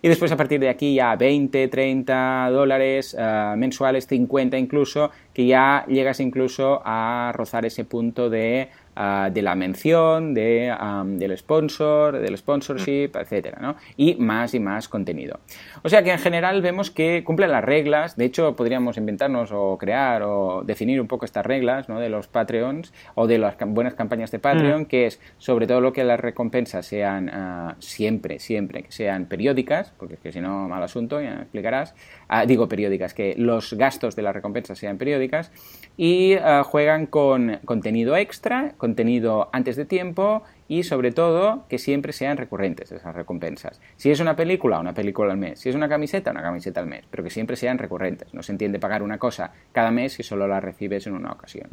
Y 0.00 0.08
después 0.08 0.30
a 0.32 0.36
partir 0.36 0.60
de 0.60 0.68
aquí 0.68 0.94
ya 0.94 1.16
20, 1.16 1.68
30 1.68 2.50
dólares 2.50 3.16
eh, 3.18 3.54
mensuales, 3.56 4.06
50 4.06 4.58
incluso, 4.58 5.10
que 5.32 5.46
ya 5.46 5.84
llegas 5.88 6.20
incluso 6.20 6.82
a 6.84 7.32
rozar 7.34 7.64
ese 7.64 7.84
punto 7.84 8.28
de 8.28 8.68
Ah, 8.94 9.30
de 9.32 9.40
la 9.40 9.54
mención, 9.54 10.34
de, 10.34 10.70
del 11.16 11.38
sponsor, 11.38 12.18
del 12.18 12.36
sponsorship, 12.36 13.12
etcétera, 13.14 13.58
¿no? 13.58 13.76
Y 13.96 14.16
más 14.16 14.52
y 14.52 14.60
más 14.60 14.86
contenido. 14.86 15.40
O 15.84 15.88
sea 15.88 16.02
que 16.02 16.12
en 16.12 16.18
general 16.18 16.62
vemos 16.62 16.90
que 16.90 17.24
cumplen 17.24 17.50
las 17.50 17.64
reglas. 17.64 18.16
De 18.16 18.24
hecho, 18.24 18.54
podríamos 18.54 18.96
inventarnos 18.96 19.50
o 19.52 19.76
crear 19.78 20.22
o 20.22 20.62
definir 20.64 21.00
un 21.00 21.08
poco 21.08 21.24
estas 21.24 21.44
reglas 21.44 21.88
¿no? 21.88 21.98
de 21.98 22.08
los 22.08 22.28
Patreons 22.28 22.92
o 23.14 23.26
de 23.26 23.38
las 23.38 23.56
buenas 23.66 23.94
campañas 23.94 24.30
de 24.30 24.38
Patreon, 24.38 24.82
mm. 24.82 24.86
que 24.86 25.06
es 25.06 25.20
sobre 25.38 25.66
todo 25.66 25.80
lo 25.80 25.92
que 25.92 26.04
las 26.04 26.20
recompensas 26.20 26.86
sean 26.86 27.28
ah, 27.30 27.76
siempre, 27.80 28.38
siempre, 28.38 28.84
que 28.84 28.92
sean 28.92 29.26
periódicas, 29.26 29.92
porque 29.98 30.14
es 30.14 30.20
que 30.20 30.32
si 30.32 30.40
no, 30.40 30.68
mal 30.68 30.82
asunto, 30.82 31.20
ya 31.20 31.34
me 31.34 31.42
explicarás. 31.42 31.94
Ah, 32.28 32.46
digo 32.46 32.68
periódicas, 32.68 33.12
que 33.12 33.34
los 33.36 33.74
gastos 33.74 34.14
de 34.14 34.22
las 34.22 34.34
recompensas 34.34 34.78
sean 34.78 34.98
periódicas 34.98 35.50
y 35.96 36.36
juegan 36.64 37.06
con 37.06 37.58
contenido 37.64 38.16
extra 38.16 38.72
contenido 38.78 39.50
antes 39.52 39.76
de 39.76 39.84
tiempo 39.84 40.42
y 40.68 40.82
sobre 40.84 41.12
todo 41.12 41.64
que 41.68 41.78
siempre 41.78 42.12
sean 42.12 42.36
recurrentes 42.36 42.92
esas 42.92 43.14
recompensas. 43.14 43.80
Si 43.96 44.10
es 44.10 44.20
una 44.20 44.36
película, 44.36 44.78
una 44.78 44.94
película 44.94 45.32
al 45.32 45.38
mes. 45.38 45.60
Si 45.60 45.68
es 45.68 45.74
una 45.74 45.88
camiseta, 45.88 46.30
una 46.30 46.42
camiseta 46.42 46.80
al 46.80 46.86
mes. 46.86 47.04
Pero 47.10 47.22
que 47.22 47.30
siempre 47.30 47.56
sean 47.56 47.78
recurrentes. 47.78 48.32
No 48.34 48.42
se 48.42 48.52
entiende 48.52 48.78
pagar 48.78 49.02
una 49.02 49.18
cosa 49.18 49.52
cada 49.72 49.90
mes 49.90 50.14
si 50.14 50.22
solo 50.22 50.46
la 50.46 50.60
recibes 50.60 51.06
en 51.06 51.14
una 51.14 51.32
ocasión. 51.32 51.70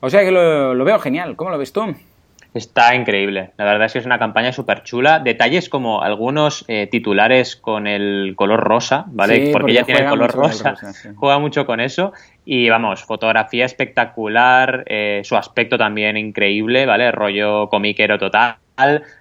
O 0.00 0.10
sea 0.10 0.22
que 0.22 0.30
lo, 0.30 0.74
lo 0.74 0.84
veo 0.84 0.98
genial. 0.98 1.36
¿Cómo 1.36 1.50
lo 1.50 1.58
ves 1.58 1.72
tú? 1.72 1.94
Está 2.56 2.94
increíble. 2.94 3.50
La 3.58 3.66
verdad 3.66 3.84
es 3.84 3.92
que 3.92 3.98
es 3.98 4.06
una 4.06 4.18
campaña 4.18 4.50
súper 4.50 4.82
chula. 4.82 5.18
Detalles 5.18 5.68
como 5.68 6.02
algunos 6.02 6.64
eh, 6.68 6.86
titulares 6.90 7.54
con 7.54 7.86
el 7.86 8.32
color 8.34 8.60
rosa, 8.60 9.04
¿vale? 9.08 9.50
porque, 9.52 9.72
ella 9.72 9.84
tiene 9.84 10.00
el 10.00 10.08
color 10.08 10.32
rosa. 10.32 10.74
Juega 11.16 11.38
mucho 11.38 11.66
con 11.66 11.80
eso. 11.80 12.14
Y 12.46 12.70
vamos, 12.70 13.04
fotografía 13.04 13.66
espectacular, 13.66 14.84
eh, 14.86 15.20
su 15.22 15.36
aspecto 15.36 15.76
también 15.76 16.16
increíble, 16.16 16.86
¿vale? 16.86 17.12
Rollo 17.12 17.68
comiquero 17.68 18.18
total. 18.18 18.56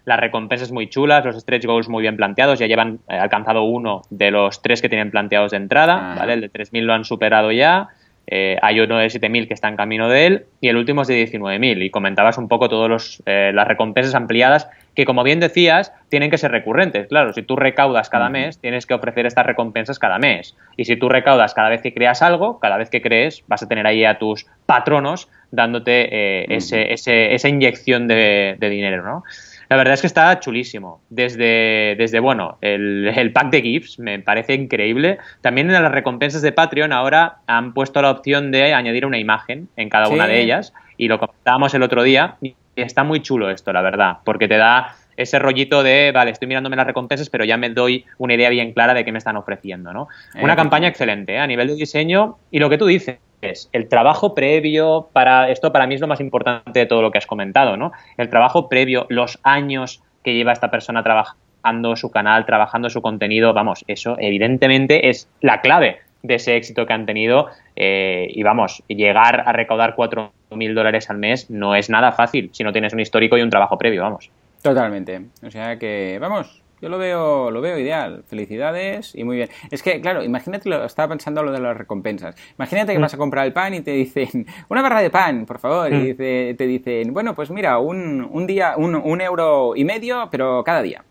Las 0.06 0.20
recompensas 0.20 0.72
muy 0.72 0.88
chulas, 0.88 1.26
los 1.26 1.36
stretch 1.36 1.66
goals 1.66 1.90
muy 1.90 2.04
bien 2.04 2.16
planteados. 2.16 2.60
Ya 2.60 2.68
llevan 2.68 3.00
eh, 3.10 3.18
alcanzado 3.18 3.64
uno 3.64 4.04
de 4.10 4.32
los 4.32 4.62
tres 4.62 4.82
que 4.82 4.88
tienen 4.88 5.12
planteados 5.12 5.52
de 5.52 5.58
entrada, 5.58 6.16
¿vale? 6.18 6.34
El 6.34 6.42
de 6.42 6.52
3.000 6.52 6.82
lo 6.84 6.94
han 6.94 7.04
superado 7.04 7.52
ya. 7.52 7.90
Eh, 8.28 8.58
hay 8.62 8.80
uno 8.80 8.98
de 8.98 9.08
7.000 9.08 9.48
que 9.48 9.54
está 9.54 9.68
en 9.68 9.76
camino 9.76 10.10
de 10.10 10.26
él 10.26 10.46
y 10.62 10.70
el 10.70 10.78
último 10.78 11.04
es 11.04 11.08
de 11.08 11.26
19.000. 11.26 11.86
Y 11.86 11.90
comentabas 11.90 12.38
un 12.38 12.48
poco 12.48 12.70
todas 12.70 13.22
eh, 13.26 13.52
las 13.54 13.68
recompensas 13.68 14.16
ampliadas 14.16 14.68
que, 14.96 15.06
como 15.06 15.24
bien 15.24 15.40
decías, 15.40 15.94
tienen 16.10 16.32
que 16.32 16.38
ser 16.38 16.52
recurrentes. 16.52 17.08
Claro, 17.08 17.34
si 17.34 17.44
tú 17.44 17.56
recaudas 17.56 18.10
cada 18.10 18.30
mes, 18.30 18.60
tienes 18.60 18.86
que 18.86 18.94
ofrecer 18.94 19.26
estas 19.26 19.46
recompensas 19.46 20.00
cada 20.00 20.18
mes. 20.18 20.56
Y 20.78 20.86
si 20.86 20.96
tú 20.96 21.10
recaudas 21.10 21.54
cada 21.54 21.70
vez 21.70 21.82
que 21.82 21.94
creas 21.94 22.22
algo, 22.22 22.60
cada 22.60 22.78
vez 22.78 22.90
que 22.90 23.02
crees, 23.02 23.44
vas 23.48 23.62
a 23.62 23.68
tener 23.68 23.86
ahí 23.86 24.06
a 24.06 24.18
tus 24.18 24.46
patronos 24.66 25.30
dándote 25.52 26.10
eh, 26.12 26.46
ese, 26.50 26.94
esa 26.94 27.50
inyección 27.50 28.08
de, 28.08 28.56
de 28.58 28.70
dinero, 28.70 29.04
¿no? 29.04 29.24
La 29.70 29.78
verdad 29.78 29.94
es 29.94 30.02
que 30.02 30.08
está 30.08 30.40
chulísimo. 30.40 31.02
Desde, 31.10 31.96
desde 31.98 32.20
bueno, 32.20 32.58
el, 32.62 33.32
pack 33.34 33.50
de 33.50 33.62
GIFs 33.62 34.00
me 34.00 34.20
parece 34.20 34.54
increíble. 34.54 35.18
También 35.42 35.70
en 35.70 35.82
las 35.82 35.92
recompensas 35.92 36.42
de 36.42 36.52
Patreon 36.52 36.94
ahora 36.94 37.38
han 37.48 37.74
puesto 37.74 38.02
la 38.02 38.12
opción 38.12 38.52
de 38.52 38.74
añadir 38.74 39.06
una 39.06 39.18
imagen 39.18 39.70
en 39.76 39.90
cada 39.90 40.10
una 40.10 40.28
de 40.28 40.42
ellas. 40.42 40.74
Y 40.98 41.08
lo 41.08 41.20
comentábamos 41.20 41.74
el 41.74 41.84
otro 41.84 42.04
día. 42.04 42.36
Y 42.42 42.56
está 42.76 43.04
muy 43.04 43.22
chulo 43.22 43.50
esto, 43.50 43.72
la 43.74 43.82
verdad, 43.82 44.18
porque 44.24 44.48
te 44.48 44.58
da 44.58 44.96
ese 45.18 45.40
rollito 45.40 45.82
de, 45.84 46.12
vale, 46.14 46.32
estoy 46.32 46.48
mirándome 46.48 46.76
las 46.76 46.88
recompensas, 46.88 47.30
pero 47.30 47.46
ya 47.46 47.58
me 47.58 47.70
doy 47.70 48.06
una 48.18 48.34
idea 48.34 48.50
bien 48.50 48.74
clara 48.74 48.94
de 48.94 49.06
qué 49.06 49.12
me 49.12 49.18
están 49.18 49.38
ofreciendo, 49.38 49.94
¿no? 49.94 50.08
Una 50.42 50.56
campaña 50.56 50.88
excelente 50.88 51.36
¿eh? 51.36 51.40
a 51.40 51.48
nivel 51.48 51.68
de 51.68 51.76
diseño 51.76 52.38
y 52.52 52.60
lo 52.60 52.70
que 52.70 52.78
tú 52.78 52.86
dices, 52.86 53.18
el 53.42 53.88
trabajo 53.88 54.34
previo 54.34 55.10
para 55.14 55.50
esto 55.50 55.72
para 55.72 55.88
mí 55.88 55.96
es 55.96 56.02
lo 56.02 56.08
más 56.08 56.20
importante 56.20 56.80
de 56.80 56.86
todo 56.86 57.02
lo 57.02 57.12
que 57.12 57.18
has 57.18 57.28
comentado, 57.28 57.78
¿no? 57.78 57.92
El 58.18 58.30
trabajo 58.30 58.70
previo, 58.70 59.06
los 59.10 59.40
años 59.44 60.02
que 60.24 60.34
lleva 60.34 60.52
esta 60.52 60.72
persona 60.72 61.04
trabajando 61.04 61.96
su 61.96 62.12
canal, 62.12 62.46
trabajando 62.46 62.90
su 62.90 63.02
contenido, 63.02 63.54
vamos, 63.54 63.84
eso 63.88 64.16
evidentemente 64.20 65.10
es 65.10 65.30
la 65.42 65.62
clave 65.62 66.00
de 66.24 66.36
ese 66.36 66.56
éxito 66.56 66.86
que 66.86 66.94
han 66.94 67.06
tenido 67.06 67.48
eh, 67.76 68.28
y 68.30 68.42
vamos, 68.44 68.84
llegar 68.88 69.44
a 69.46 69.52
recaudar 69.52 69.96
4.000 69.96 70.74
dólares 70.74 71.10
al 71.10 71.18
mes 71.18 71.50
no 71.50 71.76
es 71.76 71.90
nada 71.90 72.12
fácil 72.12 72.50
si 72.52 72.64
no 72.64 72.72
tienes 72.72 72.94
un 72.94 73.00
histórico 73.00 73.38
y 73.38 73.42
un 73.42 73.50
trabajo 73.50 73.78
previo, 73.78 74.02
vamos. 74.02 74.32
Totalmente. 74.62 75.22
O 75.46 75.52
sea 75.52 75.78
que, 75.78 76.18
vamos, 76.20 76.64
yo 76.86 76.90
lo 76.90 77.00
veo, 77.00 77.50
lo 77.50 77.62
veo 77.62 77.80
ideal. 77.80 78.24
Felicidades 78.28 79.16
y 79.16 79.24
muy 79.24 79.38
bien. 79.38 79.50
Es 79.72 79.82
que, 79.82 80.00
claro, 80.02 80.24
imagínate, 80.24 80.70
lo, 80.70 80.86
estaba 80.86 81.10
pensando 81.10 81.42
lo 81.42 81.52
de 81.52 81.60
las 81.60 81.76
recompensas. 81.76 82.36
Imagínate 82.60 82.92
que 82.94 83.00
mm. 83.00 83.02
vas 83.02 83.14
a 83.16 83.18
comprar 83.18 83.48
el 83.48 83.54
pan 83.54 83.74
y 83.74 83.82
te 83.82 83.90
dicen, 83.90 84.46
una 84.70 84.84
barra 84.84 85.02
de 85.02 85.10
pan, 85.10 85.48
por 85.48 85.58
favor. 85.58 85.92
Y 85.92 86.14
mm. 86.14 86.16
te 86.56 86.68
dicen, 86.68 87.12
bueno, 87.12 87.34
pues 87.34 87.50
mira, 87.50 87.80
un, 87.80 88.30
un 88.32 88.46
día, 88.46 88.76
un, 88.78 88.94
un 88.94 89.20
euro 89.20 89.76
y 89.76 89.84
medio, 89.84 90.28
pero 90.30 90.64
cada 90.64 90.84
día. 90.84 91.04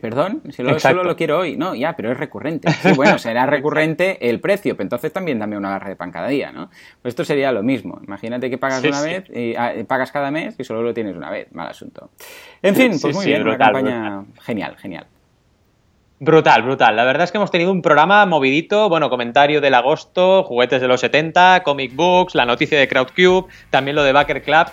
Perdón, 0.00 0.42
si 0.50 0.62
lo, 0.62 0.78
solo 0.78 1.04
lo 1.04 1.16
quiero 1.16 1.38
hoy. 1.38 1.56
No, 1.56 1.74
ya, 1.74 1.96
pero 1.96 2.12
es 2.12 2.18
recurrente. 2.18 2.70
Sí, 2.70 2.92
bueno, 2.92 3.18
será 3.18 3.46
recurrente 3.46 4.28
el 4.28 4.40
precio, 4.40 4.76
pero 4.76 4.84
entonces 4.84 5.12
también 5.12 5.38
dame 5.38 5.56
una 5.56 5.70
barra 5.70 5.88
de 5.88 5.96
pan 5.96 6.10
cada 6.10 6.28
día, 6.28 6.52
¿no? 6.52 6.68
Pues 7.00 7.12
esto 7.12 7.24
sería 7.24 7.50
lo 7.50 7.62
mismo. 7.62 7.98
Imagínate 8.04 8.50
que 8.50 8.58
pagas 8.58 8.84
una 8.84 9.00
vez 9.00 9.24
y 9.30 9.54
ah, 9.56 9.72
pagas 9.86 10.12
cada 10.12 10.30
mes 10.30 10.54
y 10.58 10.64
solo 10.64 10.82
lo 10.82 10.92
tienes 10.92 11.16
una 11.16 11.30
vez. 11.30 11.50
Mal 11.52 11.68
asunto. 11.68 12.10
En 12.62 12.74
fin, 12.74 12.92
pues 13.00 13.14
muy 13.14 13.24
bien, 13.24 13.42
una 13.42 13.56
campaña 13.56 14.24
genial, 14.42 14.76
genial. 14.76 15.06
Brutal, 16.22 16.62
brutal. 16.62 16.96
La 16.96 17.04
verdad 17.04 17.24
es 17.24 17.32
que 17.32 17.38
hemos 17.38 17.50
tenido 17.50 17.72
un 17.72 17.80
programa 17.80 18.26
movidito, 18.26 18.90
bueno, 18.90 19.08
comentario 19.08 19.62
del 19.62 19.72
agosto, 19.72 20.42
juguetes 20.42 20.82
de 20.82 20.88
los 20.88 21.00
70, 21.00 21.62
comic 21.62 21.96
books, 21.96 22.34
la 22.34 22.44
noticia 22.44 22.78
de 22.78 22.86
Crowdcube, 22.86 23.46
también 23.70 23.96
lo 23.96 24.02
de 24.02 24.12
Backer 24.12 24.42
Club. 24.42 24.66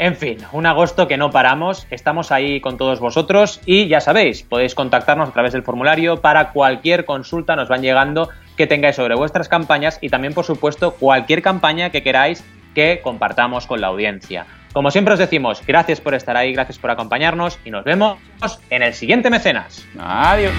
En 0.00 0.16
fin, 0.16 0.38
un 0.52 0.64
agosto 0.64 1.06
que 1.06 1.18
no 1.18 1.30
paramos, 1.30 1.86
estamos 1.90 2.32
ahí 2.32 2.62
con 2.62 2.78
todos 2.78 3.00
vosotros 3.00 3.60
y 3.66 3.86
ya 3.86 4.00
sabéis, 4.00 4.42
podéis 4.42 4.74
contactarnos 4.74 5.28
a 5.28 5.32
través 5.32 5.52
del 5.52 5.62
formulario 5.62 6.22
para 6.22 6.52
cualquier 6.52 7.04
consulta, 7.04 7.54
nos 7.54 7.68
van 7.68 7.82
llegando 7.82 8.30
que 8.56 8.66
tengáis 8.66 8.96
sobre 8.96 9.14
vuestras 9.14 9.50
campañas 9.50 9.98
y 10.00 10.08
también, 10.08 10.32
por 10.32 10.46
supuesto, 10.46 10.92
cualquier 10.92 11.42
campaña 11.42 11.90
que 11.90 12.02
queráis 12.02 12.42
que 12.74 13.02
compartamos 13.02 13.66
con 13.66 13.82
la 13.82 13.88
audiencia. 13.88 14.46
Como 14.72 14.90
siempre 14.90 15.12
os 15.12 15.20
decimos, 15.20 15.62
gracias 15.66 16.00
por 16.00 16.14
estar 16.14 16.34
ahí, 16.34 16.54
gracias 16.54 16.78
por 16.78 16.90
acompañarnos 16.90 17.58
y 17.66 17.70
nos 17.70 17.84
vemos 17.84 18.16
en 18.70 18.82
el 18.82 18.94
siguiente 18.94 19.28
mecenas. 19.28 19.86
Adiós. 19.98 20.54